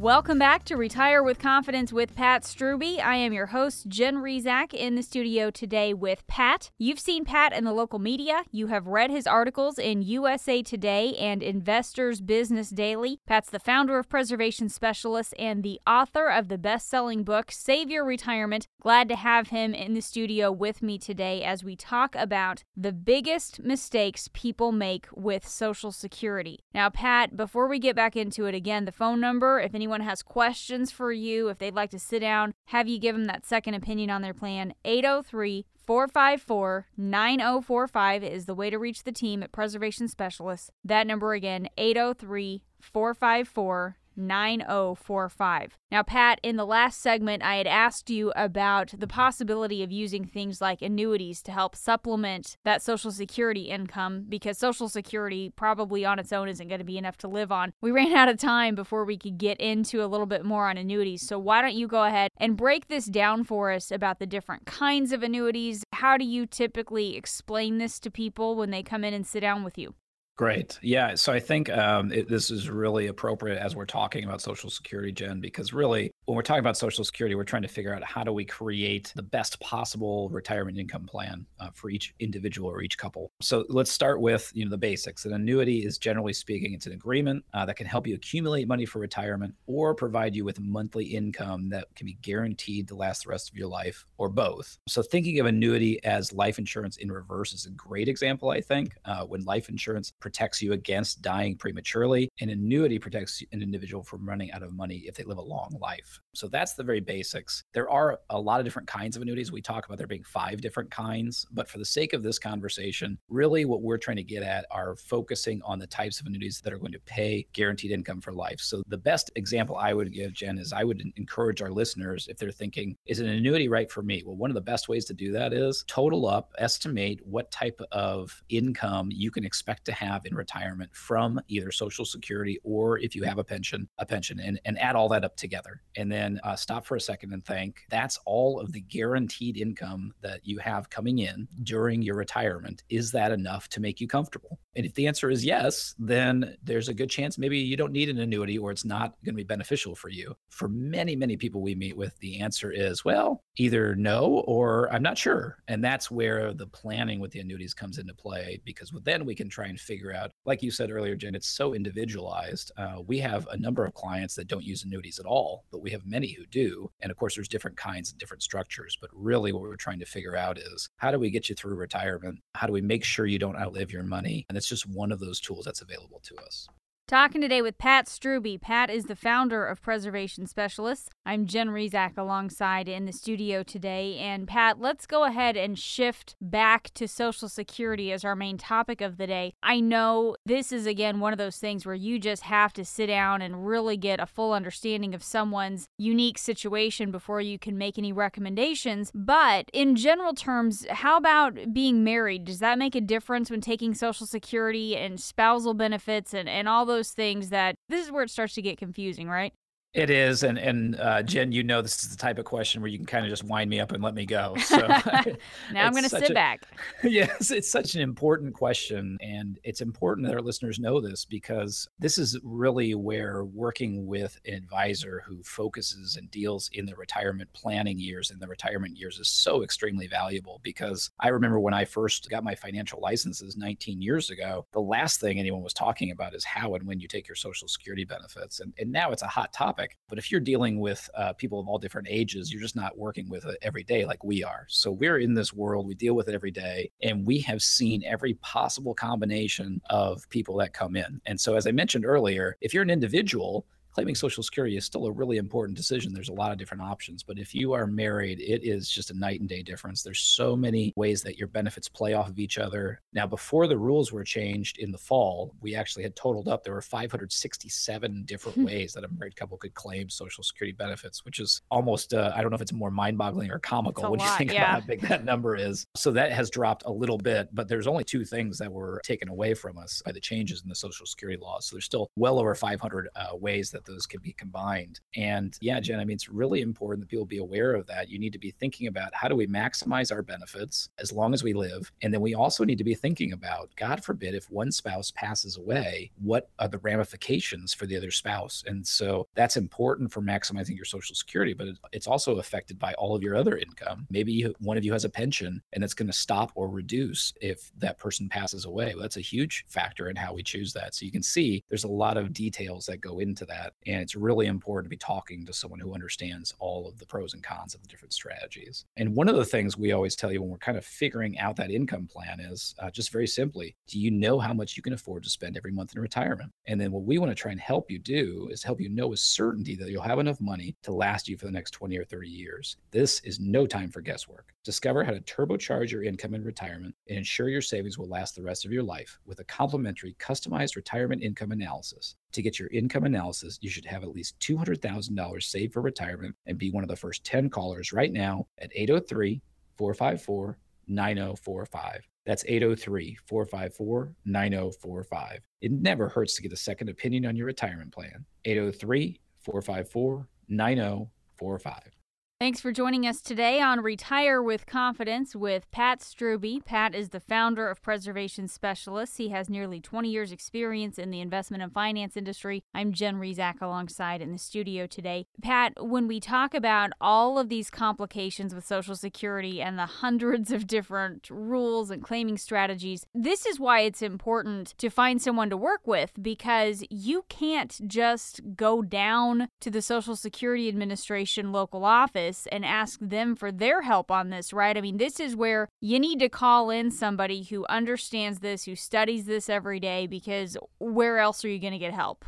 Welcome 0.00 0.38
back 0.38 0.64
to 0.64 0.78
Retire 0.78 1.22
with 1.22 1.38
Confidence 1.38 1.92
with 1.92 2.16
Pat 2.16 2.42
Strubbe. 2.44 3.00
I 3.00 3.16
am 3.16 3.34
your 3.34 3.48
host, 3.48 3.86
Jen 3.86 4.16
Rizak, 4.16 4.72
in 4.72 4.94
the 4.94 5.02
studio 5.02 5.50
today 5.50 5.92
with 5.92 6.26
Pat. 6.26 6.70
You've 6.78 6.98
seen 6.98 7.26
Pat 7.26 7.52
in 7.52 7.64
the 7.64 7.72
local 7.74 7.98
media. 7.98 8.44
You 8.50 8.68
have 8.68 8.86
read 8.86 9.10
his 9.10 9.26
articles 9.26 9.78
in 9.78 10.00
USA 10.00 10.62
Today 10.62 11.14
and 11.16 11.42
Investors 11.42 12.22
Business 12.22 12.70
Daily. 12.70 13.20
Pat's 13.26 13.50
the 13.50 13.58
founder 13.58 13.98
of 13.98 14.08
Preservation 14.08 14.70
Specialists 14.70 15.34
and 15.38 15.62
the 15.62 15.78
author 15.86 16.28
of 16.28 16.48
the 16.48 16.56
best 16.56 16.88
selling 16.88 17.22
book, 17.22 17.52
Save 17.52 17.90
Your 17.90 18.06
Retirement. 18.06 18.68
Glad 18.80 19.06
to 19.10 19.16
have 19.16 19.48
him 19.48 19.74
in 19.74 19.92
the 19.92 20.00
studio 20.00 20.50
with 20.50 20.82
me 20.82 20.96
today 20.96 21.42
as 21.42 21.62
we 21.62 21.76
talk 21.76 22.16
about 22.16 22.64
the 22.74 22.94
biggest 22.94 23.62
mistakes 23.62 24.30
people 24.32 24.72
make 24.72 25.08
with 25.12 25.46
Social 25.46 25.92
Security. 25.92 26.60
Now, 26.72 26.88
Pat, 26.88 27.36
before 27.36 27.68
we 27.68 27.78
get 27.78 27.94
back 27.94 28.16
into 28.16 28.46
it 28.46 28.54
again, 28.54 28.86
the 28.86 28.92
phone 28.92 29.20
number, 29.20 29.60
if 29.60 29.74
anyone 29.74 29.89
has 30.00 30.22
questions 30.22 30.92
for 30.92 31.12
you, 31.12 31.48
if 31.48 31.58
they'd 31.58 31.74
like 31.74 31.90
to 31.90 31.98
sit 31.98 32.20
down, 32.20 32.54
have 32.66 32.86
you 32.86 33.00
give 33.00 33.16
them 33.16 33.26
that 33.26 33.44
second 33.44 33.74
opinion 33.74 34.10
on 34.10 34.22
their 34.22 34.32
plan, 34.32 34.74
803 34.84 35.66
454 35.84 36.86
9045 36.96 38.22
is 38.22 38.46
the 38.46 38.54
way 38.54 38.70
to 38.70 38.78
reach 38.78 39.02
the 39.02 39.10
team 39.10 39.42
at 39.42 39.50
Preservation 39.50 40.06
Specialists. 40.06 40.70
That 40.84 41.06
number 41.06 41.32
again, 41.32 41.68
803 41.76 42.62
454 42.80 43.96
9045. 44.20 45.76
Now, 45.90 46.02
Pat, 46.04 46.38
in 46.42 46.56
the 46.56 46.66
last 46.66 47.00
segment, 47.00 47.42
I 47.42 47.56
had 47.56 47.66
asked 47.66 48.10
you 48.10 48.32
about 48.36 48.94
the 48.96 49.08
possibility 49.08 49.82
of 49.82 49.90
using 49.90 50.24
things 50.24 50.60
like 50.60 50.82
annuities 50.82 51.42
to 51.42 51.52
help 51.52 51.74
supplement 51.74 52.56
that 52.64 52.82
Social 52.82 53.10
Security 53.10 53.62
income 53.62 54.26
because 54.28 54.56
Social 54.56 54.88
Security 54.88 55.50
probably 55.54 56.04
on 56.04 56.18
its 56.18 56.32
own 56.32 56.48
isn't 56.48 56.68
going 56.68 56.78
to 56.78 56.84
be 56.84 56.98
enough 56.98 57.16
to 57.18 57.28
live 57.28 57.50
on. 57.50 57.72
We 57.80 57.90
ran 58.00 58.12
out 58.12 58.28
of 58.28 58.38
time 58.38 58.74
before 58.74 59.04
we 59.04 59.18
could 59.18 59.38
get 59.38 59.58
into 59.58 60.04
a 60.04 60.06
little 60.06 60.26
bit 60.26 60.44
more 60.44 60.68
on 60.68 60.76
annuities. 60.76 61.26
So, 61.26 61.38
why 61.38 61.60
don't 61.62 61.74
you 61.74 61.88
go 61.88 62.04
ahead 62.04 62.30
and 62.36 62.56
break 62.56 62.86
this 62.86 63.06
down 63.06 63.44
for 63.44 63.72
us 63.72 63.90
about 63.90 64.20
the 64.20 64.26
different 64.26 64.66
kinds 64.66 65.12
of 65.12 65.22
annuities? 65.22 65.82
How 65.92 66.16
do 66.16 66.24
you 66.24 66.46
typically 66.46 67.16
explain 67.16 67.78
this 67.78 67.98
to 68.00 68.10
people 68.10 68.54
when 68.56 68.70
they 68.70 68.82
come 68.82 69.02
in 69.02 69.14
and 69.14 69.26
sit 69.26 69.40
down 69.40 69.64
with 69.64 69.76
you? 69.76 69.94
Great. 70.40 70.78
Yeah. 70.80 71.16
So 71.16 71.34
I 71.34 71.38
think 71.38 71.68
um, 71.68 72.10
it, 72.12 72.26
this 72.26 72.50
is 72.50 72.70
really 72.70 73.08
appropriate 73.08 73.58
as 73.58 73.76
we're 73.76 73.84
talking 73.84 74.24
about 74.24 74.40
Social 74.40 74.70
Security, 74.70 75.12
Jen, 75.12 75.38
because 75.38 75.74
really, 75.74 76.14
when 76.30 76.36
we're 76.36 76.42
talking 76.42 76.60
about 76.60 76.76
Social 76.76 77.02
Security, 77.02 77.34
we're 77.34 77.42
trying 77.42 77.62
to 77.62 77.68
figure 77.68 77.92
out 77.92 78.04
how 78.04 78.22
do 78.22 78.32
we 78.32 78.44
create 78.44 79.12
the 79.16 79.22
best 79.22 79.58
possible 79.58 80.28
retirement 80.28 80.78
income 80.78 81.04
plan 81.04 81.44
uh, 81.58 81.70
for 81.74 81.90
each 81.90 82.14
individual 82.20 82.70
or 82.70 82.82
each 82.82 82.96
couple. 82.96 83.32
So 83.42 83.64
let's 83.68 83.90
start 83.90 84.20
with 84.20 84.48
you 84.54 84.64
know 84.64 84.70
the 84.70 84.78
basics. 84.78 85.24
An 85.24 85.32
annuity 85.32 85.84
is 85.84 85.98
generally 85.98 86.32
speaking, 86.32 86.72
it's 86.72 86.86
an 86.86 86.92
agreement 86.92 87.44
uh, 87.52 87.66
that 87.66 87.76
can 87.76 87.84
help 87.84 88.06
you 88.06 88.14
accumulate 88.14 88.68
money 88.68 88.86
for 88.86 89.00
retirement 89.00 89.52
or 89.66 89.92
provide 89.92 90.36
you 90.36 90.44
with 90.44 90.60
monthly 90.60 91.04
income 91.04 91.68
that 91.70 91.92
can 91.96 92.06
be 92.06 92.16
guaranteed 92.22 92.86
to 92.86 92.94
last 92.94 93.24
the 93.24 93.30
rest 93.30 93.50
of 93.50 93.56
your 93.56 93.66
life, 93.66 94.06
or 94.16 94.28
both. 94.28 94.78
So 94.86 95.02
thinking 95.02 95.40
of 95.40 95.46
annuity 95.46 95.98
as 96.04 96.32
life 96.32 96.60
insurance 96.60 96.96
in 96.98 97.10
reverse 97.10 97.52
is 97.52 97.66
a 97.66 97.70
great 97.70 98.06
example. 98.06 98.50
I 98.50 98.60
think 98.60 98.94
uh, 99.04 99.24
when 99.24 99.44
life 99.44 99.68
insurance 99.68 100.12
protects 100.20 100.62
you 100.62 100.74
against 100.74 101.22
dying 101.22 101.56
prematurely. 101.56 102.30
An 102.40 102.50
annuity 102.50 103.00
protects 103.00 103.42
an 103.50 103.62
individual 103.62 104.04
from 104.04 104.28
running 104.28 104.52
out 104.52 104.62
of 104.62 104.72
money 104.72 104.98
if 105.06 105.16
they 105.16 105.24
live 105.24 105.38
a 105.38 105.42
long 105.42 105.76
life. 105.80 106.19
So 106.34 106.46
that's 106.48 106.74
the 106.74 106.82
very 106.82 107.00
basics. 107.00 107.64
There 107.72 107.90
are 107.90 108.20
a 108.30 108.40
lot 108.40 108.60
of 108.60 108.64
different 108.64 108.88
kinds 108.88 109.16
of 109.16 109.22
annuities. 109.22 109.50
We 109.50 109.60
talk 109.60 109.86
about 109.86 109.98
there 109.98 110.06
being 110.06 110.22
five 110.22 110.60
different 110.60 110.90
kinds, 110.90 111.46
but 111.50 111.68
for 111.68 111.78
the 111.78 111.84
sake 111.84 112.12
of 112.12 112.22
this 112.22 112.38
conversation, 112.38 113.18
really 113.28 113.64
what 113.64 113.82
we're 113.82 113.98
trying 113.98 114.16
to 114.18 114.22
get 114.22 114.42
at 114.42 114.64
are 114.70 114.94
focusing 114.96 115.60
on 115.64 115.78
the 115.78 115.86
types 115.86 116.20
of 116.20 116.26
annuities 116.26 116.60
that 116.60 116.72
are 116.72 116.78
going 116.78 116.92
to 116.92 117.00
pay 117.00 117.46
guaranteed 117.52 117.90
income 117.90 118.20
for 118.20 118.32
life. 118.32 118.60
So 118.60 118.82
the 118.86 118.96
best 118.96 119.30
example 119.34 119.76
I 119.76 119.92
would 119.92 120.12
give, 120.12 120.32
Jen, 120.32 120.58
is 120.58 120.72
I 120.72 120.84
would 120.84 121.02
encourage 121.16 121.62
our 121.62 121.70
listeners 121.70 122.28
if 122.28 122.36
they're 122.36 122.50
thinking, 122.52 122.96
is 123.06 123.18
an 123.18 123.28
annuity 123.28 123.68
right 123.68 123.90
for 123.90 124.02
me? 124.02 124.22
Well, 124.24 124.36
one 124.36 124.50
of 124.50 124.54
the 124.54 124.60
best 124.60 124.88
ways 124.88 125.04
to 125.06 125.14
do 125.14 125.32
that 125.32 125.52
is 125.52 125.84
total 125.88 126.28
up, 126.28 126.52
estimate 126.58 127.20
what 127.24 127.50
type 127.50 127.80
of 127.90 128.42
income 128.48 129.08
you 129.10 129.30
can 129.30 129.44
expect 129.44 129.84
to 129.86 129.92
have 129.92 130.26
in 130.26 130.34
retirement 130.34 130.94
from 130.94 131.40
either 131.48 131.72
Social 131.72 132.04
Security 132.04 132.58
or 132.62 132.98
if 132.98 133.16
you 133.16 133.24
have 133.24 133.38
a 133.38 133.44
pension, 133.44 133.88
a 133.98 134.06
pension, 134.06 134.38
and, 134.38 134.60
and 134.64 134.78
add 134.78 134.94
all 134.94 135.08
that 135.08 135.24
up 135.24 135.36
together. 135.36 135.80
And 136.00 136.10
then 136.10 136.40
uh, 136.44 136.56
stop 136.56 136.86
for 136.86 136.96
a 136.96 137.00
second 137.00 137.34
and 137.34 137.44
think 137.44 137.82
that's 137.90 138.18
all 138.24 138.58
of 138.58 138.72
the 138.72 138.80
guaranteed 138.80 139.58
income 139.58 140.14
that 140.22 140.40
you 140.44 140.58
have 140.58 140.88
coming 140.88 141.18
in 141.18 141.46
during 141.62 142.00
your 142.00 142.16
retirement. 142.16 142.82
Is 142.88 143.12
that 143.12 143.32
enough 143.32 143.68
to 143.68 143.80
make 143.80 144.00
you 144.00 144.08
comfortable? 144.08 144.58
And 144.76 144.86
if 144.86 144.94
the 144.94 145.06
answer 145.06 145.30
is 145.30 145.44
yes, 145.44 145.94
then 145.98 146.56
there's 146.62 146.88
a 146.88 146.94
good 146.94 147.10
chance 147.10 147.36
maybe 147.36 147.58
you 147.58 147.76
don't 147.76 147.92
need 147.92 148.08
an 148.08 148.18
annuity 148.18 148.56
or 148.56 148.70
it's 148.70 148.84
not 148.84 149.14
going 149.24 149.34
to 149.34 149.36
be 149.36 149.44
beneficial 149.44 149.94
for 149.94 150.08
you. 150.08 150.34
For 150.48 150.68
many, 150.68 151.14
many 151.16 151.36
people 151.36 151.60
we 151.60 151.74
meet 151.74 151.96
with, 151.96 152.16
the 152.20 152.40
answer 152.40 152.70
is, 152.70 153.04
well, 153.04 153.42
either 153.56 153.94
no 153.94 154.42
or 154.46 154.90
I'm 154.92 155.02
not 155.02 155.18
sure. 155.18 155.58
And 155.68 155.84
that's 155.84 156.10
where 156.10 156.54
the 156.54 156.66
planning 156.66 157.20
with 157.20 157.32
the 157.32 157.40
annuities 157.40 157.74
comes 157.74 157.98
into 157.98 158.14
play 158.14 158.60
because 158.64 158.90
then 159.04 159.26
we 159.26 159.34
can 159.34 159.50
try 159.50 159.66
and 159.66 159.78
figure 159.78 160.14
out, 160.14 160.32
like 160.46 160.62
you 160.62 160.70
said 160.70 160.90
earlier, 160.90 161.14
Jen, 161.16 161.34
it's 161.34 161.48
so 161.48 161.74
individualized. 161.74 162.72
Uh, 162.78 163.02
we 163.06 163.18
have 163.18 163.46
a 163.48 163.58
number 163.58 163.84
of 163.84 163.92
clients 163.92 164.34
that 164.36 164.48
don't 164.48 164.64
use 164.64 164.84
annuities 164.84 165.18
at 165.18 165.26
all, 165.26 165.64
but 165.70 165.82
we 165.82 165.89
have 165.90 166.06
many 166.06 166.32
who 166.32 166.46
do. 166.46 166.90
And 167.00 167.10
of 167.10 167.16
course, 167.16 167.34
there's 167.34 167.48
different 167.48 167.76
kinds 167.76 168.10
and 168.10 168.18
different 168.18 168.42
structures. 168.42 168.96
But 169.00 169.10
really, 169.12 169.52
what 169.52 169.62
we're 169.62 169.76
trying 169.76 170.00
to 170.00 170.06
figure 170.06 170.36
out 170.36 170.58
is 170.58 170.88
how 170.96 171.10
do 171.10 171.18
we 171.18 171.30
get 171.30 171.48
you 171.48 171.54
through 171.54 171.76
retirement? 171.76 172.40
How 172.54 172.66
do 172.66 172.72
we 172.72 172.80
make 172.80 173.04
sure 173.04 173.26
you 173.26 173.38
don't 173.38 173.56
outlive 173.56 173.92
your 173.92 174.02
money? 174.02 174.44
And 174.48 174.56
it's 174.56 174.68
just 174.68 174.88
one 174.88 175.12
of 175.12 175.20
those 175.20 175.40
tools 175.40 175.64
that's 175.64 175.82
available 175.82 176.20
to 176.24 176.36
us. 176.36 176.68
Talking 177.10 177.40
today 177.40 177.60
with 177.60 177.76
Pat 177.76 178.06
Strubbe. 178.06 178.60
Pat 178.60 178.88
is 178.88 179.06
the 179.06 179.16
founder 179.16 179.66
of 179.66 179.82
Preservation 179.82 180.46
Specialists. 180.46 181.10
I'm 181.26 181.46
Jen 181.46 181.68
Rizak 181.68 182.16
alongside 182.16 182.88
in 182.88 183.04
the 183.04 183.12
studio 183.12 183.62
today. 183.62 184.16
And 184.18 184.48
Pat, 184.48 184.80
let's 184.80 185.06
go 185.06 185.24
ahead 185.24 185.56
and 185.56 185.78
shift 185.78 186.34
back 186.40 186.90
to 186.94 187.06
Social 187.06 187.48
Security 187.48 188.10
as 188.10 188.24
our 188.24 188.34
main 188.34 188.56
topic 188.56 189.02
of 189.02 189.18
the 189.18 189.26
day. 189.26 189.52
I 189.62 189.80
know 189.80 190.36
this 190.46 190.72
is, 190.72 190.86
again, 190.86 191.20
one 191.20 191.32
of 191.32 191.38
those 191.38 191.58
things 191.58 191.84
where 191.84 191.94
you 191.94 192.18
just 192.18 192.44
have 192.44 192.72
to 192.72 192.84
sit 192.86 193.06
down 193.06 193.42
and 193.42 193.66
really 193.66 193.98
get 193.98 194.18
a 194.18 194.26
full 194.26 194.54
understanding 194.54 195.14
of 195.14 195.22
someone's 195.22 195.88
unique 195.98 196.38
situation 196.38 197.10
before 197.10 197.42
you 197.42 197.58
can 197.58 197.76
make 197.76 197.98
any 197.98 198.12
recommendations. 198.12 199.12
But 199.14 199.68
in 199.74 199.96
general 199.96 200.32
terms, 200.32 200.86
how 200.88 201.18
about 201.18 201.74
being 201.74 202.02
married? 202.02 202.46
Does 202.46 202.60
that 202.60 202.78
make 202.78 202.94
a 202.94 203.00
difference 203.00 203.50
when 203.50 203.60
taking 203.60 203.94
Social 203.94 204.26
Security 204.26 204.96
and 204.96 205.20
spousal 205.20 205.74
benefits 205.74 206.32
and, 206.32 206.48
and 206.48 206.66
all 206.66 206.86
those? 206.86 207.10
things 207.10 207.50
that 207.50 207.76
this 207.88 208.04
is 208.04 208.12
where 208.12 208.22
it 208.22 208.30
starts 208.30 208.54
to 208.54 208.62
get 208.62 208.78
confusing, 208.78 209.28
right? 209.28 209.52
It 209.92 210.08
is, 210.08 210.44
and 210.44 210.56
and 210.56 210.94
uh, 211.00 211.20
Jen, 211.24 211.50
you 211.50 211.64
know, 211.64 211.82
this 211.82 212.04
is 212.04 212.10
the 212.10 212.16
type 212.16 212.38
of 212.38 212.44
question 212.44 212.80
where 212.80 212.88
you 212.88 212.96
can 212.96 213.06
kind 213.06 213.24
of 213.24 213.30
just 213.30 213.42
wind 213.42 213.68
me 213.68 213.80
up 213.80 213.90
and 213.90 214.00
let 214.00 214.14
me 214.14 214.24
go. 214.24 214.54
So 214.58 214.76
now 214.86 215.84
I'm 215.84 215.90
going 215.90 216.04
to 216.04 216.08
sit 216.08 216.30
a, 216.30 216.34
back. 216.34 216.62
Yes, 217.02 217.50
it's 217.50 217.68
such 217.68 217.96
an 217.96 218.00
important 218.00 218.54
question, 218.54 219.18
and 219.20 219.58
it's 219.64 219.80
important 219.80 220.28
that 220.28 220.34
our 220.36 220.42
listeners 220.42 220.78
know 220.78 221.00
this 221.00 221.24
because 221.24 221.88
this 221.98 222.18
is 222.18 222.38
really 222.44 222.94
where 222.94 223.44
working 223.44 224.06
with 224.06 224.38
an 224.46 224.54
advisor 224.54 225.24
who 225.26 225.42
focuses 225.42 226.14
and 226.14 226.30
deals 226.30 226.70
in 226.72 226.86
the 226.86 226.94
retirement 226.94 227.52
planning 227.52 227.98
years 227.98 228.30
and 228.30 228.38
the 228.38 228.46
retirement 228.46 228.96
years 228.96 229.18
is 229.18 229.28
so 229.28 229.64
extremely 229.64 230.06
valuable. 230.06 230.60
Because 230.62 231.10
I 231.18 231.28
remember 231.28 231.58
when 231.58 231.74
I 231.74 231.84
first 231.84 232.30
got 232.30 232.44
my 232.44 232.54
financial 232.54 233.00
licenses 233.00 233.56
19 233.56 234.00
years 234.00 234.30
ago, 234.30 234.66
the 234.70 234.80
last 234.80 235.18
thing 235.20 235.40
anyone 235.40 235.64
was 235.64 235.74
talking 235.74 236.12
about 236.12 236.32
is 236.32 236.44
how 236.44 236.76
and 236.76 236.86
when 236.86 237.00
you 237.00 237.08
take 237.08 237.26
your 237.26 237.34
Social 237.34 237.66
Security 237.66 238.04
benefits, 238.04 238.60
and 238.60 238.72
and 238.78 238.92
now 238.92 239.10
it's 239.10 239.22
a 239.22 239.26
hot 239.26 239.52
topic 239.52 239.79
topic. 239.80 239.96
But 240.08 240.18
if 240.18 240.30
you're 240.30 240.40
dealing 240.40 240.80
with 240.80 241.08
uh, 241.14 241.32
people 241.34 241.60
of 241.60 241.68
all 241.68 241.78
different 241.78 242.08
ages, 242.10 242.52
you're 242.52 242.62
just 242.62 242.76
not 242.76 242.96
working 242.98 243.28
with 243.28 243.44
it 243.46 243.58
every 243.62 243.82
day 243.82 244.04
like 244.04 244.22
we 244.24 244.42
are. 244.42 244.66
So 244.68 244.90
we're 244.90 245.18
in 245.18 245.34
this 245.34 245.52
world, 245.52 245.86
we 245.86 245.94
deal 245.94 246.14
with 246.14 246.28
it 246.28 246.34
every 246.34 246.50
day, 246.50 246.90
and 247.02 247.26
we 247.26 247.38
have 247.40 247.62
seen 247.62 248.02
every 248.04 248.34
possible 248.34 248.94
combination 248.94 249.80
of 249.90 250.28
people 250.30 250.56
that 250.58 250.72
come 250.72 250.96
in. 250.96 251.20
And 251.26 251.40
so, 251.40 251.54
as 251.54 251.66
I 251.66 251.72
mentioned 251.72 252.04
earlier, 252.04 252.56
if 252.60 252.74
you're 252.74 252.82
an 252.82 252.90
individual, 252.90 253.66
claiming 253.92 254.14
Social 254.14 254.42
Security 254.42 254.76
is 254.76 254.84
still 254.84 255.06
a 255.06 255.12
really 255.12 255.36
important 255.36 255.76
decision. 255.76 256.12
There's 256.12 256.28
a 256.28 256.34
lot 256.34 256.52
of 256.52 256.58
different 256.58 256.82
options. 256.82 257.22
But 257.22 257.38
if 257.38 257.54
you 257.54 257.72
are 257.72 257.86
married, 257.86 258.40
it 258.40 258.64
is 258.64 258.88
just 258.88 259.10
a 259.10 259.18
night 259.18 259.40
and 259.40 259.48
day 259.48 259.62
difference. 259.62 260.02
There's 260.02 260.20
so 260.20 260.56
many 260.56 260.92
ways 260.96 261.22
that 261.22 261.38
your 261.38 261.48
benefits 261.48 261.88
play 261.88 262.14
off 262.14 262.28
of 262.28 262.38
each 262.38 262.58
other. 262.58 263.00
Now, 263.12 263.26
before 263.26 263.66
the 263.66 263.78
rules 263.78 264.12
were 264.12 264.24
changed 264.24 264.78
in 264.78 264.92
the 264.92 264.98
fall, 264.98 265.54
we 265.60 265.74
actually 265.74 266.02
had 266.02 266.16
totaled 266.16 266.48
up 266.48 266.64
there 266.64 266.74
were 266.74 266.82
567 266.82 268.24
different 268.26 268.56
hmm. 268.56 268.64
ways 268.64 268.92
that 268.92 269.04
a 269.04 269.08
married 269.08 269.36
couple 269.36 269.56
could 269.58 269.74
claim 269.74 270.08
Social 270.08 270.44
Security 270.44 270.76
benefits, 270.76 271.24
which 271.24 271.40
is 271.40 271.62
almost, 271.70 272.14
uh, 272.14 272.32
I 272.34 272.42
don't 272.42 272.50
know 272.50 272.56
if 272.56 272.62
it's 272.62 272.72
more 272.72 272.90
mind 272.90 273.18
boggling 273.18 273.50
or 273.50 273.58
comical 273.58 274.10
when 274.10 274.20
lot, 274.20 274.30
you 274.30 274.38
think 274.38 274.52
yeah. 274.52 274.62
about 274.62 274.80
how 274.82 274.86
big 274.86 275.00
that 275.02 275.24
number 275.24 275.56
is. 275.56 275.86
So 275.96 276.10
that 276.12 276.32
has 276.32 276.50
dropped 276.50 276.84
a 276.86 276.90
little 276.92 277.18
bit, 277.18 277.48
but 277.52 277.68
there's 277.68 277.86
only 277.86 278.04
two 278.04 278.24
things 278.24 278.58
that 278.58 278.72
were 278.72 279.00
taken 279.04 279.28
away 279.28 279.54
from 279.54 279.78
us 279.78 280.02
by 280.04 280.12
the 280.12 280.20
changes 280.20 280.62
in 280.62 280.68
the 280.68 280.74
Social 280.74 281.06
Security 281.06 281.40
laws. 281.40 281.66
So 281.66 281.76
there's 281.76 281.84
still 281.84 282.10
well 282.16 282.38
over 282.38 282.54
500 282.54 283.08
uh, 283.14 283.36
ways 283.36 283.70
that 283.70 283.84
those 283.90 284.06
can 284.06 284.20
be 284.20 284.32
combined. 284.32 285.00
And 285.16 285.56
yeah, 285.60 285.80
Jen, 285.80 286.00
I 286.00 286.04
mean, 286.04 286.14
it's 286.14 286.28
really 286.28 286.60
important 286.60 287.00
that 287.00 287.10
people 287.10 287.26
be 287.26 287.38
aware 287.38 287.74
of 287.74 287.86
that. 287.86 288.08
You 288.08 288.18
need 288.18 288.32
to 288.32 288.38
be 288.38 288.52
thinking 288.52 288.86
about 288.86 289.14
how 289.14 289.28
do 289.28 289.36
we 289.36 289.46
maximize 289.46 290.12
our 290.12 290.22
benefits 290.22 290.88
as 290.98 291.12
long 291.12 291.34
as 291.34 291.42
we 291.42 291.52
live? 291.52 291.90
And 292.02 292.12
then 292.12 292.20
we 292.20 292.34
also 292.34 292.64
need 292.64 292.78
to 292.78 292.84
be 292.84 292.94
thinking 292.94 293.32
about, 293.32 293.70
God 293.76 294.04
forbid, 294.04 294.34
if 294.34 294.50
one 294.50 294.72
spouse 294.72 295.10
passes 295.10 295.56
away, 295.56 296.10
what 296.22 296.50
are 296.58 296.68
the 296.68 296.78
ramifications 296.78 297.74
for 297.74 297.86
the 297.86 297.96
other 297.96 298.10
spouse? 298.10 298.62
And 298.66 298.86
so 298.86 299.26
that's 299.34 299.56
important 299.56 300.12
for 300.12 300.20
maximizing 300.20 300.76
your 300.76 300.84
Social 300.84 301.14
Security, 301.14 301.54
but 301.54 301.68
it's 301.92 302.06
also 302.06 302.38
affected 302.38 302.78
by 302.78 302.94
all 302.94 303.14
of 303.14 303.22
your 303.22 303.36
other 303.36 303.56
income. 303.56 304.06
Maybe 304.10 304.42
one 304.60 304.76
of 304.76 304.84
you 304.84 304.92
has 304.92 305.04
a 305.04 305.10
pension 305.10 305.62
and 305.72 305.82
it's 305.82 305.94
going 305.94 306.06
to 306.06 306.12
stop 306.12 306.52
or 306.54 306.68
reduce 306.68 307.32
if 307.40 307.70
that 307.78 307.98
person 307.98 308.28
passes 308.28 308.64
away. 308.64 308.94
Well, 308.94 309.02
that's 309.02 309.16
a 309.16 309.20
huge 309.20 309.64
factor 309.68 310.08
in 310.08 310.16
how 310.16 310.34
we 310.34 310.42
choose 310.42 310.72
that. 310.74 310.94
So 310.94 311.04
you 311.04 311.12
can 311.12 311.22
see 311.22 311.62
there's 311.68 311.84
a 311.84 311.88
lot 311.88 312.16
of 312.16 312.32
details 312.32 312.86
that 312.86 313.00
go 313.00 313.18
into 313.18 313.44
that. 313.46 313.69
And 313.86 314.00
it's 314.00 314.14
really 314.14 314.46
important 314.46 314.86
to 314.86 314.90
be 314.90 314.96
talking 314.96 315.46
to 315.46 315.52
someone 315.52 315.80
who 315.80 315.94
understands 315.94 316.54
all 316.58 316.88
of 316.88 316.98
the 316.98 317.06
pros 317.06 317.34
and 317.34 317.42
cons 317.42 317.74
of 317.74 317.82
the 317.82 317.88
different 317.88 318.12
strategies. 318.12 318.84
And 318.96 319.14
one 319.14 319.28
of 319.28 319.36
the 319.36 319.44
things 319.44 319.76
we 319.76 319.92
always 319.92 320.16
tell 320.16 320.32
you 320.32 320.40
when 320.42 320.50
we're 320.50 320.58
kind 320.58 320.78
of 320.78 320.84
figuring 320.84 321.38
out 321.38 321.56
that 321.56 321.70
income 321.70 322.06
plan 322.06 322.40
is 322.40 322.74
uh, 322.78 322.90
just 322.90 323.12
very 323.12 323.26
simply 323.26 323.76
do 323.86 323.98
you 323.98 324.10
know 324.10 324.38
how 324.38 324.52
much 324.52 324.76
you 324.76 324.82
can 324.82 324.92
afford 324.92 325.22
to 325.24 325.30
spend 325.30 325.56
every 325.56 325.72
month 325.72 325.94
in 325.94 326.00
retirement? 326.00 326.52
And 326.66 326.80
then 326.80 326.92
what 326.92 327.04
we 327.04 327.18
want 327.18 327.30
to 327.30 327.34
try 327.34 327.50
and 327.50 327.60
help 327.60 327.90
you 327.90 327.98
do 327.98 328.48
is 328.50 328.62
help 328.62 328.80
you 328.80 328.88
know 328.88 329.08
with 329.08 329.18
certainty 329.18 329.76
that 329.76 329.90
you'll 329.90 330.02
have 330.02 330.18
enough 330.18 330.40
money 330.40 330.76
to 330.82 330.92
last 330.92 331.28
you 331.28 331.36
for 331.36 331.46
the 331.46 331.52
next 331.52 331.72
20 331.72 331.98
or 331.98 332.04
30 332.04 332.28
years. 332.28 332.76
This 332.90 333.20
is 333.20 333.40
no 333.40 333.66
time 333.66 333.90
for 333.90 334.00
guesswork. 334.00 334.54
Discover 334.64 335.04
how 335.04 335.12
to 335.12 335.20
turbocharge 335.20 335.90
your 335.90 336.04
income 336.04 336.34
in 336.34 336.44
retirement 336.44 336.94
and 337.08 337.18
ensure 337.18 337.48
your 337.48 337.62
savings 337.62 337.98
will 337.98 338.08
last 338.08 338.36
the 338.36 338.42
rest 338.42 338.64
of 338.64 338.72
your 338.72 338.82
life 338.82 339.18
with 339.24 339.40
a 339.40 339.44
complimentary 339.44 340.14
customized 340.18 340.76
retirement 340.76 341.22
income 341.22 341.52
analysis. 341.52 342.16
To 342.32 342.42
get 342.42 342.58
your 342.58 342.68
income 342.68 343.04
analysis, 343.04 343.58
you 343.60 343.70
should 343.70 343.84
have 343.86 344.02
at 344.02 344.12
least 344.12 344.38
$200,000 344.38 345.42
saved 345.42 345.72
for 345.72 345.82
retirement 345.82 346.36
and 346.46 346.58
be 346.58 346.70
one 346.70 346.84
of 346.84 346.88
the 346.88 346.96
first 346.96 347.24
10 347.24 347.50
callers 347.50 347.92
right 347.92 348.12
now 348.12 348.46
at 348.58 348.70
803 348.74 349.42
454 349.76 350.58
9045. 350.86 352.08
That's 352.26 352.44
803 352.46 353.18
454 353.26 354.14
9045. 354.24 355.40
It 355.60 355.72
never 355.72 356.08
hurts 356.08 356.36
to 356.36 356.42
get 356.42 356.52
a 356.52 356.56
second 356.56 356.88
opinion 356.88 357.26
on 357.26 357.36
your 357.36 357.46
retirement 357.46 357.92
plan. 357.92 358.24
803 358.44 359.20
454 359.40 360.28
9045. 360.48 361.99
Thanks 362.40 362.58
for 362.58 362.72
joining 362.72 363.06
us 363.06 363.20
today 363.20 363.60
on 363.60 363.82
Retire 363.82 364.42
with 364.42 364.64
Confidence 364.64 365.36
with 365.36 365.70
Pat 365.72 366.00
Strubbe. 366.00 366.64
Pat 366.64 366.94
is 366.94 367.10
the 367.10 367.20
founder 367.20 367.68
of 367.68 367.82
Preservation 367.82 368.48
Specialists. 368.48 369.18
He 369.18 369.28
has 369.28 369.50
nearly 369.50 369.78
20 369.78 370.08
years' 370.08 370.32
experience 370.32 370.98
in 370.98 371.10
the 371.10 371.20
investment 371.20 371.62
and 371.62 371.70
finance 371.70 372.16
industry. 372.16 372.64
I'm 372.72 372.94
Jen 372.94 373.16
Rizak 373.16 373.60
alongside 373.60 374.22
in 374.22 374.32
the 374.32 374.38
studio 374.38 374.86
today. 374.86 375.26
Pat, 375.42 375.74
when 375.84 376.08
we 376.08 376.18
talk 376.18 376.54
about 376.54 376.92
all 376.98 377.38
of 377.38 377.50
these 377.50 377.68
complications 377.68 378.54
with 378.54 378.64
Social 378.64 378.96
Security 378.96 379.60
and 379.60 379.78
the 379.78 379.84
hundreds 379.84 380.50
of 380.50 380.66
different 380.66 381.28
rules 381.28 381.90
and 381.90 382.02
claiming 382.02 382.38
strategies, 382.38 383.04
this 383.14 383.44
is 383.44 383.60
why 383.60 383.80
it's 383.80 384.00
important 384.00 384.72
to 384.78 384.88
find 384.88 385.20
someone 385.20 385.50
to 385.50 385.58
work 385.58 385.86
with 385.86 386.12
because 386.22 386.84
you 386.88 387.26
can't 387.28 387.86
just 387.86 388.40
go 388.56 388.80
down 388.80 389.48
to 389.60 389.70
the 389.70 389.82
Social 389.82 390.16
Security 390.16 390.70
Administration 390.70 391.52
local 391.52 391.84
office 391.84 392.29
this 392.30 392.46
and 392.52 392.64
ask 392.64 392.98
them 393.00 393.34
for 393.34 393.50
their 393.50 393.82
help 393.82 394.10
on 394.10 394.30
this, 394.30 394.52
right? 394.52 394.76
I 394.76 394.80
mean, 394.80 394.98
this 394.98 395.18
is 395.18 395.34
where 395.34 395.68
you 395.80 395.98
need 395.98 396.20
to 396.20 396.28
call 396.28 396.70
in 396.70 396.90
somebody 396.90 397.42
who 397.42 397.66
understands 397.66 398.38
this, 398.40 398.64
who 398.64 398.76
studies 398.76 399.24
this 399.24 399.48
every 399.48 399.80
day, 399.80 400.06
because 400.06 400.56
where 400.78 401.18
else 401.18 401.44
are 401.44 401.48
you 401.48 401.58
going 401.58 401.72
to 401.72 401.78
get 401.78 401.92
help? 401.92 402.24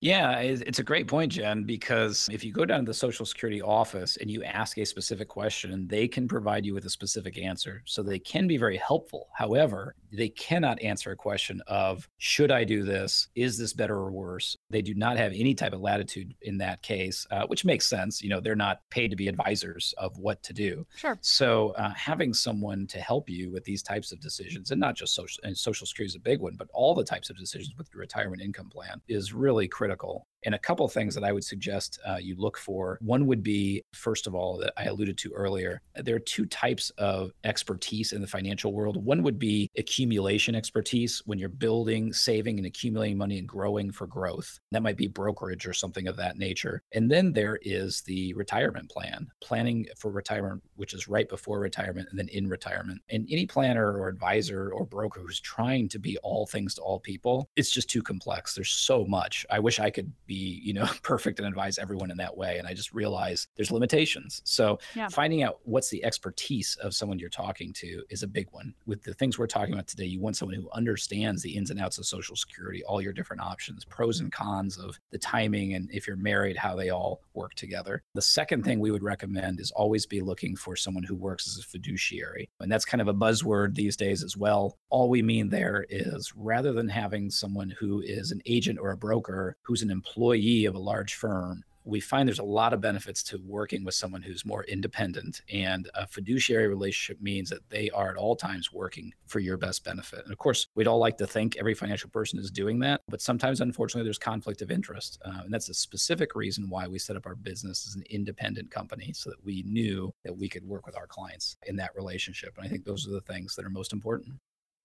Yeah, 0.00 0.38
it's 0.38 0.78
a 0.78 0.84
great 0.84 1.08
point, 1.08 1.32
Jen, 1.32 1.64
because 1.64 2.28
if 2.30 2.44
you 2.44 2.52
go 2.52 2.64
down 2.64 2.80
to 2.80 2.86
the 2.86 2.94
Social 2.94 3.26
Security 3.26 3.60
office 3.60 4.16
and 4.18 4.30
you 4.30 4.44
ask 4.44 4.78
a 4.78 4.86
specific 4.86 5.26
question, 5.26 5.88
they 5.88 6.06
can 6.06 6.28
provide 6.28 6.64
you 6.64 6.72
with 6.72 6.84
a 6.84 6.90
specific 6.90 7.36
answer. 7.36 7.82
So 7.84 8.04
they 8.04 8.20
can 8.20 8.46
be 8.46 8.56
very 8.58 8.76
helpful. 8.76 9.26
However, 9.34 9.96
they 10.12 10.28
cannot 10.28 10.80
answer 10.80 11.10
a 11.10 11.16
question 11.16 11.60
of, 11.66 12.08
should 12.18 12.52
I 12.52 12.62
do 12.62 12.84
this? 12.84 13.26
Is 13.34 13.58
this 13.58 13.72
better 13.72 13.96
or 13.96 14.12
worse? 14.12 14.56
They 14.70 14.82
do 14.82 14.94
not 14.94 15.16
have 15.16 15.32
any 15.34 15.52
type 15.52 15.72
of 15.72 15.80
latitude 15.80 16.32
in 16.42 16.58
that 16.58 16.80
case, 16.82 17.26
uh, 17.32 17.46
which 17.48 17.64
makes 17.64 17.88
sense. 17.88 18.22
You 18.22 18.30
know, 18.30 18.40
they're 18.40 18.54
not 18.54 18.88
paid 18.90 19.10
to 19.10 19.16
be 19.16 19.26
advisors 19.26 19.94
of 19.98 20.16
what 20.16 20.44
to 20.44 20.52
do. 20.52 20.86
Sure. 20.94 21.18
So 21.22 21.70
uh, 21.70 21.90
having 21.94 22.32
someone 22.32 22.86
to 22.86 23.00
help 23.00 23.28
you 23.28 23.50
with 23.50 23.64
these 23.64 23.82
types 23.82 24.12
of 24.12 24.20
decisions, 24.20 24.70
and 24.70 24.80
not 24.80 24.94
just 24.94 25.12
social, 25.12 25.42
and 25.42 25.58
Social 25.58 25.88
Security 25.88 26.12
is 26.12 26.14
a 26.14 26.20
big 26.20 26.38
one, 26.38 26.54
but 26.54 26.68
all 26.72 26.94
the 26.94 27.02
types 27.02 27.30
of 27.30 27.36
decisions 27.36 27.74
with 27.76 27.88
your 27.92 28.00
retirement 28.00 28.40
income 28.40 28.70
plan 28.70 29.00
is 29.08 29.32
really 29.32 29.66
critical 29.66 29.87
critical. 29.88 30.26
And 30.44 30.54
a 30.54 30.58
couple 30.58 30.88
things 30.88 31.14
that 31.14 31.24
I 31.24 31.32
would 31.32 31.44
suggest 31.44 31.98
uh, 32.08 32.16
you 32.16 32.36
look 32.36 32.56
for. 32.58 32.98
One 33.00 33.26
would 33.26 33.42
be, 33.42 33.82
first 33.92 34.26
of 34.26 34.34
all, 34.34 34.58
that 34.58 34.72
I 34.76 34.84
alluded 34.84 35.18
to 35.18 35.32
earlier. 35.32 35.80
There 35.96 36.16
are 36.16 36.20
two 36.20 36.46
types 36.46 36.90
of 36.98 37.32
expertise 37.44 38.12
in 38.12 38.20
the 38.20 38.26
financial 38.26 38.72
world. 38.72 39.04
One 39.04 39.22
would 39.22 39.38
be 39.38 39.70
accumulation 39.76 40.54
expertise 40.54 41.22
when 41.26 41.38
you're 41.38 41.48
building, 41.48 42.12
saving, 42.12 42.58
and 42.58 42.66
accumulating 42.66 43.18
money 43.18 43.38
and 43.38 43.48
growing 43.48 43.90
for 43.90 44.06
growth. 44.06 44.58
That 44.70 44.82
might 44.82 44.96
be 44.96 45.08
brokerage 45.08 45.66
or 45.66 45.72
something 45.72 46.06
of 46.06 46.16
that 46.16 46.38
nature. 46.38 46.82
And 46.92 47.10
then 47.10 47.32
there 47.32 47.58
is 47.62 48.02
the 48.02 48.32
retirement 48.34 48.90
plan, 48.90 49.28
planning 49.42 49.86
for 49.96 50.10
retirement, 50.10 50.62
which 50.76 50.94
is 50.94 51.08
right 51.08 51.28
before 51.28 51.58
retirement 51.58 52.08
and 52.10 52.18
then 52.18 52.28
in 52.28 52.48
retirement. 52.48 53.00
And 53.10 53.26
any 53.30 53.46
planner 53.46 53.92
or 53.98 54.08
advisor 54.08 54.70
or 54.70 54.86
broker 54.86 55.20
who's 55.20 55.40
trying 55.40 55.88
to 55.90 55.98
be 55.98 56.16
all 56.18 56.46
things 56.46 56.74
to 56.74 56.82
all 56.82 57.00
people, 57.00 57.48
it's 57.56 57.70
just 57.70 57.90
too 57.90 58.02
complex. 58.02 58.54
There's 58.54 58.70
so 58.70 59.04
much. 59.04 59.44
I 59.50 59.58
wish 59.58 59.80
I 59.80 59.90
could 59.90 60.12
be, 60.28 60.60
you 60.62 60.72
know, 60.72 60.86
perfect 61.02 61.40
and 61.40 61.48
advise 61.48 61.78
everyone 61.78 62.12
in 62.12 62.16
that 62.18 62.36
way. 62.36 62.58
And 62.58 62.68
I 62.68 62.74
just 62.74 62.92
realize 62.92 63.48
there's 63.56 63.72
limitations. 63.72 64.40
So 64.44 64.78
yeah. 64.94 65.08
finding 65.08 65.42
out 65.42 65.58
what's 65.64 65.88
the 65.88 66.04
expertise 66.04 66.76
of 66.80 66.94
someone 66.94 67.18
you're 67.18 67.30
talking 67.30 67.72
to 67.74 68.04
is 68.10 68.22
a 68.22 68.28
big 68.28 68.46
one. 68.52 68.74
With 68.86 69.02
the 69.02 69.14
things 69.14 69.38
we're 69.38 69.48
talking 69.48 69.74
about 69.74 69.88
today, 69.88 70.04
you 70.04 70.20
want 70.20 70.36
someone 70.36 70.54
who 70.54 70.68
understands 70.72 71.42
the 71.42 71.56
ins 71.56 71.70
and 71.70 71.80
outs 71.80 71.98
of 71.98 72.06
Social 72.06 72.36
Security, 72.36 72.84
all 72.84 73.02
your 73.02 73.12
different 73.12 73.42
options, 73.42 73.84
pros 73.84 74.20
and 74.20 74.30
cons 74.30 74.78
of 74.78 74.98
the 75.10 75.18
timing, 75.18 75.74
and 75.74 75.90
if 75.90 76.06
you're 76.06 76.16
married, 76.16 76.56
how 76.56 76.76
they 76.76 76.90
all 76.90 77.22
work 77.34 77.54
together. 77.54 78.02
The 78.14 78.22
second 78.22 78.64
thing 78.64 78.78
we 78.78 78.90
would 78.90 79.02
recommend 79.02 79.58
is 79.58 79.70
always 79.72 80.06
be 80.06 80.20
looking 80.20 80.54
for 80.54 80.76
someone 80.76 81.02
who 81.04 81.16
works 81.16 81.48
as 81.48 81.58
a 81.58 81.66
fiduciary. 81.66 82.50
And 82.60 82.70
that's 82.70 82.84
kind 82.84 83.00
of 83.00 83.08
a 83.08 83.14
buzzword 83.14 83.74
these 83.74 83.96
days 83.96 84.22
as 84.22 84.36
well. 84.36 84.76
All 84.90 85.08
we 85.08 85.22
mean 85.22 85.48
there 85.48 85.86
is 85.88 86.32
rather 86.36 86.72
than 86.72 86.88
having 86.88 87.30
someone 87.30 87.74
who 87.78 88.00
is 88.00 88.30
an 88.30 88.42
agent 88.44 88.78
or 88.78 88.90
a 88.90 88.96
broker 88.96 89.56
who's 89.62 89.82
an 89.82 89.90
employee 89.90 90.17
of 90.66 90.74
a 90.74 90.78
large 90.78 91.14
firm, 91.14 91.64
we 91.88 92.00
find 92.00 92.28
there's 92.28 92.38
a 92.38 92.44
lot 92.44 92.74
of 92.74 92.82
benefits 92.82 93.22
to 93.22 93.40
working 93.46 93.82
with 93.82 93.94
someone 93.94 94.20
who's 94.20 94.44
more 94.44 94.64
independent. 94.64 95.40
And 95.50 95.88
a 95.94 96.06
fiduciary 96.06 96.68
relationship 96.68 97.22
means 97.22 97.48
that 97.48 97.68
they 97.70 97.88
are 97.90 98.10
at 98.10 98.16
all 98.16 98.36
times 98.36 98.72
working 98.72 99.14
for 99.26 99.38
your 99.38 99.56
best 99.56 99.84
benefit. 99.84 100.20
And 100.24 100.32
of 100.32 100.38
course, 100.38 100.66
we'd 100.74 100.86
all 100.86 100.98
like 100.98 101.16
to 101.18 101.26
think 101.26 101.56
every 101.56 101.72
financial 101.72 102.10
person 102.10 102.38
is 102.38 102.50
doing 102.50 102.78
that, 102.80 103.00
but 103.08 103.22
sometimes, 103.22 103.62
unfortunately, 103.62 104.04
there's 104.04 104.18
conflict 104.18 104.60
of 104.60 104.70
interest. 104.70 105.18
Uh, 105.24 105.40
and 105.44 105.52
that's 105.52 105.70
a 105.70 105.74
specific 105.74 106.34
reason 106.34 106.68
why 106.68 106.86
we 106.86 106.98
set 106.98 107.16
up 107.16 107.26
our 107.26 107.34
business 107.34 107.86
as 107.86 107.94
an 107.94 108.04
independent 108.10 108.70
company 108.70 109.12
so 109.14 109.30
that 109.30 109.42
we 109.42 109.62
knew 109.66 110.12
that 110.24 110.36
we 110.36 110.48
could 110.48 110.66
work 110.66 110.84
with 110.84 110.96
our 110.96 111.06
clients 111.06 111.56
in 111.66 111.76
that 111.76 111.96
relationship. 111.96 112.52
And 112.58 112.66
I 112.66 112.68
think 112.68 112.84
those 112.84 113.08
are 113.08 113.12
the 113.12 113.22
things 113.22 113.54
that 113.56 113.64
are 113.64 113.70
most 113.70 113.94
important. 113.94 114.34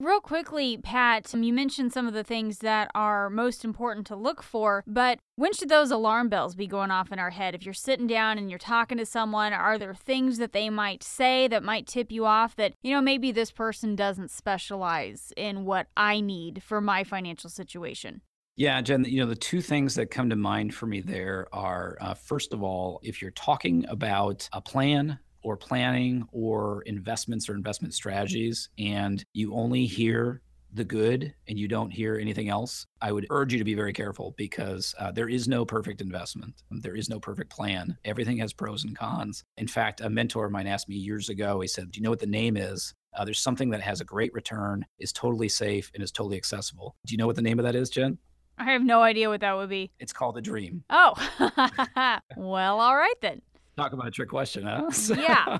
Real 0.03 0.19
quickly, 0.19 0.75
Pat, 0.75 1.33
you 1.33 1.53
mentioned 1.53 1.93
some 1.93 2.07
of 2.07 2.13
the 2.13 2.25
things 2.25 2.57
that 2.57 2.91
are 2.93 3.29
most 3.29 3.63
important 3.63 4.05
to 4.07 4.17
look 4.17 4.43
for, 4.43 4.83
but 4.85 5.17
when 5.37 5.53
should 5.53 5.69
those 5.69 5.91
alarm 5.91 6.27
bells 6.27 6.55
be 6.55 6.67
going 6.67 6.91
off 6.91 7.13
in 7.13 7.19
our 7.19 7.29
head? 7.29 7.55
If 7.55 7.63
you're 7.63 7.73
sitting 7.73 8.05
down 8.05 8.37
and 8.37 8.49
you're 8.49 8.59
talking 8.59 8.97
to 8.97 9.05
someone, 9.05 9.53
are 9.53 9.77
there 9.77 9.93
things 9.93 10.39
that 10.39 10.51
they 10.51 10.69
might 10.69 11.03
say 11.03 11.47
that 11.47 11.63
might 11.63 11.87
tip 11.87 12.11
you 12.11 12.25
off 12.25 12.57
that, 12.57 12.73
you 12.83 12.93
know, 12.93 12.99
maybe 12.99 13.31
this 13.31 13.49
person 13.49 13.95
doesn't 13.95 14.29
specialize 14.29 15.31
in 15.37 15.63
what 15.63 15.87
I 15.95 16.19
need 16.19 16.63
for 16.63 16.81
my 16.81 17.05
financial 17.05 17.49
situation? 17.49 18.19
Yeah, 18.57 18.81
Jen, 18.81 19.05
you 19.05 19.21
know, 19.21 19.29
the 19.29 19.37
two 19.37 19.61
things 19.61 19.95
that 19.95 20.11
come 20.11 20.29
to 20.31 20.35
mind 20.35 20.75
for 20.75 20.85
me 20.85 20.99
there 20.99 21.47
are 21.53 21.97
uh, 22.01 22.13
first 22.13 22.51
of 22.51 22.61
all, 22.61 22.99
if 23.03 23.21
you're 23.21 23.31
talking 23.31 23.85
about 23.87 24.49
a 24.51 24.59
plan 24.59 25.19
or 25.43 25.57
planning 25.57 26.27
or 26.31 26.81
investments 26.83 27.49
or 27.49 27.55
investment 27.55 27.93
strategies, 27.93 28.69
and 28.77 29.23
you 29.33 29.53
only 29.53 29.85
hear 29.85 30.41
the 30.73 30.83
good 30.83 31.33
and 31.47 31.57
you 31.57 31.67
don't 31.67 31.91
hear 31.91 32.17
anything 32.17 32.49
else, 32.49 32.85
I 33.01 33.11
would 33.11 33.27
urge 33.29 33.53
you 33.53 33.59
to 33.59 33.65
be 33.65 33.75
very 33.75 33.93
careful 33.93 34.33
because 34.37 34.95
uh, 34.99 35.11
there 35.11 35.29
is 35.29 35.47
no 35.47 35.65
perfect 35.65 36.01
investment. 36.01 36.63
There 36.71 36.95
is 36.95 37.09
no 37.09 37.19
perfect 37.19 37.51
plan. 37.51 37.97
Everything 38.05 38.37
has 38.37 38.53
pros 38.53 38.83
and 38.83 38.97
cons. 38.97 39.43
In 39.57 39.67
fact, 39.67 40.01
a 40.01 40.09
mentor 40.09 40.45
of 40.45 40.51
mine 40.51 40.67
asked 40.67 40.89
me 40.89 40.95
years 40.95 41.29
ago, 41.29 41.61
he 41.61 41.67
said, 41.67 41.91
Do 41.91 41.99
you 41.99 42.03
know 42.03 42.09
what 42.09 42.19
the 42.19 42.25
name 42.25 42.57
is? 42.57 42.93
Uh, 43.15 43.23
there's 43.23 43.39
something 43.39 43.69
that 43.69 43.81
has 43.81 44.01
a 44.01 44.05
great 44.05 44.33
return, 44.33 44.85
is 44.97 45.13
totally 45.13 45.49
safe, 45.49 45.91
and 45.93 46.03
is 46.03 46.11
totally 46.11 46.37
accessible. 46.37 46.95
Do 47.05 47.13
you 47.13 47.17
know 47.17 47.27
what 47.27 47.35
the 47.35 47.43
name 47.43 47.59
of 47.59 47.65
that 47.65 47.75
is, 47.75 47.89
Jen? 47.91 48.17
I 48.57 48.71
have 48.71 48.83
no 48.83 49.01
idea 49.01 49.29
what 49.29 49.41
that 49.41 49.55
would 49.55 49.69
be. 49.69 49.91
It's 49.99 50.13
called 50.13 50.37
a 50.37 50.41
dream. 50.41 50.83
Oh, 50.89 51.13
well, 52.37 52.79
all 52.79 52.95
right 52.95 53.13
then. 53.21 53.41
Talk 53.75 53.93
about 53.93 54.07
a 54.07 54.11
trick 54.11 54.29
question, 54.29 54.63
huh? 54.63 54.89
yeah. 55.17 55.57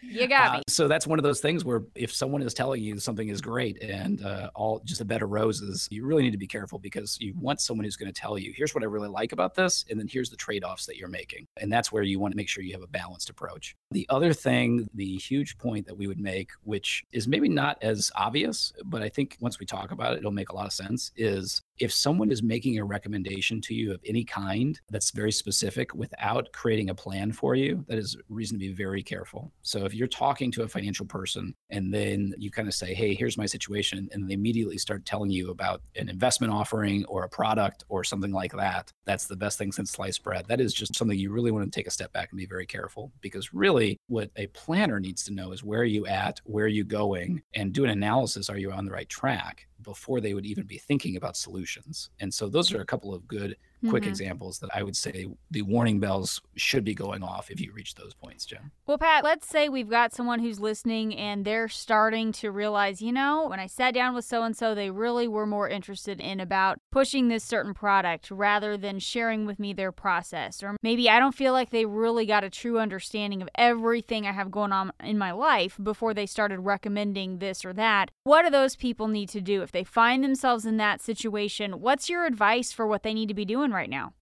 You 0.00 0.26
got 0.26 0.50
uh, 0.50 0.56
me. 0.58 0.62
so 0.68 0.88
that's 0.88 1.06
one 1.06 1.18
of 1.18 1.22
those 1.22 1.40
things 1.40 1.64
where 1.64 1.82
if 1.94 2.12
someone 2.12 2.42
is 2.42 2.54
telling 2.54 2.82
you 2.82 2.98
something 2.98 3.28
is 3.28 3.40
great 3.40 3.82
and 3.82 4.24
uh, 4.24 4.50
all 4.54 4.80
just 4.84 5.00
a 5.00 5.04
bed 5.04 5.22
of 5.22 5.30
roses, 5.30 5.86
you 5.90 6.06
really 6.06 6.22
need 6.22 6.32
to 6.32 6.38
be 6.38 6.46
careful 6.46 6.78
because 6.78 7.18
you 7.20 7.34
want 7.38 7.60
someone 7.60 7.84
who's 7.84 7.96
going 7.96 8.10
to 8.12 8.18
tell 8.18 8.38
you, 8.38 8.52
here's 8.56 8.74
what 8.74 8.82
I 8.82 8.86
really 8.86 9.08
like 9.08 9.32
about 9.32 9.54
this, 9.54 9.84
and 9.90 9.98
then 10.00 10.08
here's 10.08 10.30
the 10.30 10.36
trade 10.36 10.64
offs 10.64 10.86
that 10.86 10.96
you're 10.96 11.08
making. 11.08 11.46
And 11.60 11.70
that's 11.70 11.92
where 11.92 12.02
you 12.02 12.18
want 12.18 12.32
to 12.32 12.36
make 12.36 12.48
sure 12.48 12.64
you 12.64 12.72
have 12.72 12.82
a 12.82 12.88
balanced 12.88 13.28
approach. 13.28 13.76
The 13.90 14.06
other 14.08 14.32
thing, 14.32 14.88
the 14.94 15.16
huge 15.16 15.58
point 15.58 15.86
that 15.86 15.96
we 15.96 16.06
would 16.06 16.20
make, 16.20 16.50
which 16.64 17.04
is 17.12 17.28
maybe 17.28 17.48
not 17.48 17.76
as 17.82 18.10
obvious, 18.14 18.72
but 18.84 19.02
I 19.02 19.10
think 19.10 19.36
once 19.40 19.60
we 19.60 19.66
talk 19.66 19.92
about 19.92 20.14
it, 20.14 20.18
it'll 20.18 20.30
make 20.30 20.50
a 20.50 20.54
lot 20.54 20.66
of 20.66 20.72
sense, 20.72 21.12
is 21.16 21.62
if 21.78 21.92
someone 21.92 22.30
is 22.30 22.42
making 22.42 22.78
a 22.78 22.84
recommendation 22.84 23.60
to 23.62 23.74
you 23.74 23.92
of 23.92 24.00
any 24.06 24.24
kind 24.24 24.80
that's 24.90 25.10
very 25.10 25.32
specific 25.32 25.94
without 25.94 26.52
creating 26.52 26.90
a 26.90 26.94
plan 26.94 27.32
for 27.32 27.54
you, 27.54 27.84
that 27.88 27.98
is 27.98 28.16
reason 28.28 28.58
to 28.58 28.66
be 28.66 28.72
very 28.72 29.02
careful. 29.02 29.52
So 29.62 29.84
if 29.84 29.94
you're 29.94 30.08
talking 30.08 30.50
to 30.52 30.62
a 30.62 30.68
financial 30.68 31.06
person 31.06 31.54
and 31.70 31.92
then 31.92 32.34
you 32.38 32.50
kind 32.50 32.68
of 32.68 32.74
say, 32.74 32.94
hey, 32.94 33.14
here's 33.14 33.38
my 33.38 33.46
situation, 33.46 34.08
and 34.12 34.28
they 34.28 34.34
immediately 34.34 34.78
start 34.78 35.04
telling 35.04 35.30
you 35.30 35.50
about 35.50 35.82
an 35.96 36.08
investment 36.08 36.52
offering 36.52 37.04
or 37.06 37.24
a 37.24 37.28
product 37.28 37.84
or 37.88 38.04
something 38.04 38.32
like 38.32 38.52
that, 38.52 38.92
that's 39.04 39.26
the 39.26 39.36
best 39.36 39.58
thing 39.58 39.72
since 39.72 39.90
sliced 39.90 40.22
bread. 40.22 40.46
That 40.48 40.60
is 40.60 40.74
just 40.74 40.94
something 40.94 41.18
you 41.18 41.32
really 41.32 41.50
want 41.50 41.64
to 41.64 41.70
take 41.70 41.86
a 41.86 41.90
step 41.90 42.12
back 42.12 42.30
and 42.30 42.38
be 42.38 42.46
very 42.46 42.66
careful 42.66 43.12
because 43.20 43.54
really 43.54 43.98
what 44.08 44.30
a 44.36 44.46
planner 44.48 45.00
needs 45.00 45.24
to 45.24 45.32
know 45.32 45.52
is 45.52 45.64
where 45.64 45.80
are 45.80 45.84
you 45.84 46.06
at, 46.06 46.40
where 46.44 46.64
are 46.64 46.68
you 46.68 46.84
going, 46.84 47.42
and 47.54 47.72
do 47.72 47.84
an 47.84 47.90
analysis. 47.90 48.50
Are 48.50 48.58
you 48.58 48.72
on 48.72 48.84
the 48.84 48.92
right 48.92 49.08
track? 49.08 49.66
Before 49.82 50.20
they 50.20 50.34
would 50.34 50.46
even 50.46 50.64
be 50.64 50.78
thinking 50.78 51.16
about 51.16 51.36
solutions. 51.36 52.10
And 52.20 52.32
so 52.32 52.48
those 52.48 52.72
are 52.72 52.76
mm-hmm. 52.76 52.82
a 52.82 52.86
couple 52.86 53.14
of 53.14 53.26
good 53.26 53.56
quick 53.88 54.02
mm-hmm. 54.02 54.10
examples 54.10 54.58
that 54.60 54.70
I 54.74 54.82
would 54.82 54.96
say 54.96 55.26
the 55.50 55.62
warning 55.62 56.00
bells 56.00 56.40
should 56.56 56.84
be 56.84 56.94
going 56.94 57.22
off 57.22 57.50
if 57.50 57.60
you 57.60 57.72
reach 57.72 57.94
those 57.94 58.14
points, 58.14 58.46
Jen. 58.46 58.70
Well, 58.86 58.98
Pat, 58.98 59.24
let's 59.24 59.46
say 59.46 59.68
we've 59.68 59.88
got 59.88 60.12
someone 60.12 60.40
who's 60.40 60.60
listening 60.60 61.16
and 61.16 61.44
they're 61.44 61.68
starting 61.68 62.32
to 62.32 62.50
realize, 62.50 63.02
you 63.02 63.12
know, 63.12 63.48
when 63.48 63.60
I 63.60 63.66
sat 63.66 63.94
down 63.94 64.14
with 64.14 64.24
so 64.24 64.42
and 64.42 64.56
so, 64.56 64.74
they 64.74 64.90
really 64.90 65.26
were 65.28 65.46
more 65.46 65.68
interested 65.68 66.20
in 66.20 66.40
about 66.40 66.78
pushing 66.90 67.28
this 67.28 67.44
certain 67.44 67.74
product 67.74 68.30
rather 68.30 68.76
than 68.76 68.98
sharing 68.98 69.46
with 69.46 69.58
me 69.58 69.72
their 69.72 69.92
process. 69.92 70.62
Or 70.62 70.76
maybe 70.82 71.08
I 71.08 71.18
don't 71.18 71.34
feel 71.34 71.52
like 71.52 71.70
they 71.70 71.84
really 71.84 72.26
got 72.26 72.44
a 72.44 72.50
true 72.50 72.78
understanding 72.78 73.42
of 73.42 73.48
everything 73.54 74.26
I 74.26 74.32
have 74.32 74.50
going 74.50 74.72
on 74.72 74.92
in 75.02 75.18
my 75.18 75.32
life 75.32 75.78
before 75.82 76.14
they 76.14 76.26
started 76.26 76.60
recommending 76.60 77.38
this 77.38 77.64
or 77.64 77.72
that. 77.74 78.10
What 78.24 78.42
do 78.42 78.50
those 78.50 78.76
people 78.76 79.08
need 79.08 79.28
to 79.30 79.40
do 79.40 79.62
if 79.62 79.72
they 79.72 79.84
find 79.84 80.22
themselves 80.22 80.64
in 80.64 80.76
that 80.76 81.00
situation? 81.00 81.80
What's 81.80 82.08
your 82.08 82.26
advice 82.26 82.72
for 82.72 82.86
what 82.86 83.02
they 83.02 83.14
need 83.14 83.28
to 83.28 83.34
be 83.34 83.44
doing 83.44 83.71
right 83.72 83.90
now? 83.90 84.12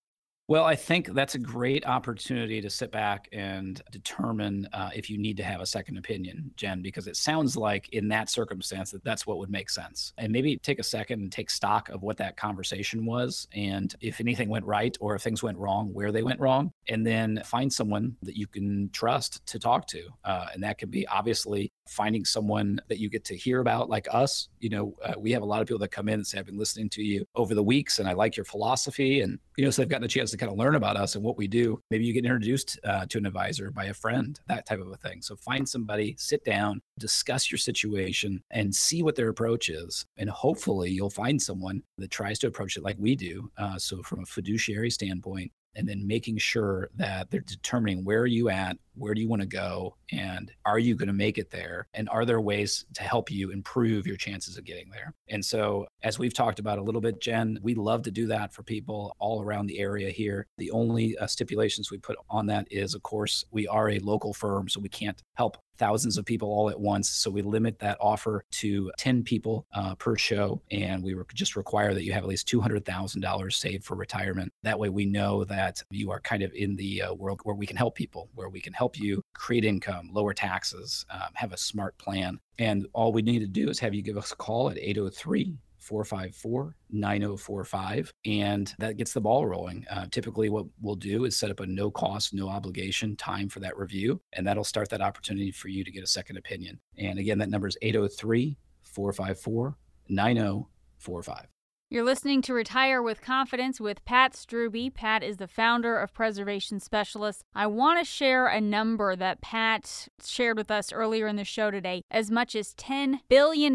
Well, 0.51 0.65
I 0.65 0.75
think 0.75 1.15
that's 1.15 1.37
a 1.37 1.39
great 1.39 1.87
opportunity 1.87 2.61
to 2.61 2.69
sit 2.69 2.91
back 2.91 3.29
and 3.31 3.81
determine 3.93 4.69
uh, 4.73 4.91
if 4.93 5.09
you 5.09 5.17
need 5.17 5.37
to 5.37 5.45
have 5.45 5.61
a 5.61 5.67
second 5.67 5.97
opinion, 5.97 6.51
Jen, 6.57 6.83
because 6.83 7.07
it 7.07 7.15
sounds 7.15 7.57
like 7.57 7.89
in 7.91 8.09
that 8.09 8.29
circumstance 8.29 8.91
that 8.91 9.05
that's 9.05 9.29
what 9.29 9.39
would 9.39 9.49
make 9.49 9.71
sense. 9.71 10.13
And 10.19 10.33
maybe 10.33 10.57
take 10.57 10.81
a 10.81 10.83
second 10.83 11.21
and 11.21 11.31
take 11.31 11.51
stock 11.51 11.89
of 11.91 12.03
what 12.03 12.17
that 12.17 12.37
conversation 12.37 13.07
was 13.07 13.47
and 13.55 13.95
if 14.01 14.21
anything 14.21 14.49
went 14.49 14.65
right 14.65 14.97
or 15.01 15.15
if 15.15 15.23
things 15.23 15.41
went 15.41 15.57
wrong, 15.57 15.95
where 15.95 16.11
they 16.11 16.25
went 16.25 16.41
wrong, 16.41 16.73
and 16.89 17.07
then 17.07 17.41
find 17.45 17.73
someone 17.73 18.17
that 18.23 18.37
you 18.37 18.49
can 18.49 18.91
trust 18.93 19.47
to 19.47 19.61
talk 19.61 19.87
to. 19.87 20.09
Uh, 20.25 20.47
and 20.53 20.65
that 20.65 20.79
could 20.79 20.91
be 20.91 21.07
obviously 21.07 21.71
finding 21.91 22.25
someone 22.25 22.81
that 22.89 22.99
you 22.99 23.11
get 23.11 23.25
to 23.25 23.37
hear 23.37 23.61
about, 23.61 23.91
like 23.91 24.07
us. 24.13 24.49
You 24.61 24.71
know, 24.71 24.95
uh, 25.05 25.15
we 25.19 25.33
have 25.33 25.43
a 25.43 25.47
lot 25.47 25.61
of 25.61 25.67
people 25.67 25.81
that 25.81 25.91
come 25.91 26.09
in 26.09 26.15
and 26.15 26.27
say, 26.27 26.39
I've 26.39 26.47
been 26.47 26.59
listening 26.59 26.89
to 26.91 27.03
you 27.03 27.25
over 27.35 27.55
the 27.55 27.63
weeks 27.63 27.99
and 27.99 28.09
I 28.09 28.13
like 28.13 28.37
your 28.37 28.45
philosophy. 28.45 29.23
And, 29.23 29.39
you 29.57 29.65
know, 29.65 29.71
so 29.71 29.83
they've 29.83 29.89
gotten 29.89 30.05
a 30.05 30.09
chance 30.09 30.31
to 30.31 30.37
kind 30.37 30.53
of 30.53 30.59
learn 30.59 30.77
about 30.77 30.97
us 30.97 31.17
and 31.17 31.25
what 31.25 31.37
we 31.37 31.49
do. 31.49 31.83
Maybe 31.91 32.05
you 32.05 32.13
get 32.13 32.25
introduced 32.25 32.79
uh, 32.85 33.07
to 33.07 33.19
an 33.19 33.27
advisor 33.27 33.71
by 33.73 33.87
a 33.87 33.95
friend, 33.95 34.39
that 34.47 34.67
type 34.67 34.81
of 34.81 34.89
a 34.89 34.97
thing. 34.97 35.21
So 35.21 35.35
find 35.35 35.69
somebody, 35.69 36.15
sit 36.17 36.45
down, 36.45 36.81
discuss 36.99 37.51
your 37.51 37.59
situation, 37.59 38.43
and 38.53 38.73
see 38.73 39.03
what 39.03 39.17
their 39.17 39.29
approach 39.29 39.69
is. 39.69 40.07
And 40.17 40.31
hopefully 40.31 40.91
you'll 40.91 41.11
find 41.11 41.43
someone 41.43 41.83
that 41.99 42.11
tries 42.11 42.39
to 42.41 42.47
approach 42.47 42.77
it 42.77 42.85
like 42.85 42.97
we 42.99 43.17
do. 43.17 43.51
Uh, 43.59 43.79
so 43.79 44.03
from 44.03 44.21
a 44.21 44.27
fiduciary 44.27 44.91
standpoint, 44.91 45.51
and 45.75 45.89
then 45.89 46.07
making 46.07 46.39
sure 46.39 46.91
that 46.97 47.31
they're 47.31 47.41
determining 47.41 48.05
where 48.05 48.21
are 48.21 48.27
you 48.27 48.49
at 48.49 48.77
where 49.01 49.15
do 49.15 49.21
you 49.21 49.29
want 49.29 49.41
to 49.41 49.49
go 49.49 49.97
and 50.13 50.53
are 50.67 50.79
you 50.79 50.95
going 50.95 51.07
to 51.07 51.13
make 51.13 51.39
it 51.39 51.51
there 51.51 51.87
and 51.95 52.09
are 52.11 52.25
there 52.25 52.41
ways 52.41 52.85
to 52.95 53.03
help 53.03 53.31
you 53.31 53.51
improve 53.51 54.07
your 54.07 54.17
chances 54.17 54.59
of 54.59 54.65
getting 54.65 54.91
there? 54.91 55.15
And 55.29 55.45
so 55.45 55.87
as 56.03 56.19
we've 56.19 56.35
talked 56.35 56.59
about 56.59 56.79
a 56.79 56.83
little 56.83 57.01
bit 57.01 57.21
jen 57.21 57.59
we 57.63 57.75
love 57.75 58.03
to 58.03 58.11
do 58.11 58.27
that 58.27 58.53
for 58.53 58.63
people 58.63 59.17
all 59.19 59.43
around 59.43 59.67
the 59.67 59.79
area 59.79 60.11
here. 60.11 60.47
The 60.59 60.71
only 60.71 61.17
uh, 61.17 61.27
stipulations 61.27 61.91
we 61.91 61.99
put 61.99 62.19
on 62.29 62.47
that 62.47 62.69
is 62.71 62.95
of 62.95 63.03
course 63.03 63.45
we 63.51 63.67
are 63.67 63.89
a 63.89 63.99
local 64.01 64.35
firm 64.35 64.69
so 64.69 64.81
we 64.81 64.89
can't 64.89 65.23
help 65.35 65.57
thousands 65.81 66.19
of 66.19 66.27
people 66.27 66.51
all 66.51 66.69
at 66.69 66.79
once. 66.79 67.09
So 67.09 67.31
we 67.31 67.41
limit 67.41 67.79
that 67.79 67.97
offer 68.01 68.45
to 68.51 68.93
10 68.99 69.25
people 69.25 69.67
uh, 69.73 69.95
per 69.95 70.15
show. 70.15 70.61
And 70.71 71.03
we 71.03 71.17
just 71.35 71.57
require 71.57 71.95
that 71.95 72.05
you 72.05 72.13
have 72.13 72.23
at 72.23 72.29
least 72.29 72.47
$200,000 72.49 73.53
saved 73.53 73.85
for 73.85 73.97
retirement. 73.97 74.53
That 74.63 74.79
way 74.79 74.91
we 74.91 75.07
know 75.07 75.45
that 75.45 75.83
you 75.91 76.11
are 76.11 76.21
kind 76.21 76.43
of 76.43 76.53
in 76.53 76.77
the 76.77 77.03
uh, 77.03 77.15
world 77.15 77.41
where 77.45 77.57
we 77.57 77.67
can 77.67 77.79
help 77.79 77.95
people, 77.95 78.29
where 78.35 78.51
we 78.51 78.61
can 78.61 78.75
help 78.75 78.99
you 78.99 79.25
create 79.33 79.65
income, 79.65 80.11
lower 80.13 80.35
taxes, 80.35 81.07
um, 81.11 81.31
have 81.33 81.55
a 81.55 81.57
smart 81.57 81.97
plan. 81.97 82.39
And 82.59 82.87
all 82.93 83.11
we 83.11 83.23
need 83.23 83.39
to 83.39 83.47
do 83.47 83.71
is 83.71 83.79
have 83.79 83.95
you 83.95 84.03
give 84.03 84.19
us 84.19 84.33
a 84.33 84.37
call 84.37 84.69
at 84.69 84.79
803 84.79 85.57
454 85.81 86.77
9045. 86.91 88.13
And 88.25 88.73
that 88.79 88.97
gets 88.97 89.13
the 89.13 89.21
ball 89.21 89.47
rolling. 89.47 89.85
Uh, 89.91 90.07
typically, 90.11 90.49
what 90.49 90.67
we'll 90.81 90.95
do 90.95 91.25
is 91.25 91.37
set 91.37 91.51
up 91.51 91.61
a 91.61 91.67
no 91.67 91.91
cost, 91.91 92.35
no 92.35 92.49
obligation 92.49 93.17
time 93.17 93.49
for 93.49 93.61
that 93.61 93.77
review. 93.77 94.21
And 94.35 94.47
that'll 94.47 94.65
start 94.65 94.89
that 94.91 95.01
opportunity 95.01 95.51
for 95.51 95.69
you 95.69 95.85
to 95.85 95.91
get 95.91 96.05
a 96.05 96.07
second 96.07 96.37
opinion. 96.37 96.79
And 96.99 97.19
again, 97.19 97.39
that 97.39 97.51
number 97.51 97.67
is 97.67 97.77
803 97.83 98.57
454 98.83 99.77
9045. 100.09 101.47
You're 101.93 102.05
listening 102.05 102.41
to 102.43 102.55
Retire 102.55 103.03
with 103.03 103.21
Confidence 103.21 103.81
with 103.81 104.05
Pat 104.05 104.35
Strubbe. 104.35 104.95
Pat 104.95 105.25
is 105.25 105.39
the 105.39 105.49
founder 105.49 105.99
of 105.99 106.15
Preservation 106.15 106.79
Specialists. 106.79 107.43
I 107.53 107.67
want 107.67 107.99
to 107.99 108.05
share 108.05 108.47
a 108.47 108.61
number 108.61 109.17
that 109.17 109.41
Pat 109.41 110.07
shared 110.25 110.57
with 110.57 110.71
us 110.71 110.93
earlier 110.93 111.27
in 111.27 111.35
the 111.35 111.43
show 111.43 111.69
today. 111.73 112.05
As 112.09 112.31
much 112.31 112.55
as 112.55 112.77
$10 112.77 113.23
billion, 113.29 113.75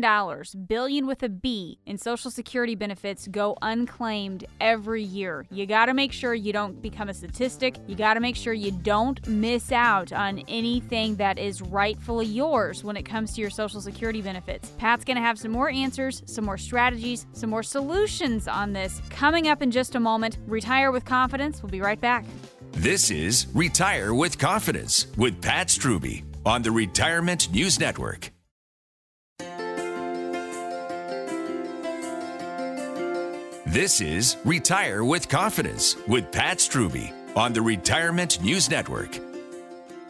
billion 0.66 1.08
with 1.08 1.24
a 1.24 1.28
B, 1.28 1.80
in 1.86 1.98
Social 1.98 2.32
Security 2.32 2.74
benefits 2.74 3.28
go 3.28 3.58
unclaimed 3.62 4.46
every 4.62 5.04
year. 5.04 5.46
You 5.52 5.66
got 5.66 5.88
to 5.88 5.94
make 5.94 6.14
sure 6.14 6.34
you 6.34 6.54
don't 6.54 6.82
become 6.82 7.10
a 7.10 7.14
statistic. 7.14 7.76
You 7.86 7.98
got 7.98 8.14
to 8.14 8.22
make 8.22 8.38
sure 8.38 8.54
you 8.54 8.72
don't 8.72 9.28
miss 9.28 9.74
out 9.74 10.14
on 10.14 10.40
anything 10.48 11.18
that 11.18 11.38
is 11.38 11.62
rightfully 11.62 12.28
yours 12.28 12.82
when 12.82 12.96
it 12.96 13.04
comes 13.04 13.34
to 13.34 13.42
your 13.42 13.50
Social 13.50 13.82
Security 13.82 14.22
benefits. 14.22 14.70
Pat's 14.78 15.04
going 15.04 15.18
to 15.18 15.22
have 15.22 15.38
some 15.38 15.52
more 15.52 15.70
answers, 15.70 16.24
some 16.28 16.46
more 16.46 16.58
strategies, 16.58 17.28
some 17.34 17.50
more 17.50 17.62
solutions 17.62 18.05
solutions 18.06 18.48
on 18.48 18.74
this 18.74 19.02
coming 19.10 19.48
up 19.48 19.62
in 19.64 19.72
just 19.72 19.96
a 19.96 20.00
moment. 20.00 20.38
Retire 20.46 20.92
with 20.92 21.06
Confidence. 21.06 21.64
We'll 21.64 21.72
be 21.72 21.82
right 21.82 22.00
back. 22.00 22.24
This 22.74 23.10
is 23.10 23.48
Retire 23.54 24.14
with 24.14 24.38
Confidence 24.38 25.08
with 25.18 25.42
Pat 25.42 25.68
Strubbe 25.68 26.24
on 26.46 26.62
the 26.62 26.72
Retirement 26.72 27.52
News 27.52 27.80
Network. 27.80 28.32
This 33.66 34.00
is 34.02 34.38
Retire 34.46 35.04
with 35.04 35.28
Confidence 35.28 35.98
with 36.08 36.32
Pat 36.32 36.60
Strubbe 36.60 37.12
on 37.36 37.54
the 37.54 37.62
Retirement 37.62 38.42
News 38.42 38.70
Network. 38.70 39.20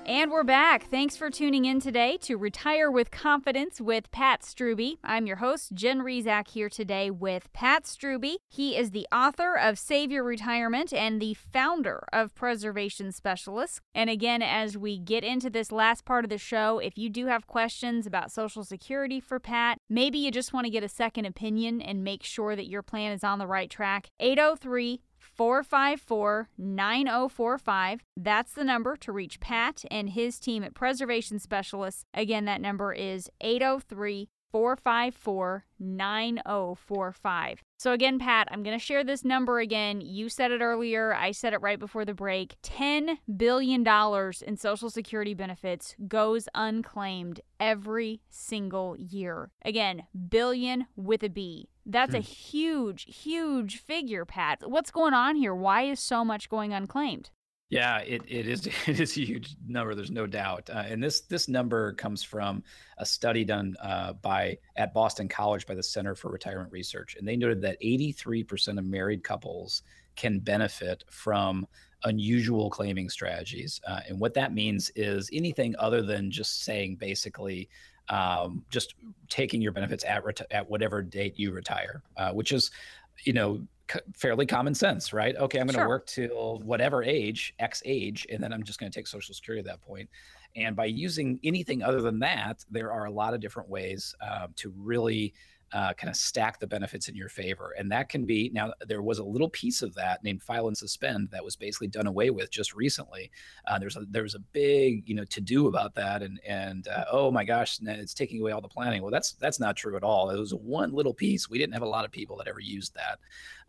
And 0.08 0.30
we're 0.30 0.43
back. 0.43 0.84
Thanks 0.91 1.18
for 1.18 1.32
tuning 1.32 1.66
in 1.66 1.80
today 1.80 2.18
to 2.22 2.36
Retire 2.36 2.91
with 2.91 3.10
Confidence 3.10 3.82
with 3.82 4.12
Pat 4.12 4.43
Strubbe. 4.43 4.99
I'm 5.03 5.26
your 5.26 5.38
host, 5.38 5.74
Jen 5.74 6.01
Rizak, 6.01 6.49
here 6.49 6.70
today 6.70 7.10
with 7.10 7.51
Pat 7.53 7.86
Strubbe. 7.86 8.36
He 8.47 8.78
is 8.78 8.91
the 8.91 9.08
author 9.12 9.56
of 9.56 9.80
Save 9.80 10.12
Your 10.12 10.24
Retirement 10.24 10.93
and 10.93 11.20
the 11.20 11.34
founder 11.34 12.06
of 12.14 12.36
Preservation 12.36 13.12
Specialists. 13.14 13.82
And 13.95 14.12
again, 14.12 14.43
as 14.43 14.78
we 14.78 14.99
get 14.99 15.24
into 15.24 15.49
this 15.49 15.72
last 15.72 16.06
part 16.06 16.24
of 16.24 16.30
the 16.30 16.38
show, 16.38 16.78
if 16.78 16.99
you 16.99 17.10
do 17.10 17.26
have 17.26 17.47
questions 17.47 18.06
about 18.06 18.32
Social 18.32 18.64
Security 18.64 19.20
for 19.20 19.39
Pat, 19.39 19.80
maybe 19.89 20.20
you 20.20 20.30
just 20.30 20.53
want 20.53 20.66
to 20.66 20.72
get 20.72 20.84
a 20.84 20.89
second 20.89 21.26
opinion 21.26 21.82
and 21.82 22.03
make 22.03 22.22
sure 22.22 22.56
that 22.56 22.70
your 22.70 22.84
plan 22.84 23.12
is 23.12 23.24
on 23.24 23.39
the 23.39 23.47
right 23.47 23.72
track, 23.72 24.12
803 24.20 25.01
454 25.36 26.50
9045. 26.58 28.02
That's 28.18 28.54
the 28.54 28.64
number 28.64 28.96
to 28.98 29.12
reach 29.12 29.40
Pat 29.40 29.84
and 29.92 30.10
his 30.10 30.40
team 30.40 30.64
at 30.64 30.74
Preservation 30.74 31.40
Specialists. 31.40 32.06
Again, 32.14 32.46
that 32.46 32.62
number 32.62 32.94
is 32.94 33.30
803 33.42 34.30
454 34.56 35.66
9045. 35.80 37.64
So, 37.78 37.92
again, 37.92 38.20
Pat, 38.20 38.48
I'm 38.50 38.64
going 38.64 38.78
to 38.78 38.84
share 38.84 39.04
this 39.04 39.26
number 39.26 39.60
again. 39.60 40.00
You 40.00 40.30
said 40.30 40.52
it 40.52 40.62
earlier, 40.62 41.14
I 41.14 41.32
said 41.32 41.52
it 41.52 41.62
right 41.62 41.78
before 41.78 42.06
the 42.06 42.14
break. 42.14 42.56
$10 42.64 43.18
billion 43.36 43.86
in 44.48 44.58
Social 44.58 44.90
Security 44.90 45.34
benefits 45.34 45.96
goes 46.08 46.48
unclaimed 46.56 47.42
every 47.60 48.22
single 48.30 48.96
year. 48.98 49.52
Again, 49.66 50.04
billion 50.30 50.86
with 50.96 51.22
a 51.24 51.30
B. 51.30 51.68
That's 51.86 52.16
a 52.16 52.20
hmm. 52.20 52.24
huge, 52.24 53.06
huge 53.24 53.80
figure, 53.80 54.26
Pat. 54.26 54.60
What's 54.66 54.92
going 54.92 55.14
on 55.14 55.36
here? 55.36 55.54
Why 55.54 55.84
is 55.84 56.00
so 56.00 56.26
much 56.26 56.50
going 56.50 56.74
unclaimed? 56.74 57.30
Yeah, 57.70 58.00
it, 58.00 58.22
it 58.28 58.48
is 58.48 58.68
it 58.88 59.00
is 59.00 59.18
a 59.18 59.22
huge 59.22 59.56
number. 59.68 59.96
There's 59.96 60.12
no 60.12 60.28
doubt, 60.28 60.70
uh, 60.70 60.84
and 60.88 61.04
this 61.04 61.22
this 61.22 61.48
number 61.48 61.94
comes 61.94 62.24
from 62.24 62.64
a 62.98 63.06
study 63.06 63.44
done 63.44 63.76
uh, 63.82 64.14
by 64.14 64.58
at 64.76 64.94
Boston 64.94 65.28
College 65.28 65.66
by 65.66 65.76
the 65.76 65.84
Center 65.84 66.16
for 66.16 66.32
Retirement 66.32 66.72
Research, 66.72 67.16
and 67.18 67.28
they 67.28 67.36
noted 67.36 67.62
that 67.62 67.82
83% 67.82 68.78
of 68.78 68.86
married 68.86 69.24
couples 69.24 69.84
can 70.16 70.40
benefit 70.40 71.04
from 71.10 71.68
unusual 72.04 72.70
claiming 72.70 73.10
strategies, 73.10 73.82
uh, 73.88 74.02
and 74.08 74.20
what 74.20 74.36
that 74.36 74.54
means 74.54 74.92
is 74.96 75.30
anything 75.34 75.76
other 75.80 76.02
than 76.02 76.30
just 76.30 76.64
saying 76.64 76.98
basically 76.98 77.68
um, 78.10 78.64
just 78.70 78.95
taking 79.30 79.62
your 79.62 79.72
benefits 79.72 80.03
at 80.06 80.24
reti- 80.24 80.45
at 80.51 80.70
whatever 80.70 81.01
date 81.01 81.38
you 81.38 81.51
retire, 81.51 82.01
uh, 82.18 82.32
which 82.32 82.51
is 82.51 82.72
you 83.24 83.34
know 83.34 83.66
fairly 84.16 84.45
common 84.45 84.74
sense, 84.74 85.14
right? 85.14 85.36
Okay, 85.36 85.60
I'm 85.60 85.68
going 85.68 85.76
to 85.76 85.82
sure. 85.82 85.88
work 85.88 86.08
till 86.08 86.60
whatever 86.64 87.03
age, 87.03 87.53
X 87.60 87.82
age, 87.86 88.26
and 88.32 88.41
then 88.41 88.51
I'm 88.51 88.64
just 88.64 88.80
going 88.80 88.91
to 88.91 88.97
take 88.97 89.08
Social 89.08 89.34
Security 89.34 89.60
at 89.60 89.66
that 89.66 89.82
point. 89.82 90.10
And 90.56 90.76
by 90.76 90.86
using 90.86 91.39
anything 91.43 91.84
other 91.84 92.01
than 92.01 92.20
that, 92.20 92.64
there 92.72 92.91
are 92.91 93.06
a 93.06 93.12
lot 93.12 93.34
of 93.34 93.41
different 93.41 93.70
ways 93.70 94.16
uh, 94.22 94.47
to 94.56 94.74
really 94.78 95.34
uh, 95.74 95.93
kind 95.93 96.09
of 96.09 96.16
stack 96.16 96.59
the 96.59 96.68
benefits 96.68 97.09
in 97.09 97.16
your 97.16 97.30
favor. 97.30 97.74
And 97.78 97.91
that 97.91 98.07
can 98.09 98.26
be 98.26 98.49
now, 98.53 98.74
there 98.88 99.01
was 99.01 99.20
a 99.20 99.24
little 99.24 99.49
piece 99.49 99.82
of 99.82 99.93
that 99.95 100.24
named 100.24 100.41
file 100.41 100.68
and 100.68 100.78
suspend 100.78 101.30
that 101.32 101.43
was 101.43 101.55
basically 101.55 101.88
done 101.88 102.07
away 102.07 102.30
with 102.30 102.49
just 102.51 102.74
recently. 102.76 103.32
Uh, 103.68 103.80
there's 103.80 103.97
a, 103.97 104.05
there's 104.09 104.36
a 104.36 104.39
big, 104.39 105.07
you 105.07 105.16
know, 105.16 105.26
to 105.26 105.41
do 105.41 105.68
about 105.68 105.95
that. 105.95 106.22
And, 106.22 106.39
and 106.47 106.88
uh, 106.88 107.05
oh 107.11 107.32
my 107.32 107.43
gosh, 107.43 107.80
it's 107.82 108.13
taking 108.13 108.41
away 108.41 108.51
all 108.51 108.61
the 108.61 108.68
planning. 108.68 109.01
Well, 109.01 109.11
that's, 109.11 109.34
that's 109.34 109.59
not 109.59 109.76
true 109.76 109.97
at 109.97 110.03
all. 110.03 110.30
It 110.30 110.39
was 110.39 110.53
one 110.53 110.93
little 110.93 111.13
piece. 111.13 111.49
We 111.49 111.57
didn't 111.57 111.74
have 111.74 111.82
a 111.82 111.88
lot 111.88 112.05
of 112.05 112.11
people 112.11 112.38
that 112.38 112.47
ever 112.47 112.59
used 112.59 112.95
that. 112.95 113.20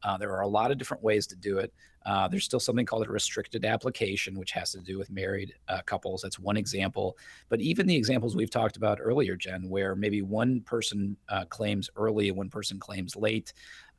Uh, 0.03 0.16
there 0.16 0.32
are 0.32 0.42
a 0.42 0.49
lot 0.49 0.70
of 0.70 0.78
different 0.78 1.03
ways 1.03 1.26
to 1.28 1.36
do 1.36 1.59
it. 1.59 1.72
Uh, 2.07 2.28
there's 2.28 2.44
still 2.44 2.61
something 2.61 2.86
called 2.86 3.04
a 3.04 3.11
restricted 3.11 3.64
application, 3.64 4.38
which 4.38 4.52
has 4.52 4.70
to 4.70 4.78
do 4.78 4.96
with 4.96 5.11
married 5.11 5.52
uh, 5.68 5.80
couples. 5.86 6.22
That's 6.22 6.38
one 6.38 6.57
example. 6.57 7.18
But 7.48 7.61
even 7.61 7.86
the 7.86 7.96
examples 7.96 8.36
we've 8.36 8.50
talked 8.50 8.76
about 8.76 8.98
earlier, 9.02 9.34
Jen, 9.34 9.68
where 9.68 9.96
maybe 9.96 10.22
one 10.22 10.61
person 10.61 11.16
uh, 11.28 11.46
claims 11.46 11.90
early 11.96 12.28
and 12.28 12.36
one 12.36 12.48
person 12.48 12.78
claims 12.78 13.16
late, 13.16 13.52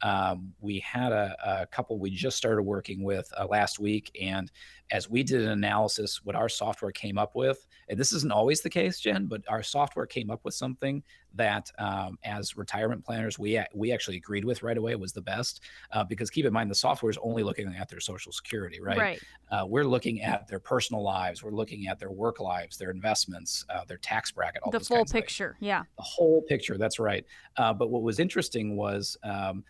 um, 0.04 0.54
we 0.62 0.80
had 0.80 1.12
a, 1.12 1.36
a, 1.62 1.66
couple 1.66 1.98
we 1.98 2.12
just 2.12 2.38
started 2.38 2.62
working 2.62 3.04
with 3.04 3.32
uh, 3.38 3.48
last 3.48 3.80
week, 3.80 4.16
and 4.22 4.52
as 4.92 5.10
we 5.10 5.24
did 5.24 5.42
an 5.42 5.50
analysis, 5.50 6.24
what 6.24 6.36
our 6.36 6.50
software 6.50 6.92
came 6.92 7.18
up 7.18 7.36
with, 7.36 7.68
and 7.90 8.00
this 8.00 8.14
isn't 8.14 8.32
always 8.32 8.62
the 8.62 8.70
case, 8.70 9.00
Jen, 9.00 9.26
but 9.26 9.42
our 9.48 9.64
software 9.64 10.06
came 10.06 10.30
up 10.30 10.42
with 10.44 10.54
something 10.54 11.04
that, 11.36 11.70
um, 11.78 12.18
as 12.24 12.58
retirement 12.58 13.04
planners, 13.06 13.38
we 13.38 13.62
we 13.74 13.92
actually 13.92 14.18
agreed 14.18 14.46
with 14.46 14.64
right 14.64 14.78
away 14.78 14.96
was 14.96 15.14
the 15.14 15.22
best. 15.22 15.62
Uh, 15.92 16.04
because 16.04 16.30
keep 16.30 16.46
in 16.46 16.54
mind, 16.54 16.72
the 16.72 16.76
software 16.76 17.10
is 17.10 17.18
only 17.22 17.44
looking 17.44 17.74
at 17.76 17.90
their 17.90 18.00
Social 18.00 18.32
Security, 18.32 18.80
right? 18.80 18.98
Right. 18.98 19.22
Uh, 19.52 19.66
we're 19.68 19.86
looking 19.86 20.22
at 20.22 20.48
their 20.48 20.60
personal 20.60 21.04
lives, 21.04 21.44
we're 21.44 21.52
looking 21.52 21.88
at 21.88 22.00
their 22.00 22.12
work 22.12 22.40
lives, 22.40 22.78
their 22.78 22.92
investments, 22.92 23.66
uh, 23.70 23.84
their 23.86 23.98
tax 23.98 24.32
bracket, 24.32 24.62
all 24.64 24.72
the 24.72 24.80
full 24.80 25.06
picture. 25.06 25.58
Yeah. 25.60 25.84
The 25.98 26.04
whole 26.04 26.42
picture. 26.44 26.78
That's 26.78 27.00
right. 27.00 27.26
Uh, 27.58 27.74
but 27.74 27.90
what 27.90 28.04
was 28.04 28.20
interesting 28.20 28.76
was 28.76 29.18
um, 29.24 29.64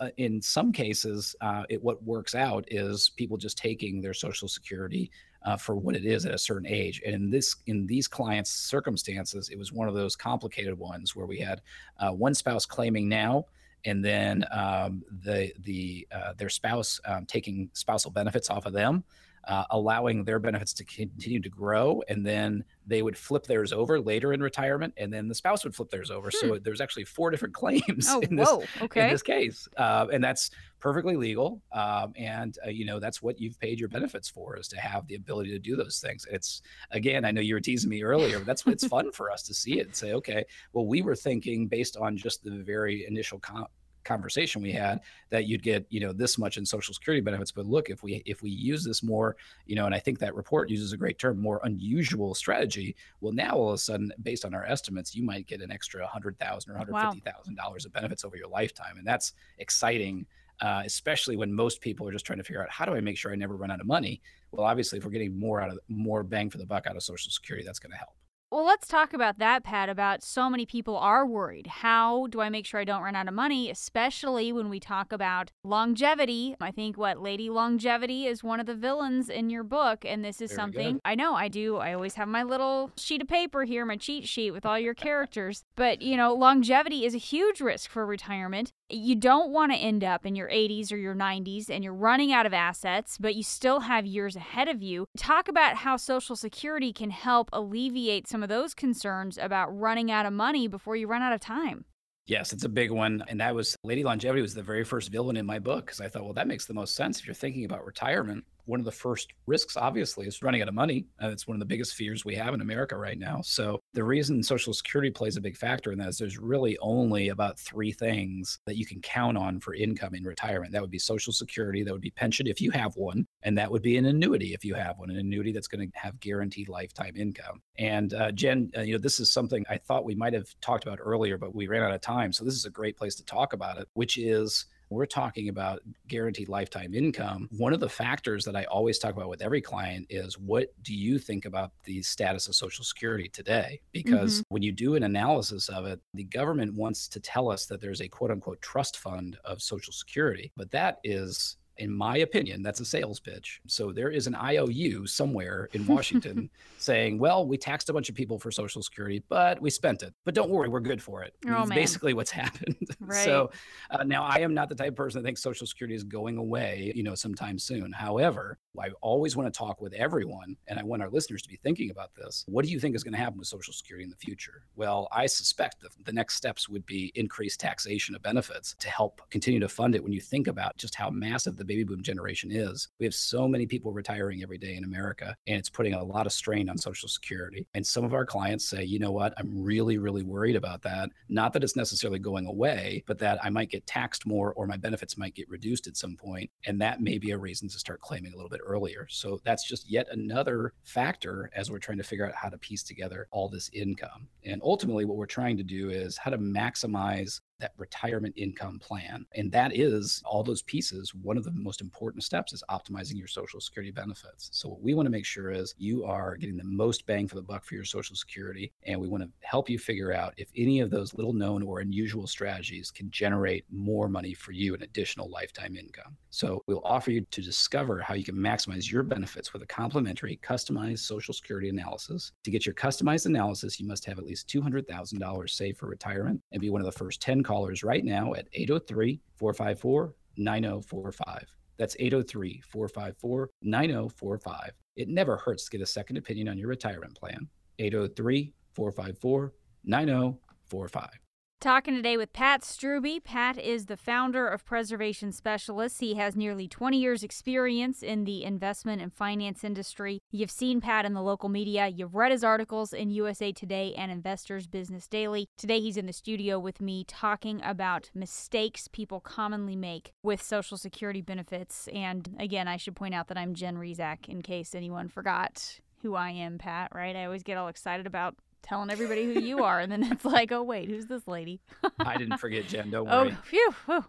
uh, 0.00 0.08
in 0.16 0.40
some 0.40 0.72
cases, 0.72 1.36
uh, 1.40 1.64
it, 1.68 1.82
what 1.82 2.02
works 2.02 2.34
out 2.34 2.64
is 2.68 3.10
people 3.16 3.36
just 3.36 3.58
taking 3.58 4.00
their 4.00 4.14
Social 4.14 4.48
Security 4.64 5.10
uh, 5.44 5.56
for 5.56 5.74
what 5.76 5.94
it 5.94 6.06
is 6.06 6.24
at 6.24 6.34
a 6.34 6.38
certain 6.38 6.66
age. 6.66 7.02
And 7.04 7.14
in 7.14 7.30
this, 7.30 7.56
in 7.66 7.86
these 7.86 8.08
clients' 8.08 8.50
circumstances, 8.50 9.50
it 9.50 9.58
was 9.58 9.72
one 9.72 9.88
of 9.88 9.94
those 9.94 10.16
complicated 10.16 10.78
ones 10.78 11.14
where 11.14 11.26
we 11.26 11.38
had 11.38 11.60
uh, 11.98 12.10
one 12.10 12.34
spouse 12.34 12.64
claiming 12.64 13.06
now, 13.06 13.44
and 13.84 14.02
then 14.02 14.44
um, 14.50 15.02
the 15.22 15.52
the 15.60 16.08
uh, 16.10 16.32
their 16.38 16.48
spouse 16.48 16.98
um, 17.04 17.26
taking 17.26 17.68
spousal 17.74 18.10
benefits 18.10 18.48
off 18.48 18.64
of 18.64 18.72
them 18.72 19.04
uh, 19.46 19.64
allowing 19.70 20.24
their 20.24 20.38
benefits 20.38 20.72
to 20.74 20.84
continue 20.84 21.40
to 21.40 21.48
grow. 21.48 22.02
And 22.08 22.24
then 22.24 22.64
they 22.86 23.02
would 23.02 23.16
flip 23.16 23.44
theirs 23.44 23.72
over 23.72 24.00
later 24.00 24.32
in 24.32 24.42
retirement, 24.42 24.94
and 24.96 25.12
then 25.12 25.28
the 25.28 25.34
spouse 25.34 25.64
would 25.64 25.74
flip 25.74 25.90
theirs 25.90 26.10
over. 26.10 26.30
Hmm. 26.32 26.48
So 26.48 26.58
there's 26.58 26.80
actually 26.80 27.04
four 27.04 27.30
different 27.30 27.54
claims 27.54 28.08
oh, 28.08 28.20
in, 28.20 28.36
this, 28.36 28.48
okay. 28.82 29.04
in 29.04 29.10
this 29.10 29.22
case. 29.22 29.68
Uh, 29.76 30.06
and 30.12 30.22
that's 30.22 30.50
perfectly 30.80 31.16
legal. 31.16 31.62
Um, 31.72 32.12
and, 32.16 32.58
uh, 32.66 32.68
you 32.68 32.84
know, 32.84 33.00
that's 33.00 33.22
what 33.22 33.40
you've 33.40 33.58
paid 33.58 33.80
your 33.80 33.88
benefits 33.88 34.28
for 34.28 34.58
is 34.58 34.68
to 34.68 34.78
have 34.78 35.06
the 35.06 35.14
ability 35.14 35.50
to 35.50 35.58
do 35.58 35.76
those 35.76 35.98
things. 35.98 36.26
It's, 36.30 36.60
again, 36.90 37.24
I 37.24 37.30
know 37.30 37.40
you 37.40 37.54
were 37.54 37.60
teasing 37.60 37.88
me 37.88 38.02
earlier, 38.02 38.38
but 38.38 38.46
that's 38.46 38.66
it's 38.66 38.86
fun 38.88 39.10
for 39.12 39.30
us 39.30 39.42
to 39.44 39.54
see 39.54 39.80
it 39.80 39.86
and 39.86 39.96
say, 39.96 40.12
okay, 40.12 40.44
well, 40.74 40.86
we 40.86 41.00
were 41.00 41.16
thinking 41.16 41.68
based 41.68 41.96
on 41.96 42.16
just 42.16 42.44
the 42.44 42.50
very 42.50 43.06
initial 43.06 43.38
com- 43.38 43.66
conversation 44.04 44.62
we 44.62 44.72
had 44.72 45.00
that 45.30 45.46
you'd 45.46 45.62
get 45.62 45.86
you 45.90 46.00
know 46.00 46.12
this 46.12 46.38
much 46.38 46.56
in 46.56 46.64
social 46.64 46.94
security 46.94 47.20
benefits. 47.20 47.50
But 47.50 47.66
look 47.66 47.90
if 47.90 48.02
we 48.02 48.22
if 48.26 48.42
we 48.42 48.50
use 48.50 48.84
this 48.84 49.02
more 49.02 49.36
you 49.66 49.76
know 49.76 49.86
and 49.86 49.94
i 49.94 49.98
think 49.98 50.18
that 50.18 50.34
report 50.34 50.70
uses 50.70 50.92
a 50.92 50.96
great 50.96 51.18
term 51.18 51.40
more 51.40 51.60
unusual 51.64 52.34
strategy 52.34 52.94
well 53.20 53.32
now 53.32 53.52
all 53.52 53.68
of 53.68 53.74
a 53.74 53.78
sudden 53.78 54.12
based 54.22 54.44
on 54.44 54.54
our 54.54 54.64
estimates 54.64 55.14
you 55.14 55.22
might 55.22 55.46
get 55.46 55.60
an 55.60 55.70
extra 55.70 56.00
100000 56.02 56.70
or 56.70 56.74
150000 56.74 57.54
dollars 57.56 57.84
wow. 57.84 57.88
of 57.88 57.92
benefits 57.92 58.24
over 58.24 58.36
your 58.36 58.48
lifetime. 58.48 58.96
And 58.98 59.06
that's 59.06 59.32
exciting 59.58 60.26
uh, 60.60 60.82
especially 60.84 61.36
when 61.36 61.52
most 61.52 61.80
people 61.80 62.06
are 62.06 62.12
just 62.12 62.24
trying 62.24 62.38
to 62.38 62.44
figure 62.44 62.62
out 62.62 62.70
how 62.70 62.84
do 62.84 62.94
i 62.94 63.00
make 63.00 63.16
sure 63.16 63.32
i 63.32 63.34
never 63.34 63.56
run 63.56 63.70
out 63.70 63.80
of 63.80 63.86
money? 63.86 64.20
Well 64.52 64.66
obviously 64.66 64.98
if 64.98 65.04
we're 65.04 65.10
getting 65.10 65.38
more 65.38 65.60
out 65.60 65.70
of 65.70 65.78
more 65.88 66.22
bang 66.22 66.50
for 66.50 66.58
the 66.58 66.66
buck 66.66 66.86
out 66.86 66.96
of 66.96 67.02
social 67.02 67.30
security 67.30 67.64
that's 67.66 67.78
going 67.78 67.92
to 67.92 67.98
help 67.98 68.14
well, 68.54 68.64
let's 68.64 68.86
talk 68.86 69.12
about 69.12 69.40
that, 69.40 69.64
Pat, 69.64 69.88
about 69.88 70.22
so 70.22 70.48
many 70.48 70.64
people 70.64 70.96
are 70.96 71.26
worried. 71.26 71.66
How 71.66 72.28
do 72.28 72.40
I 72.40 72.50
make 72.50 72.66
sure 72.66 72.78
I 72.78 72.84
don't 72.84 73.02
run 73.02 73.16
out 73.16 73.26
of 73.26 73.34
money, 73.34 73.68
especially 73.68 74.52
when 74.52 74.68
we 74.68 74.78
talk 74.78 75.12
about 75.12 75.50
longevity? 75.64 76.54
I 76.60 76.70
think 76.70 76.96
what 76.96 77.20
Lady 77.20 77.50
Longevity 77.50 78.26
is 78.26 78.44
one 78.44 78.60
of 78.60 78.66
the 78.66 78.76
villains 78.76 79.28
in 79.28 79.50
your 79.50 79.64
book, 79.64 80.04
and 80.04 80.24
this 80.24 80.40
is 80.40 80.52
Very 80.52 80.56
something. 80.56 81.00
I 81.04 81.16
know 81.16 81.34
I 81.34 81.48
do. 81.48 81.78
I 81.78 81.94
always 81.94 82.14
have 82.14 82.28
my 82.28 82.44
little 82.44 82.92
sheet 82.96 83.22
of 83.22 83.26
paper 83.26 83.64
here, 83.64 83.84
my 83.84 83.96
cheat 83.96 84.28
sheet 84.28 84.52
with 84.52 84.64
all 84.64 84.78
your 84.78 84.94
characters. 84.94 85.64
But, 85.74 86.00
you 86.00 86.16
know, 86.16 86.32
longevity 86.32 87.04
is 87.04 87.16
a 87.16 87.18
huge 87.18 87.60
risk 87.60 87.90
for 87.90 88.06
retirement. 88.06 88.70
You 88.96 89.16
don't 89.16 89.50
want 89.50 89.72
to 89.72 89.78
end 89.78 90.04
up 90.04 90.24
in 90.24 90.36
your 90.36 90.48
80s 90.48 90.92
or 90.92 90.96
your 90.96 91.16
90s 91.16 91.68
and 91.68 91.82
you're 91.82 91.92
running 91.92 92.32
out 92.32 92.46
of 92.46 92.54
assets, 92.54 93.18
but 93.18 93.34
you 93.34 93.42
still 93.42 93.80
have 93.80 94.06
years 94.06 94.36
ahead 94.36 94.68
of 94.68 94.84
you. 94.84 95.06
Talk 95.16 95.48
about 95.48 95.78
how 95.78 95.96
Social 95.96 96.36
Security 96.36 96.92
can 96.92 97.10
help 97.10 97.50
alleviate 97.52 98.28
some 98.28 98.44
of 98.44 98.48
those 98.48 98.72
concerns 98.72 99.36
about 99.36 99.76
running 99.76 100.12
out 100.12 100.26
of 100.26 100.32
money 100.32 100.68
before 100.68 100.94
you 100.94 101.08
run 101.08 101.22
out 101.22 101.32
of 101.32 101.40
time. 101.40 101.86
Yes, 102.26 102.52
it's 102.52 102.64
a 102.64 102.68
big 102.68 102.92
one. 102.92 103.24
And 103.26 103.40
that 103.40 103.56
was 103.56 103.76
Lady 103.82 104.04
Longevity 104.04 104.40
was 104.40 104.54
the 104.54 104.62
very 104.62 104.84
first 104.84 105.10
villain 105.10 105.36
in 105.36 105.44
my 105.44 105.58
book 105.58 105.86
because 105.86 106.00
I 106.00 106.08
thought, 106.08 106.22
well, 106.22 106.34
that 106.34 106.46
makes 106.46 106.66
the 106.66 106.74
most 106.74 106.94
sense 106.94 107.18
if 107.18 107.26
you're 107.26 107.34
thinking 107.34 107.64
about 107.64 107.84
retirement 107.84 108.44
one 108.66 108.80
of 108.80 108.84
the 108.84 108.92
first 108.92 109.32
risks, 109.46 109.76
obviously, 109.76 110.26
is 110.26 110.42
running 110.42 110.62
out 110.62 110.68
of 110.68 110.74
money. 110.74 111.06
Uh, 111.22 111.28
it's 111.28 111.46
one 111.46 111.54
of 111.54 111.60
the 111.60 111.66
biggest 111.66 111.94
fears 111.94 112.24
we 112.24 112.34
have 112.34 112.54
in 112.54 112.60
America 112.60 112.96
right 112.96 113.18
now. 113.18 113.40
So, 113.42 113.80
the 113.92 114.04
reason 114.04 114.42
Social 114.42 114.72
Security 114.72 115.10
plays 115.10 115.36
a 115.36 115.40
big 115.40 115.56
factor 115.56 115.92
in 115.92 115.98
that 115.98 116.08
is 116.08 116.18
there's 116.18 116.38
really 116.38 116.76
only 116.78 117.28
about 117.28 117.58
three 117.58 117.92
things 117.92 118.58
that 118.66 118.76
you 118.76 118.86
can 118.86 119.00
count 119.00 119.36
on 119.36 119.60
for 119.60 119.74
income 119.74 120.14
in 120.14 120.24
retirement. 120.24 120.72
That 120.72 120.82
would 120.82 120.90
be 120.90 120.98
Social 120.98 121.32
Security, 121.32 121.82
that 121.82 121.92
would 121.92 122.00
be 122.00 122.10
pension 122.10 122.46
if 122.46 122.60
you 122.60 122.70
have 122.70 122.96
one, 122.96 123.26
and 123.42 123.56
that 123.58 123.70
would 123.70 123.82
be 123.82 123.96
an 123.96 124.06
annuity 124.06 124.54
if 124.54 124.64
you 124.64 124.74
have 124.74 124.98
one, 124.98 125.10
an 125.10 125.16
annuity 125.16 125.52
that's 125.52 125.68
going 125.68 125.90
to 125.90 125.98
have 125.98 126.20
guaranteed 126.20 126.68
lifetime 126.68 127.14
income. 127.16 127.60
And 127.78 128.14
uh, 128.14 128.32
Jen, 128.32 128.70
uh, 128.76 128.82
you 128.82 128.92
know, 128.92 128.98
this 128.98 129.20
is 129.20 129.30
something 129.30 129.64
I 129.68 129.78
thought 129.78 130.04
we 130.04 130.14
might 130.14 130.32
have 130.32 130.48
talked 130.60 130.84
about 130.84 130.98
earlier, 131.00 131.38
but 131.38 131.54
we 131.54 131.66
ran 131.66 131.82
out 131.82 131.92
of 131.92 132.00
time. 132.00 132.32
So, 132.32 132.44
this 132.44 132.54
is 132.54 132.64
a 132.64 132.70
great 132.70 132.96
place 132.96 133.14
to 133.16 133.24
talk 133.24 133.52
about 133.52 133.78
it, 133.78 133.88
which 133.94 134.18
is 134.18 134.66
we're 134.94 135.06
talking 135.06 135.48
about 135.48 135.80
guaranteed 136.08 136.48
lifetime 136.48 136.94
income, 136.94 137.48
one 137.56 137.72
of 137.72 137.80
the 137.80 137.88
factors 137.88 138.44
that 138.44 138.56
I 138.56 138.64
always 138.64 138.98
talk 138.98 139.14
about 139.14 139.28
with 139.28 139.42
every 139.42 139.60
client 139.60 140.06
is 140.10 140.38
what 140.38 140.68
do 140.82 140.94
you 140.94 141.18
think 141.18 141.44
about 141.44 141.72
the 141.84 142.02
status 142.02 142.48
of 142.48 142.54
Social 142.54 142.84
Security 142.84 143.28
today? 143.28 143.80
Because 143.92 144.36
mm-hmm. 144.36 144.54
when 144.54 144.62
you 144.62 144.72
do 144.72 144.94
an 144.94 145.02
analysis 145.02 145.68
of 145.68 145.86
it, 145.86 146.00
the 146.14 146.24
government 146.24 146.74
wants 146.74 147.08
to 147.08 147.20
tell 147.20 147.50
us 147.50 147.66
that 147.66 147.80
there's 147.80 148.00
a 148.00 148.08
quote 148.08 148.30
unquote 148.30 148.62
trust 148.62 148.98
fund 148.98 149.36
of 149.44 149.60
Social 149.60 149.92
Security, 149.92 150.52
but 150.56 150.70
that 150.70 150.98
is 151.04 151.56
in 151.78 151.92
my 151.92 152.18
opinion, 152.18 152.62
that's 152.62 152.80
a 152.80 152.84
sales 152.84 153.20
pitch. 153.20 153.60
So 153.66 153.92
there 153.92 154.10
is 154.10 154.26
an 154.26 154.34
IOU 154.34 155.06
somewhere 155.06 155.68
in 155.72 155.86
Washington 155.94 156.50
saying, 156.78 157.18
well, 157.18 157.46
we 157.46 157.56
taxed 157.56 157.88
a 157.88 157.92
bunch 157.92 158.08
of 158.08 158.14
people 158.14 158.38
for 158.38 158.50
Social 158.50 158.82
Security, 158.82 159.22
but 159.28 159.60
we 159.60 159.70
spent 159.70 160.02
it. 160.02 160.14
But 160.24 160.34
don't 160.34 160.50
worry, 160.50 160.68
we're 160.68 160.80
good 160.80 161.02
for 161.02 161.22
it. 161.22 161.34
Oh, 161.48 161.66
basically 161.66 162.14
what's 162.14 162.30
happened. 162.44 162.76
Right. 163.00 163.24
so 163.24 163.50
uh, 163.90 164.04
now 164.04 164.24
I 164.24 164.38
am 164.40 164.54
not 164.54 164.68
the 164.68 164.74
type 164.74 164.88
of 164.88 164.96
person 164.96 165.20
that 165.22 165.26
thinks 165.26 165.42
Social 165.42 165.66
Security 165.66 165.94
is 165.94 166.04
going 166.04 166.36
away, 166.36 166.92
you 166.94 167.02
know, 167.02 167.14
sometime 167.14 167.58
soon. 167.58 167.92
However, 167.92 168.58
I 168.80 168.90
always 169.00 169.36
want 169.36 169.52
to 169.52 169.56
talk 169.56 169.80
with 169.80 169.92
everyone, 169.94 170.56
and 170.68 170.78
I 170.78 170.82
want 170.82 171.02
our 171.02 171.10
listeners 171.10 171.42
to 171.42 171.48
be 171.48 171.56
thinking 171.56 171.90
about 171.90 172.14
this. 172.14 172.44
What 172.48 172.64
do 172.64 172.70
you 172.70 172.80
think 172.80 172.94
is 172.94 173.04
going 173.04 173.12
to 173.12 173.18
happen 173.18 173.38
with 173.38 173.48
Social 173.48 173.72
Security 173.72 174.04
in 174.04 174.10
the 174.10 174.16
future? 174.16 174.64
Well, 174.76 175.08
I 175.12 175.26
suspect 175.26 175.80
that 175.82 175.90
the 176.04 176.12
next 176.12 176.36
steps 176.36 176.68
would 176.68 176.84
be 176.86 177.12
increased 177.14 177.60
taxation 177.60 178.14
of 178.14 178.22
benefits 178.22 178.74
to 178.80 178.88
help 178.88 179.22
continue 179.30 179.60
to 179.60 179.68
fund 179.68 179.94
it 179.94 180.02
when 180.02 180.12
you 180.12 180.20
think 180.20 180.46
about 180.46 180.76
just 180.76 180.94
how 180.94 181.10
massive 181.10 181.56
the 181.56 181.63
the 181.64 181.74
baby 181.74 181.84
boom 181.84 182.02
generation 182.02 182.50
is. 182.52 182.88
We 182.98 183.06
have 183.06 183.14
so 183.14 183.48
many 183.48 183.66
people 183.66 183.92
retiring 183.92 184.42
every 184.42 184.58
day 184.58 184.76
in 184.76 184.84
America, 184.84 185.36
and 185.46 185.56
it's 185.56 185.70
putting 185.70 185.94
a 185.94 186.04
lot 186.04 186.26
of 186.26 186.32
strain 186.32 186.68
on 186.68 186.78
Social 186.78 187.08
Security. 187.08 187.66
And 187.74 187.86
some 187.86 188.04
of 188.04 188.14
our 188.14 188.26
clients 188.26 188.68
say, 188.68 188.84
you 188.84 188.98
know 188.98 189.12
what, 189.12 189.34
I'm 189.38 189.62
really, 189.62 189.98
really 189.98 190.22
worried 190.22 190.56
about 190.56 190.82
that. 190.82 191.10
Not 191.28 191.52
that 191.52 191.64
it's 191.64 191.76
necessarily 191.76 192.18
going 192.18 192.46
away, 192.46 193.02
but 193.06 193.18
that 193.18 193.38
I 193.42 193.50
might 193.50 193.70
get 193.70 193.86
taxed 193.86 194.26
more 194.26 194.52
or 194.54 194.66
my 194.66 194.76
benefits 194.76 195.16
might 195.16 195.34
get 195.34 195.48
reduced 195.48 195.86
at 195.86 195.96
some 195.96 196.16
point. 196.16 196.50
And 196.66 196.80
that 196.80 197.00
may 197.00 197.18
be 197.18 197.30
a 197.30 197.38
reason 197.38 197.68
to 197.68 197.78
start 197.78 198.00
claiming 198.00 198.32
a 198.32 198.36
little 198.36 198.50
bit 198.50 198.60
earlier. 198.64 199.06
So 199.08 199.40
that's 199.44 199.66
just 199.66 199.90
yet 199.90 200.06
another 200.10 200.72
factor 200.82 201.50
as 201.54 201.70
we're 201.70 201.78
trying 201.78 201.98
to 201.98 202.04
figure 202.04 202.26
out 202.26 202.34
how 202.34 202.48
to 202.48 202.58
piece 202.58 202.82
together 202.82 203.26
all 203.30 203.48
this 203.48 203.70
income. 203.72 204.28
And 204.44 204.60
ultimately, 204.62 205.04
what 205.04 205.16
we're 205.16 205.26
trying 205.26 205.56
to 205.56 205.62
do 205.62 205.90
is 205.90 206.18
how 206.18 206.30
to 206.30 206.38
maximize 206.38 207.40
that 207.60 207.72
retirement 207.76 208.34
income 208.36 208.78
plan. 208.78 209.26
And 209.34 209.50
that 209.52 209.76
is 209.76 210.22
all 210.24 210.42
those 210.42 210.62
pieces. 210.62 211.14
One 211.14 211.36
of 211.36 211.44
the 211.44 211.52
most 211.52 211.80
important 211.80 212.24
steps 212.24 212.52
is 212.52 212.64
optimizing 212.70 213.16
your 213.16 213.26
Social 213.26 213.60
Security 213.60 213.90
benefits. 213.90 214.50
So, 214.52 214.68
what 214.68 214.82
we 214.82 214.94
want 214.94 215.06
to 215.06 215.10
make 215.10 215.24
sure 215.24 215.50
is 215.50 215.74
you 215.78 216.04
are 216.04 216.36
getting 216.36 216.56
the 216.56 216.64
most 216.64 217.06
bang 217.06 217.28
for 217.28 217.36
the 217.36 217.42
buck 217.42 217.64
for 217.64 217.74
your 217.74 217.84
Social 217.84 218.16
Security. 218.16 218.72
And 218.84 219.00
we 219.00 219.08
want 219.08 219.22
to 219.22 219.30
help 219.40 219.68
you 219.68 219.78
figure 219.78 220.12
out 220.12 220.34
if 220.36 220.48
any 220.56 220.80
of 220.80 220.90
those 220.90 221.14
little 221.14 221.32
known 221.32 221.62
or 221.62 221.80
unusual 221.80 222.26
strategies 222.26 222.90
can 222.90 223.10
generate 223.10 223.64
more 223.70 224.08
money 224.08 224.34
for 224.34 224.52
you 224.52 224.74
in 224.74 224.82
additional 224.82 225.30
lifetime 225.30 225.76
income. 225.76 226.16
So, 226.30 226.62
we'll 226.66 226.82
offer 226.84 227.10
you 227.10 227.24
to 227.30 227.42
discover 227.42 228.00
how 228.00 228.14
you 228.14 228.24
can 228.24 228.36
maximize 228.36 228.90
your 228.90 229.02
benefits 229.02 229.52
with 229.52 229.62
a 229.62 229.66
complimentary 229.66 230.40
customized 230.42 231.00
Social 231.00 231.34
Security 231.34 231.68
analysis. 231.68 232.32
To 232.42 232.50
get 232.50 232.66
your 232.66 232.74
customized 232.74 233.26
analysis, 233.26 233.78
you 233.78 233.86
must 233.86 234.04
have 234.06 234.18
at 234.18 234.26
least 234.26 234.48
$200,000 234.48 235.50
saved 235.50 235.78
for 235.78 235.86
retirement 235.86 236.40
and 236.52 236.60
be 236.60 236.70
one 236.70 236.80
of 236.80 236.86
the 236.86 236.92
first 236.92 237.22
10 237.22 237.43
callers 237.44 237.84
right 237.84 238.04
now 238.04 238.34
at 238.34 238.48
803 238.52 239.20
454 239.36 240.14
9045. 240.36 241.46
That's 241.76 241.96
803 241.98 242.62
454 242.68 243.50
9045. 243.62 244.72
It 244.96 245.08
never 245.08 245.36
hurts 245.36 245.64
to 245.64 245.70
get 245.70 245.80
a 245.82 245.86
second 245.86 246.16
opinion 246.16 246.48
on 246.48 246.58
your 246.58 246.68
retirement 246.68 247.14
plan. 247.14 247.48
803 247.78 248.52
454 248.74 249.52
9045. 249.84 251.23
Talking 251.64 251.94
today 251.94 252.18
with 252.18 252.34
Pat 252.34 252.60
Strubbe. 252.60 253.24
Pat 253.24 253.58
is 253.58 253.86
the 253.86 253.96
founder 253.96 254.46
of 254.46 254.66
Preservation 254.66 255.32
Specialists. 255.32 255.98
He 255.98 256.12
has 256.12 256.36
nearly 256.36 256.68
20 256.68 256.98
years' 256.98 257.22
experience 257.22 258.02
in 258.02 258.24
the 258.24 258.44
investment 258.44 259.00
and 259.00 259.10
finance 259.10 259.64
industry. 259.64 260.18
You've 260.30 260.50
seen 260.50 260.82
Pat 260.82 261.06
in 261.06 261.14
the 261.14 261.22
local 261.22 261.48
media. 261.48 261.88
You've 261.88 262.14
read 262.14 262.32
his 262.32 262.44
articles 262.44 262.92
in 262.92 263.08
USA 263.08 263.50
Today 263.50 263.94
and 263.96 264.12
Investors 264.12 264.66
Business 264.66 265.08
Daily. 265.08 265.46
Today, 265.56 265.80
he's 265.80 265.96
in 265.96 266.04
the 266.04 266.12
studio 266.12 266.58
with 266.58 266.82
me 266.82 267.02
talking 267.02 267.62
about 267.64 268.10
mistakes 268.14 268.86
people 268.86 269.20
commonly 269.20 269.74
make 269.74 270.12
with 270.22 270.42
Social 270.42 270.76
Security 270.76 271.22
benefits. 271.22 271.88
And 271.94 272.36
again, 272.38 272.68
I 272.68 272.76
should 272.76 272.94
point 272.94 273.14
out 273.14 273.28
that 273.28 273.38
I'm 273.38 273.54
Jen 273.54 273.78
Rizak 273.78 274.28
in 274.28 274.42
case 274.42 274.74
anyone 274.74 275.08
forgot 275.08 275.80
who 276.04 276.14
I 276.14 276.32
am, 276.32 276.58
Pat, 276.58 276.90
right? 276.94 277.16
I 277.16 277.24
always 277.24 277.42
get 277.42 277.56
all 277.56 277.68
excited 277.68 278.06
about 278.06 278.34
telling 278.64 278.90
everybody 278.90 279.32
who 279.32 279.40
you 279.40 279.62
are, 279.62 279.78
and 279.78 279.92
then 279.92 280.02
it's 280.02 280.24
like, 280.24 280.50
oh 280.50 280.62
wait, 280.62 280.88
who's 280.88 281.06
this 281.06 281.28
lady? 281.28 281.60
I 282.00 282.16
didn't 282.16 282.38
forget, 282.38 282.66
Jen. 282.66 282.90
Don't 282.90 283.08
oh, 283.10 283.22
worry. 283.22 283.32
Oh, 283.32 283.42
phew, 283.44 283.74
phew. 283.86 284.04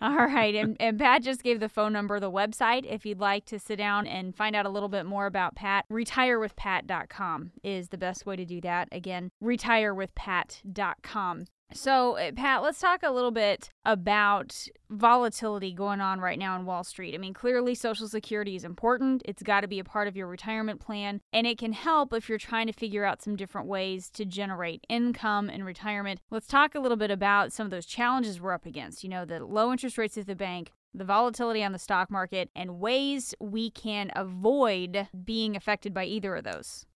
All 0.00 0.16
right, 0.16 0.54
and, 0.54 0.76
and 0.80 0.98
Pat 0.98 1.22
just 1.22 1.42
gave 1.42 1.60
the 1.60 1.68
phone 1.68 1.92
number, 1.92 2.18
the 2.20 2.30
website, 2.30 2.86
if 2.86 3.04
you'd 3.04 3.20
like 3.20 3.44
to 3.46 3.58
sit 3.58 3.76
down 3.76 4.06
and 4.06 4.34
find 4.34 4.56
out 4.56 4.66
a 4.66 4.70
little 4.70 4.88
bit 4.88 5.04
more 5.04 5.26
about 5.26 5.54
Pat. 5.54 5.84
RetireWithPat.com 5.90 7.52
is 7.62 7.88
the 7.88 7.98
best 7.98 8.26
way 8.26 8.36
to 8.36 8.44
do 8.44 8.60
that. 8.60 8.88
Again, 8.92 9.30
RetireWithPat.com. 9.42 11.46
So, 11.74 12.16
uh, 12.16 12.32
Pat, 12.32 12.62
let's 12.62 12.80
talk 12.80 13.02
a 13.02 13.10
little 13.10 13.30
bit 13.30 13.68
about 13.84 14.66
volatility 14.88 15.72
going 15.74 16.00
on 16.00 16.18
right 16.18 16.38
now 16.38 16.56
in 16.58 16.64
Wall 16.64 16.82
Street. 16.82 17.14
I 17.14 17.18
mean, 17.18 17.34
clearly 17.34 17.74
Social 17.74 18.08
Security 18.08 18.56
is 18.56 18.64
important. 18.64 19.22
It's 19.26 19.42
got 19.42 19.60
to 19.60 19.68
be 19.68 19.78
a 19.78 19.84
part 19.84 20.08
of 20.08 20.16
your 20.16 20.28
retirement 20.28 20.80
plan, 20.80 21.20
and 21.30 21.46
it 21.46 21.58
can 21.58 21.72
help 21.72 22.14
if 22.14 22.26
you're 22.26 22.38
trying 22.38 22.68
to 22.68 22.72
figure 22.72 23.04
out 23.04 23.20
some 23.20 23.36
different 23.36 23.68
ways 23.68 24.08
to 24.10 24.24
generate 24.24 24.86
income 24.88 25.50
in 25.50 25.62
retirement. 25.62 26.20
Let's 26.30 26.46
talk 26.46 26.74
a 26.74 26.80
little 26.80 26.96
bit 26.96 27.10
about 27.10 27.52
some 27.52 27.66
of 27.66 27.70
those 27.70 27.86
challenges 27.86 28.40
we're 28.40 28.54
up 28.54 28.64
against. 28.64 29.04
You 29.04 29.10
know, 29.10 29.26
the 29.26 29.44
low 29.44 29.70
interest 29.70 29.98
rates 29.98 30.16
at 30.16 30.26
the 30.26 30.34
bank, 30.34 30.72
the 30.94 31.04
volatility 31.04 31.62
on 31.62 31.72
the 31.72 31.78
stock 31.78 32.10
market, 32.10 32.48
and 32.56 32.80
ways 32.80 33.34
we 33.40 33.70
can 33.70 34.10
avoid 34.16 35.08
being 35.22 35.54
affected 35.54 35.92
by 35.92 36.06
either 36.06 36.34
of 36.34 36.44
those. 36.44 36.86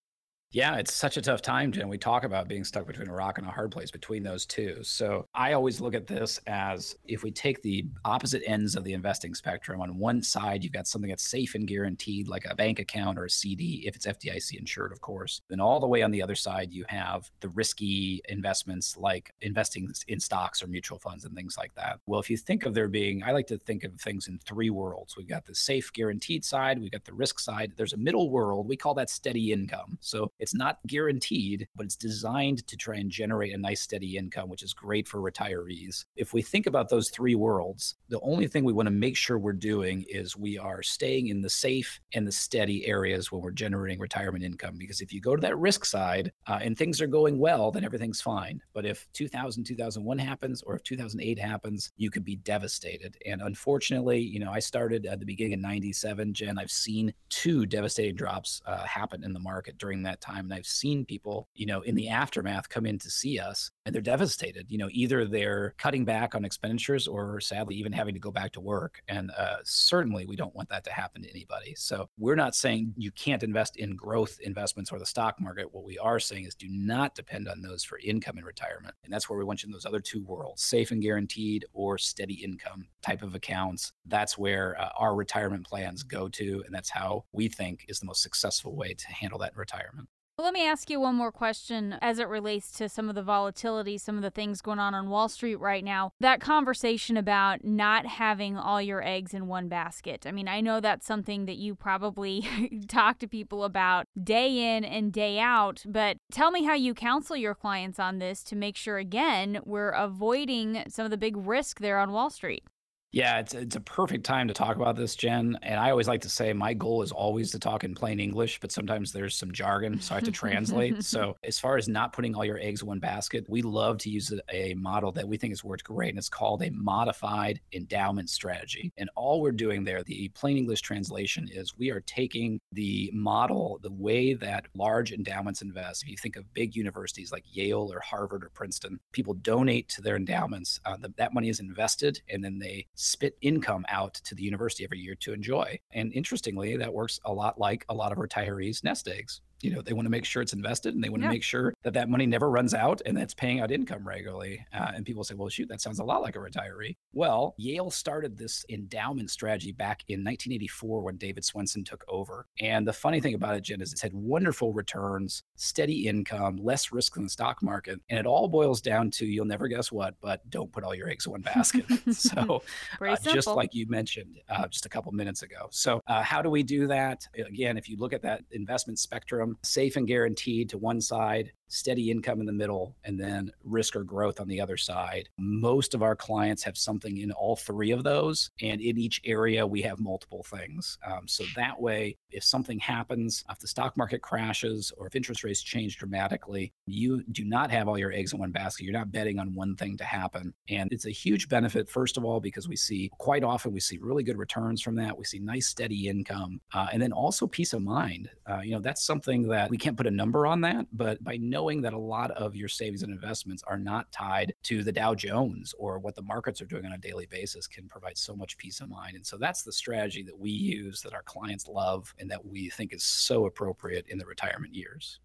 Yeah, 0.52 0.76
it's 0.76 0.92
such 0.92 1.16
a 1.16 1.22
tough 1.22 1.40
time, 1.40 1.72
Jen. 1.72 1.88
We 1.88 1.96
talk 1.96 2.24
about 2.24 2.46
being 2.46 2.62
stuck 2.62 2.86
between 2.86 3.08
a 3.08 3.14
rock 3.14 3.38
and 3.38 3.46
a 3.46 3.50
hard 3.50 3.70
place 3.70 3.90
between 3.90 4.22
those 4.22 4.44
two. 4.44 4.80
So 4.82 5.26
I 5.34 5.54
always 5.54 5.80
look 5.80 5.94
at 5.94 6.06
this 6.06 6.38
as 6.46 6.94
if 7.06 7.22
we 7.22 7.30
take 7.30 7.62
the 7.62 7.86
opposite 8.04 8.42
ends 8.46 8.76
of 8.76 8.84
the 8.84 8.92
investing 8.92 9.34
spectrum, 9.34 9.80
on 9.80 9.96
one 9.96 10.22
side, 10.22 10.62
you've 10.62 10.74
got 10.74 10.86
something 10.86 11.08
that's 11.08 11.26
safe 11.26 11.54
and 11.54 11.66
guaranteed, 11.66 12.28
like 12.28 12.44
a 12.44 12.54
bank 12.54 12.80
account 12.80 13.18
or 13.18 13.24
a 13.24 13.30
CD, 13.30 13.82
if 13.86 13.96
it's 13.96 14.04
FDIC 14.04 14.58
insured, 14.58 14.92
of 14.92 15.00
course. 15.00 15.40
Then 15.48 15.58
all 15.58 15.80
the 15.80 15.88
way 15.88 16.02
on 16.02 16.10
the 16.10 16.22
other 16.22 16.34
side, 16.34 16.70
you 16.70 16.84
have 16.88 17.30
the 17.40 17.48
risky 17.48 18.20
investments 18.28 18.98
like 18.98 19.32
investing 19.40 19.90
in 20.08 20.20
stocks 20.20 20.62
or 20.62 20.66
mutual 20.66 20.98
funds 20.98 21.24
and 21.24 21.34
things 21.34 21.56
like 21.56 21.74
that. 21.76 21.98
Well, 22.04 22.20
if 22.20 22.28
you 22.28 22.36
think 22.36 22.66
of 22.66 22.74
there 22.74 22.88
being, 22.88 23.22
I 23.22 23.32
like 23.32 23.46
to 23.46 23.56
think 23.56 23.84
of 23.84 23.98
things 23.98 24.28
in 24.28 24.38
three 24.38 24.68
worlds. 24.68 25.16
We've 25.16 25.26
got 25.26 25.46
the 25.46 25.54
safe, 25.54 25.90
guaranteed 25.94 26.44
side, 26.44 26.78
we've 26.78 26.92
got 26.92 27.06
the 27.06 27.14
risk 27.14 27.40
side. 27.40 27.72
There's 27.78 27.94
a 27.94 27.96
middle 27.96 28.28
world. 28.28 28.68
We 28.68 28.76
call 28.76 28.92
that 28.94 29.08
steady 29.08 29.50
income. 29.50 29.96
So 30.02 30.30
it's 30.42 30.54
not 30.54 30.78
guaranteed, 30.88 31.68
but 31.76 31.86
it's 31.86 31.94
designed 31.94 32.66
to 32.66 32.76
try 32.76 32.96
and 32.96 33.08
generate 33.08 33.54
a 33.54 33.58
nice 33.58 33.80
steady 33.80 34.16
income, 34.16 34.48
which 34.48 34.64
is 34.64 34.74
great 34.74 35.06
for 35.06 35.20
retirees. 35.20 36.04
If 36.16 36.34
we 36.34 36.42
think 36.42 36.66
about 36.66 36.88
those 36.88 37.10
three 37.10 37.36
worlds, 37.36 37.94
the 38.08 38.18
only 38.22 38.48
thing 38.48 38.64
we 38.64 38.72
want 38.72 38.88
to 38.88 38.90
make 38.90 39.16
sure 39.16 39.38
we're 39.38 39.52
doing 39.52 40.04
is 40.08 40.36
we 40.36 40.58
are 40.58 40.82
staying 40.82 41.28
in 41.28 41.42
the 41.42 41.48
safe 41.48 42.00
and 42.12 42.26
the 42.26 42.32
steady 42.32 42.84
areas 42.86 43.30
when 43.30 43.40
we're 43.40 43.52
generating 43.52 44.00
retirement 44.00 44.42
income. 44.42 44.74
Because 44.76 45.00
if 45.00 45.12
you 45.12 45.20
go 45.20 45.36
to 45.36 45.40
that 45.42 45.56
risk 45.56 45.84
side 45.84 46.32
uh, 46.48 46.58
and 46.60 46.76
things 46.76 47.00
are 47.00 47.06
going 47.06 47.38
well, 47.38 47.70
then 47.70 47.84
everything's 47.84 48.20
fine. 48.20 48.60
But 48.74 48.84
if 48.84 49.06
2000, 49.12 49.62
2001 49.62 50.18
happens, 50.18 50.60
or 50.62 50.74
if 50.74 50.82
2008 50.82 51.38
happens, 51.38 51.92
you 51.96 52.10
could 52.10 52.24
be 52.24 52.34
devastated. 52.34 53.16
And 53.24 53.42
unfortunately, 53.42 54.18
you 54.18 54.40
know, 54.40 54.50
I 54.50 54.58
started 54.58 55.06
at 55.06 55.20
the 55.20 55.26
beginning 55.26 55.54
of 55.54 55.60
97, 55.60 56.34
Jen. 56.34 56.58
I've 56.58 56.72
seen 56.72 57.14
two 57.28 57.64
devastating 57.64 58.16
drops 58.16 58.60
uh, 58.66 58.84
happen 58.84 59.22
in 59.22 59.32
the 59.32 59.38
market 59.38 59.78
during 59.78 60.02
that 60.02 60.20
time. 60.20 60.31
And 60.38 60.52
I've 60.52 60.66
seen 60.66 61.04
people, 61.04 61.48
you 61.54 61.66
know, 61.66 61.80
in 61.82 61.94
the 61.94 62.08
aftermath 62.08 62.68
come 62.68 62.86
in 62.86 62.98
to 63.00 63.10
see 63.10 63.38
us 63.38 63.70
and 63.84 63.94
they're 63.94 64.02
devastated. 64.02 64.66
You 64.70 64.78
know, 64.78 64.88
either 64.90 65.24
they're 65.24 65.74
cutting 65.78 66.04
back 66.04 66.34
on 66.34 66.44
expenditures 66.44 67.08
or 67.08 67.40
sadly 67.40 67.74
even 67.76 67.92
having 67.92 68.14
to 68.14 68.20
go 68.20 68.30
back 68.30 68.52
to 68.52 68.60
work. 68.60 69.02
And 69.08 69.30
uh, 69.36 69.56
certainly 69.64 70.26
we 70.26 70.36
don't 70.36 70.54
want 70.54 70.68
that 70.68 70.84
to 70.84 70.92
happen 70.92 71.22
to 71.22 71.30
anybody. 71.30 71.74
So 71.76 72.08
we're 72.18 72.36
not 72.36 72.54
saying 72.54 72.94
you 72.96 73.10
can't 73.12 73.42
invest 73.42 73.76
in 73.76 73.96
growth 73.96 74.38
investments 74.40 74.92
or 74.92 74.98
the 74.98 75.06
stock 75.06 75.40
market. 75.40 75.72
What 75.72 75.84
we 75.84 75.98
are 75.98 76.20
saying 76.20 76.44
is 76.44 76.54
do 76.54 76.68
not 76.68 77.14
depend 77.14 77.48
on 77.48 77.62
those 77.62 77.84
for 77.84 77.98
income 77.98 78.38
in 78.38 78.44
retirement. 78.44 78.94
And 79.04 79.12
that's 79.12 79.28
where 79.28 79.38
we 79.38 79.44
want 79.44 79.62
you 79.62 79.68
in 79.68 79.72
those 79.72 79.86
other 79.86 80.00
two 80.00 80.22
worlds, 80.22 80.62
safe 80.62 80.90
and 80.90 81.02
guaranteed 81.02 81.64
or 81.72 81.98
steady 81.98 82.34
income 82.34 82.86
type 83.02 83.22
of 83.22 83.34
accounts. 83.34 83.92
That's 84.06 84.38
where 84.38 84.80
uh, 84.80 84.90
our 84.96 85.14
retirement 85.14 85.66
plans 85.66 86.02
go 86.02 86.28
to. 86.28 86.62
And 86.66 86.74
that's 86.74 86.90
how 86.90 87.24
we 87.32 87.48
think 87.48 87.84
is 87.88 88.00
the 88.00 88.06
most 88.06 88.22
successful 88.22 88.74
way 88.76 88.94
to 88.94 89.08
handle 89.08 89.38
that 89.40 89.52
in 89.52 89.58
retirement. 89.58 90.08
Well, 90.42 90.48
let 90.48 90.58
me 90.58 90.66
ask 90.66 90.90
you 90.90 90.98
one 90.98 91.14
more 91.14 91.30
question 91.30 91.96
as 92.02 92.18
it 92.18 92.26
relates 92.26 92.72
to 92.72 92.88
some 92.88 93.08
of 93.08 93.14
the 93.14 93.22
volatility, 93.22 93.96
some 93.96 94.16
of 94.16 94.22
the 94.22 94.30
things 94.30 94.60
going 94.60 94.80
on 94.80 94.92
on 94.92 95.08
Wall 95.08 95.28
Street 95.28 95.60
right 95.60 95.84
now. 95.84 96.10
That 96.18 96.40
conversation 96.40 97.16
about 97.16 97.64
not 97.64 98.06
having 98.06 98.56
all 98.56 98.82
your 98.82 99.06
eggs 99.06 99.34
in 99.34 99.46
one 99.46 99.68
basket. 99.68 100.26
I 100.26 100.32
mean, 100.32 100.48
I 100.48 100.60
know 100.60 100.80
that's 100.80 101.06
something 101.06 101.46
that 101.46 101.58
you 101.58 101.76
probably 101.76 102.44
talk 102.88 103.20
to 103.20 103.28
people 103.28 103.62
about 103.62 104.08
day 104.20 104.76
in 104.76 104.84
and 104.84 105.12
day 105.12 105.38
out, 105.38 105.84
but 105.86 106.16
tell 106.32 106.50
me 106.50 106.64
how 106.64 106.74
you 106.74 106.92
counsel 106.92 107.36
your 107.36 107.54
clients 107.54 108.00
on 108.00 108.18
this 108.18 108.42
to 108.42 108.56
make 108.56 108.76
sure, 108.76 108.98
again, 108.98 109.60
we're 109.64 109.90
avoiding 109.90 110.82
some 110.88 111.04
of 111.04 111.12
the 111.12 111.16
big 111.16 111.36
risk 111.36 111.78
there 111.78 112.00
on 112.00 112.10
Wall 112.10 112.30
Street. 112.30 112.64
Yeah, 113.12 113.40
it's 113.40 113.52
it's 113.52 113.76
a 113.76 113.80
perfect 113.80 114.24
time 114.24 114.48
to 114.48 114.54
talk 114.54 114.76
about 114.76 114.96
this, 114.96 115.14
Jen. 115.14 115.58
And 115.60 115.78
I 115.78 115.90
always 115.90 116.08
like 116.08 116.22
to 116.22 116.30
say 116.30 116.54
my 116.54 116.72
goal 116.72 117.02
is 117.02 117.12
always 117.12 117.50
to 117.50 117.58
talk 117.58 117.84
in 117.84 117.94
plain 117.94 118.18
English, 118.18 118.58
but 118.58 118.72
sometimes 118.72 119.12
there's 119.12 119.36
some 119.36 119.52
jargon, 119.52 120.00
so 120.00 120.14
I 120.14 120.16
have 120.16 120.24
to 120.24 120.32
translate. 120.32 121.04
so 121.04 121.36
as 121.44 121.58
far 121.58 121.76
as 121.76 121.88
not 121.88 122.14
putting 122.14 122.34
all 122.34 122.44
your 122.44 122.58
eggs 122.58 122.80
in 122.80 122.88
one 122.88 123.00
basket, 123.00 123.44
we 123.50 123.60
love 123.60 123.98
to 123.98 124.10
use 124.10 124.32
a 124.50 124.72
model 124.74 125.12
that 125.12 125.28
we 125.28 125.36
think 125.36 125.50
has 125.52 125.62
worked 125.62 125.84
great, 125.84 126.08
and 126.08 126.18
it's 126.18 126.30
called 126.30 126.62
a 126.62 126.70
modified 126.70 127.60
endowment 127.74 128.30
strategy. 128.30 128.90
And 128.96 129.10
all 129.14 129.42
we're 129.42 129.52
doing 129.52 129.84
there, 129.84 130.02
the 130.02 130.30
plain 130.30 130.56
English 130.56 130.80
translation 130.80 131.50
is 131.52 131.76
we 131.76 131.90
are 131.90 132.00
taking 132.00 132.60
the 132.72 133.10
model, 133.12 133.78
the 133.82 133.92
way 133.92 134.32
that 134.32 134.64
large 134.74 135.12
endowments 135.12 135.60
invest. 135.60 136.02
If 136.02 136.08
you 136.08 136.16
think 136.16 136.36
of 136.36 136.54
big 136.54 136.74
universities 136.74 137.30
like 137.30 137.44
Yale 137.52 137.92
or 137.92 138.00
Harvard 138.00 138.42
or 138.42 138.50
Princeton, 138.54 139.00
people 139.12 139.34
donate 139.34 139.90
to 139.90 140.00
their 140.00 140.16
endowments. 140.16 140.80
Uh, 140.86 140.96
the, 140.96 141.12
that 141.18 141.34
money 141.34 141.50
is 141.50 141.60
invested, 141.60 142.22
and 142.30 142.42
then 142.42 142.58
they 142.58 142.86
spit 143.02 143.36
income 143.40 143.84
out 143.88 144.14
to 144.14 144.34
the 144.34 144.42
university 144.42 144.84
every 144.84 145.00
year 145.00 145.16
to 145.16 145.32
enjoy. 145.32 145.78
And 145.90 146.12
interestingly, 146.12 146.76
that 146.76 146.92
works 146.92 147.18
a 147.24 147.32
lot 147.32 147.58
like 147.58 147.84
a 147.88 147.94
lot 147.94 148.12
of 148.12 148.18
retirees' 148.18 148.84
nest 148.84 149.08
eggs. 149.08 149.40
You 149.62 149.74
know 149.74 149.82
they 149.82 149.92
want 149.92 150.06
to 150.06 150.10
make 150.10 150.24
sure 150.24 150.42
it's 150.42 150.52
invested 150.52 150.94
and 150.94 151.02
they 151.02 151.08
want 151.08 151.22
to 151.22 151.26
Yeah. 151.26 151.32
make 151.32 151.42
sure 151.42 151.72
that 151.82 151.94
that 151.94 152.08
money 152.08 152.26
never 152.26 152.50
runs 152.50 152.74
out 152.74 153.00
and 153.06 153.16
that's 153.16 153.34
paying 153.34 153.60
out 153.60 153.70
income 153.70 154.06
regularly. 154.06 154.64
Uh, 154.72 154.92
and 154.94 155.06
people 155.06 155.24
say, 155.24 155.34
well, 155.34 155.48
shoot, 155.48 155.68
that 155.68 155.80
sounds 155.80 155.98
a 156.00 156.04
lot 156.04 156.20
like 156.22 156.36
a 156.36 156.38
retiree. 156.38 156.96
Well, 157.12 157.54
Yale 157.58 157.90
started 157.90 158.36
this 158.36 158.64
endowment 158.68 159.30
strategy 159.30 159.72
back 159.72 160.02
in 160.08 160.20
1984 160.20 161.02
when 161.02 161.16
David 161.16 161.44
Swensen 161.44 161.84
took 161.86 162.04
over. 162.08 162.46
And 162.60 162.86
the 162.86 162.92
funny 162.92 163.20
thing 163.20 163.34
about 163.34 163.56
it, 163.56 163.62
Jen, 163.62 163.80
is 163.80 163.92
it's 163.92 164.02
had 164.02 164.12
wonderful 164.12 164.72
returns, 164.72 165.42
steady 165.56 166.06
income, 166.08 166.56
less 166.56 166.92
risk 166.92 167.14
than 167.14 167.24
the 167.24 167.30
stock 167.30 167.62
market, 167.62 168.00
and 168.08 168.18
it 168.18 168.26
all 168.26 168.48
boils 168.48 168.80
down 168.80 169.10
to 169.12 169.26
you'll 169.26 169.44
never 169.44 169.68
guess 169.68 169.92
what, 169.92 170.14
but 170.20 170.48
don't 170.50 170.72
put 170.72 170.84
all 170.84 170.94
your 170.94 171.08
eggs 171.08 171.26
in 171.26 171.32
one 171.32 171.40
basket. 171.42 171.84
so 172.12 172.62
uh, 173.00 173.16
just 173.22 173.46
like 173.48 173.74
you 173.74 173.86
mentioned 173.88 174.38
uh, 174.48 174.66
just 174.68 174.86
a 174.86 174.88
couple 174.88 175.12
minutes 175.12 175.42
ago. 175.42 175.68
So, 175.70 176.00
uh, 176.06 176.22
how 176.22 176.42
do 176.42 176.50
we 176.50 176.62
do 176.62 176.86
that? 176.88 177.26
Again, 177.34 177.76
if 177.76 177.88
you 177.88 177.96
look 177.96 178.12
at 178.12 178.22
that 178.22 178.42
investment 178.50 178.98
spectrum, 178.98 179.51
safe 179.62 179.96
and 179.96 180.06
guaranteed 180.06 180.68
to 180.70 180.78
one 180.78 181.00
side, 181.00 181.52
steady 181.68 182.10
income 182.10 182.38
in 182.40 182.46
the 182.46 182.52
middle, 182.52 182.94
and 183.04 183.18
then 183.18 183.50
risk 183.64 183.96
or 183.96 184.04
growth 184.04 184.40
on 184.40 184.48
the 184.48 184.60
other 184.60 184.76
side. 184.76 185.28
Most 185.38 185.94
of 185.94 186.02
our 186.02 186.14
clients 186.14 186.62
have 186.62 186.76
something 186.76 187.16
in 187.18 187.32
all 187.32 187.56
three 187.56 187.92
of 187.92 188.04
those. 188.04 188.50
And 188.60 188.80
in 188.80 188.98
each 188.98 189.22
area, 189.24 189.66
we 189.66 189.80
have 189.82 189.98
multiple 189.98 190.42
things. 190.42 190.98
Um, 191.06 191.26
so 191.26 191.44
that 191.56 191.80
way, 191.80 192.18
if 192.30 192.44
something 192.44 192.78
happens, 192.78 193.42
if 193.50 193.58
the 193.58 193.66
stock 193.66 193.96
market 193.96 194.20
crashes, 194.20 194.92
or 194.98 195.06
if 195.06 195.16
interest 195.16 195.44
rates 195.44 195.62
change 195.62 195.96
dramatically, 195.96 196.74
you 196.84 197.22
do 197.32 197.44
not 197.44 197.70
have 197.70 197.88
all 197.88 197.98
your 197.98 198.12
eggs 198.12 198.34
in 198.34 198.38
one 198.38 198.52
basket. 198.52 198.84
You're 198.84 198.92
not 198.92 199.10
betting 199.10 199.38
on 199.38 199.54
one 199.54 199.74
thing 199.74 199.96
to 199.96 200.04
happen. 200.04 200.52
And 200.68 200.92
it's 200.92 201.06
a 201.06 201.10
huge 201.10 201.48
benefit, 201.48 201.88
first 201.88 202.18
of 202.18 202.24
all, 202.24 202.38
because 202.38 202.68
we 202.68 202.76
see 202.76 203.10
quite 203.18 203.44
often 203.44 203.72
we 203.72 203.80
see 203.80 203.98
really 203.98 204.22
good 204.22 204.36
returns 204.36 204.82
from 204.82 204.96
that. 204.96 205.16
We 205.16 205.24
see 205.24 205.38
nice, 205.38 205.68
steady 205.68 206.08
income. 206.08 206.60
Uh, 206.74 206.88
and 206.92 207.00
then 207.00 207.12
also 207.12 207.46
peace 207.46 207.72
of 207.72 207.80
mind. 207.80 208.28
Uh, 208.46 208.60
you 208.60 208.72
know, 208.72 208.80
that's 208.80 209.04
something 209.04 209.41
that 209.48 209.70
we 209.70 209.78
can't 209.78 209.96
put 209.96 210.06
a 210.06 210.10
number 210.10 210.46
on 210.46 210.60
that, 210.62 210.86
but 210.92 211.22
by 211.22 211.36
knowing 211.36 211.82
that 211.82 211.92
a 211.92 211.98
lot 211.98 212.30
of 212.32 212.56
your 212.56 212.68
savings 212.68 213.02
and 213.02 213.12
investments 213.12 213.62
are 213.66 213.78
not 213.78 214.10
tied 214.12 214.54
to 214.64 214.82
the 214.82 214.92
Dow 214.92 215.14
Jones 215.14 215.74
or 215.78 215.98
what 215.98 216.14
the 216.14 216.22
markets 216.22 216.60
are 216.60 216.66
doing 216.66 216.86
on 216.86 216.92
a 216.92 216.98
daily 216.98 217.26
basis 217.26 217.66
can 217.66 217.88
provide 217.88 218.16
so 218.18 218.34
much 218.34 218.56
peace 218.56 218.80
of 218.80 218.88
mind. 218.88 219.16
And 219.16 219.26
so 219.26 219.36
that's 219.36 219.62
the 219.62 219.72
strategy 219.72 220.22
that 220.22 220.38
we 220.38 220.50
use 220.50 221.02
that 221.02 221.14
our 221.14 221.22
clients 221.22 221.68
love 221.68 222.14
and 222.18 222.30
that 222.30 222.44
we 222.44 222.70
think 222.70 222.92
is 222.92 223.04
so 223.04 223.46
appropriate 223.46 224.06
in 224.08 224.18
the 224.18 224.26
retirement 224.26 224.74
years. 224.74 225.20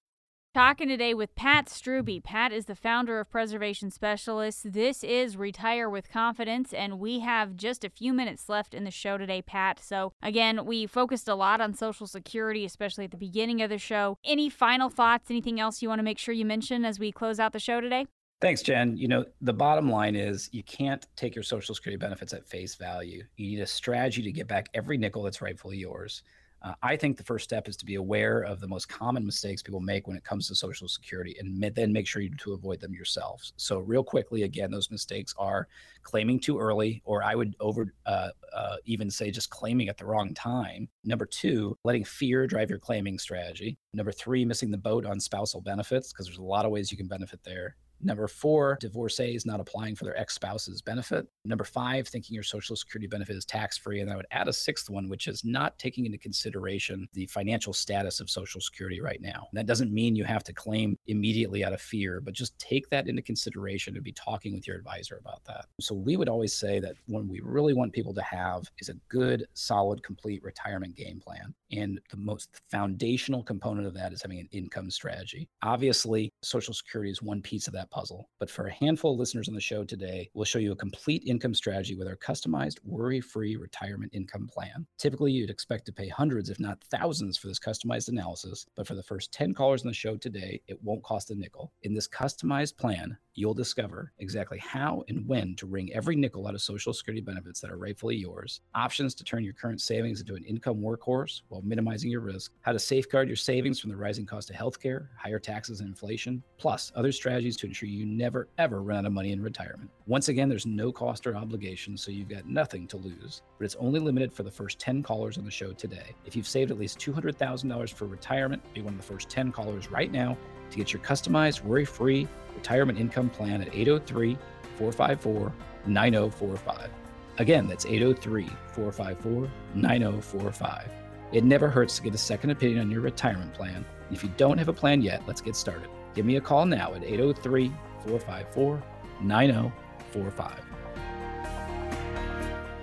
Talking 0.53 0.87
today 0.87 1.13
with 1.13 1.35
Pat 1.35 1.67
Strubbe. 1.67 2.23
Pat 2.23 2.51
is 2.51 2.65
the 2.65 2.73
founder 2.73 3.19
of 3.19 3.29
Preservation 3.29 3.91
Specialists. 3.91 4.63
This 4.65 5.03
is 5.03 5.37
Retire 5.37 5.87
with 5.87 6.09
Confidence, 6.09 6.73
and 6.73 6.99
we 6.99 7.19
have 7.19 7.55
just 7.55 7.83
a 7.83 7.91
few 7.91 8.11
minutes 8.11 8.49
left 8.49 8.73
in 8.73 8.83
the 8.83 8.89
show 8.89 9.19
today, 9.19 9.43
Pat. 9.43 9.79
So, 9.79 10.13
again, 10.23 10.65
we 10.65 10.87
focused 10.87 11.27
a 11.27 11.35
lot 11.35 11.61
on 11.61 11.75
Social 11.75 12.07
Security, 12.07 12.65
especially 12.65 13.05
at 13.05 13.11
the 13.11 13.17
beginning 13.17 13.61
of 13.61 13.69
the 13.69 13.77
show. 13.77 14.17
Any 14.25 14.49
final 14.49 14.89
thoughts, 14.89 15.29
anything 15.29 15.59
else 15.59 15.83
you 15.83 15.89
want 15.89 15.99
to 15.99 16.03
make 16.03 16.17
sure 16.17 16.33
you 16.33 16.45
mention 16.45 16.85
as 16.85 16.97
we 16.97 17.11
close 17.11 17.39
out 17.39 17.53
the 17.53 17.59
show 17.59 17.79
today? 17.79 18.07
Thanks, 18.41 18.63
Jen. 18.63 18.97
You 18.97 19.09
know, 19.09 19.25
the 19.41 19.53
bottom 19.53 19.91
line 19.91 20.15
is 20.15 20.49
you 20.51 20.63
can't 20.63 21.05
take 21.15 21.35
your 21.35 21.43
Social 21.43 21.75
Security 21.75 21.99
benefits 21.99 22.33
at 22.33 22.47
face 22.47 22.73
value. 22.75 23.23
You 23.35 23.47
need 23.49 23.61
a 23.61 23.67
strategy 23.67 24.23
to 24.23 24.31
get 24.31 24.47
back 24.47 24.69
every 24.73 24.97
nickel 24.97 25.21
that's 25.21 25.41
rightfully 25.41 25.77
yours. 25.77 26.23
Uh, 26.67 26.73
I 26.81 26.97
think 26.97 27.17
the 27.17 27.23
first 27.23 27.45
step 27.45 27.69
is 27.69 27.77
to 27.77 27.85
be 27.85 27.95
aware 27.95 28.41
of 28.41 28.59
the 28.59 28.67
most 28.67 28.89
common 28.89 29.25
mistakes 29.25 29.61
people 29.61 29.79
make 29.79 30.07
when 30.07 30.17
it 30.17 30.23
comes 30.23 30.47
to 30.47 30.55
Social 30.55 30.87
Security 30.87 31.35
and 31.39 31.57
ma- 31.57 31.69
then 31.73 31.93
make 31.93 32.07
sure 32.07 32.21
you 32.21 32.29
to 32.39 32.53
avoid 32.53 32.81
them 32.81 32.93
yourselves. 32.93 33.53
So, 33.55 33.79
real 33.79 34.03
quickly, 34.03 34.43
again, 34.43 34.69
those 34.69 34.91
mistakes 34.91 35.33
are 35.37 35.67
claiming 36.03 36.39
too 36.39 36.59
early, 36.59 37.01
or 37.05 37.23
I 37.23 37.35
would 37.35 37.55
over 37.59 37.93
uh, 38.05 38.29
uh, 38.53 38.77
even 38.85 39.09
say 39.09 39.31
just 39.31 39.49
claiming 39.49 39.87
at 39.87 39.97
the 39.97 40.05
wrong 40.05 40.33
time. 40.33 40.89
Number 41.05 41.25
two, 41.25 41.77
letting 41.85 42.03
fear 42.03 42.47
drive 42.47 42.69
your 42.69 42.79
claiming 42.79 43.17
strategy. 43.17 43.77
Number 43.93 44.11
three, 44.11 44.43
missing 44.43 44.71
the 44.71 44.77
boat 44.77 45.05
on 45.05 45.19
spousal 45.19 45.61
benefits 45.61 46.11
because 46.11 46.25
there's 46.25 46.37
a 46.37 46.43
lot 46.43 46.65
of 46.65 46.71
ways 46.71 46.91
you 46.91 46.97
can 46.97 47.07
benefit 47.07 47.39
there. 47.43 47.77
Number 48.01 48.27
four, 48.27 48.77
divorcees 48.79 49.45
not 49.45 49.59
applying 49.59 49.95
for 49.95 50.05
their 50.05 50.17
ex 50.17 50.35
spouse's 50.35 50.81
benefit. 50.81 51.27
Number 51.45 51.63
five, 51.63 52.07
thinking 52.07 52.35
your 52.35 52.43
Social 52.43 52.75
Security 52.75 53.07
benefit 53.07 53.35
is 53.35 53.45
tax 53.45 53.77
free. 53.77 54.01
And 54.01 54.11
I 54.11 54.15
would 54.15 54.27
add 54.31 54.47
a 54.47 54.53
sixth 54.53 54.89
one, 54.89 55.09
which 55.09 55.27
is 55.27 55.43
not 55.43 55.77
taking 55.79 56.05
into 56.05 56.17
consideration 56.17 57.07
the 57.13 57.25
financial 57.27 57.73
status 57.73 58.19
of 58.19 58.29
Social 58.29 58.61
Security 58.61 59.01
right 59.01 59.21
now. 59.21 59.47
That 59.53 59.65
doesn't 59.65 59.91
mean 59.91 60.15
you 60.15 60.25
have 60.25 60.43
to 60.45 60.53
claim 60.53 60.97
immediately 61.07 61.63
out 61.63 61.73
of 61.73 61.81
fear, 61.81 62.21
but 62.21 62.33
just 62.33 62.57
take 62.59 62.89
that 62.89 63.07
into 63.07 63.21
consideration 63.21 63.95
and 63.95 64.03
be 64.03 64.11
talking 64.11 64.53
with 64.53 64.67
your 64.67 64.77
advisor 64.77 65.17
about 65.17 65.43
that. 65.45 65.65
So 65.79 65.95
we 65.95 66.17
would 66.17 66.29
always 66.29 66.53
say 66.53 66.79
that 66.79 66.95
when 67.07 67.27
we 67.27 67.41
really 67.43 67.73
want 67.73 67.93
people 67.93 68.13
to 68.13 68.21
have 68.21 68.63
is 68.79 68.89
a 68.89 68.95
good, 69.09 69.45
solid, 69.53 70.03
complete 70.03 70.43
retirement 70.43 70.95
game 70.95 71.19
plan. 71.19 71.53
And 71.71 71.99
the 72.09 72.17
most 72.17 72.61
foundational 72.71 73.43
component 73.43 73.87
of 73.87 73.93
that 73.95 74.13
is 74.13 74.21
having 74.21 74.39
an 74.39 74.49
income 74.51 74.89
strategy. 74.91 75.49
Obviously, 75.63 76.31
Social 76.41 76.73
Security 76.73 77.11
is 77.11 77.21
one 77.21 77.41
piece 77.41 77.67
of 77.67 77.73
that 77.87 77.95
puzzle. 77.95 78.29
But 78.39 78.49
for 78.49 78.67
a 78.67 78.73
handful 78.73 79.13
of 79.13 79.19
listeners 79.19 79.47
on 79.47 79.55
the 79.55 79.61
show 79.61 79.83
today, 79.83 80.29
we'll 80.33 80.45
show 80.45 80.59
you 80.59 80.71
a 80.71 80.75
complete 80.75 81.23
income 81.25 81.53
strategy 81.53 81.95
with 81.95 82.07
our 82.07 82.15
customized 82.15 82.79
worry 82.83 83.21
free 83.21 83.55
retirement 83.55 84.13
income 84.13 84.47
plan. 84.51 84.85
Typically, 84.97 85.31
you'd 85.31 85.49
expect 85.49 85.85
to 85.85 85.93
pay 85.93 86.07
hundreds, 86.07 86.49
if 86.49 86.59
not 86.59 86.83
thousands, 86.85 87.37
for 87.37 87.47
this 87.47 87.59
customized 87.59 88.09
analysis. 88.09 88.65
But 88.75 88.87
for 88.87 88.95
the 88.95 89.03
first 89.03 89.31
10 89.31 89.53
callers 89.53 89.81
on 89.81 89.87
the 89.87 89.93
show 89.93 90.17
today, 90.17 90.61
it 90.67 90.81
won't 90.81 91.03
cost 91.03 91.31
a 91.31 91.35
nickel. 91.35 91.71
In 91.83 91.93
this 91.93 92.07
customized 92.07 92.77
plan, 92.77 93.17
you'll 93.37 93.53
discover 93.53 94.11
exactly 94.17 94.57
how 94.57 95.03
and 95.07 95.25
when 95.27 95.55
to 95.55 95.67
wring 95.67 95.93
every 95.93 96.15
nickel 96.15 96.47
out 96.47 96.55
of 96.55 96.61
Social 96.61 96.91
Security 96.91 97.21
benefits 97.21 97.61
that 97.61 97.71
are 97.71 97.77
rightfully 97.77 98.15
yours, 98.15 98.61
options 98.73 99.13
to 99.13 99.23
turn 99.23 99.43
your 99.43 99.53
current 99.53 99.79
savings 99.79 100.19
into 100.19 100.33
an 100.33 100.43
income 100.43 100.81
workhorse 100.81 101.43
while 101.49 101.61
minimizing 101.61 102.09
your 102.09 102.21
risk, 102.21 102.51
how 102.61 102.71
to 102.71 102.79
safeguard 102.79 103.27
your 103.29 103.37
savings 103.37 103.79
from 103.79 103.91
the 103.91 103.95
rising 103.95 104.25
cost 104.25 104.49
of 104.49 104.55
healthcare, 104.55 105.09
higher 105.15 105.37
taxes, 105.37 105.81
and 105.81 105.89
inflation, 105.89 106.41
plus 106.57 106.91
other 106.95 107.11
strategies 107.11 107.55
to 107.55 107.67
ensure 107.67 107.87
you 107.87 108.07
never 108.07 108.49
ever 108.57 108.81
run 108.81 108.97
out 108.97 109.05
of 109.05 109.13
money 109.13 109.31
in 109.31 109.41
retirement. 109.41 109.91
Once 110.07 110.29
again, 110.29 110.49
there's 110.49 110.65
no 110.65 110.91
cost 110.91 111.27
or 111.27 111.35
obligation, 111.35 111.95
so 111.95 112.09
you've 112.09 112.29
got 112.29 112.47
nothing 112.47 112.87
to 112.87 112.97
lose, 112.97 113.43
but 113.59 113.65
it's 113.65 113.75
only 113.75 113.99
limited 113.99 114.33
for 114.33 114.41
the 114.41 114.51
first 114.51 114.79
10 114.79 115.03
callers 115.03 115.37
on 115.37 115.45
the 115.45 115.51
show 115.51 115.73
today. 115.73 116.15
If 116.25 116.35
you've 116.35 116.47
saved 116.47 116.71
at 116.71 116.79
least 116.79 116.97
$200,000 116.97 117.93
for 117.93 118.05
retirement, 118.05 118.63
be 118.73 118.81
one 118.81 118.95
of 118.95 118.99
the 118.99 119.05
first 119.05 119.29
10 119.29 119.51
callers 119.51 119.91
right 119.91 120.11
now 120.11 120.35
to 120.71 120.77
get 120.77 120.93
your 120.93 121.01
customized, 121.01 121.63
worry 121.63 121.85
free 121.85 122.27
retirement 122.55 122.99
income 122.99 123.29
plan 123.29 123.61
at 123.61 123.73
803 123.73 124.37
454 124.77 125.53
9045. 125.85 126.89
Again, 127.37 127.67
that's 127.67 127.85
803 127.85 128.47
454 128.73 129.49
9045. 129.75 130.89
It 131.31 131.43
never 131.43 131.69
hurts 131.69 131.97
to 131.97 132.03
get 132.03 132.15
a 132.15 132.17
second 132.17 132.51
opinion 132.51 132.79
on 132.79 132.91
your 132.91 133.01
retirement 133.01 133.53
plan. 133.53 133.85
If 134.11 134.23
you 134.23 134.31
don't 134.37 134.57
have 134.57 134.69
a 134.69 134.73
plan 134.73 135.01
yet, 135.01 135.21
let's 135.27 135.41
get 135.41 135.55
started. 135.55 135.89
Give 136.15 136.25
me 136.25 136.37
a 136.37 136.41
call 136.41 136.65
now 136.65 136.93
at 136.93 137.03
803 137.03 137.69
454 138.05 138.81
9045. 139.21 140.63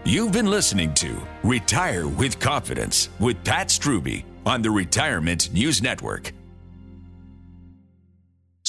You've 0.07 0.33
been 0.33 0.47
listening 0.47 0.93
to 0.95 1.17
Retire 1.43 2.07
with 2.07 2.39
Confidence 2.39 3.09
with 3.19 3.43
Pat 3.43 3.69
Strubbe 3.69 4.25
on 4.45 4.61
the 4.61 4.71
Retirement 4.71 5.51
News 5.55 5.81
Network. 5.81 6.33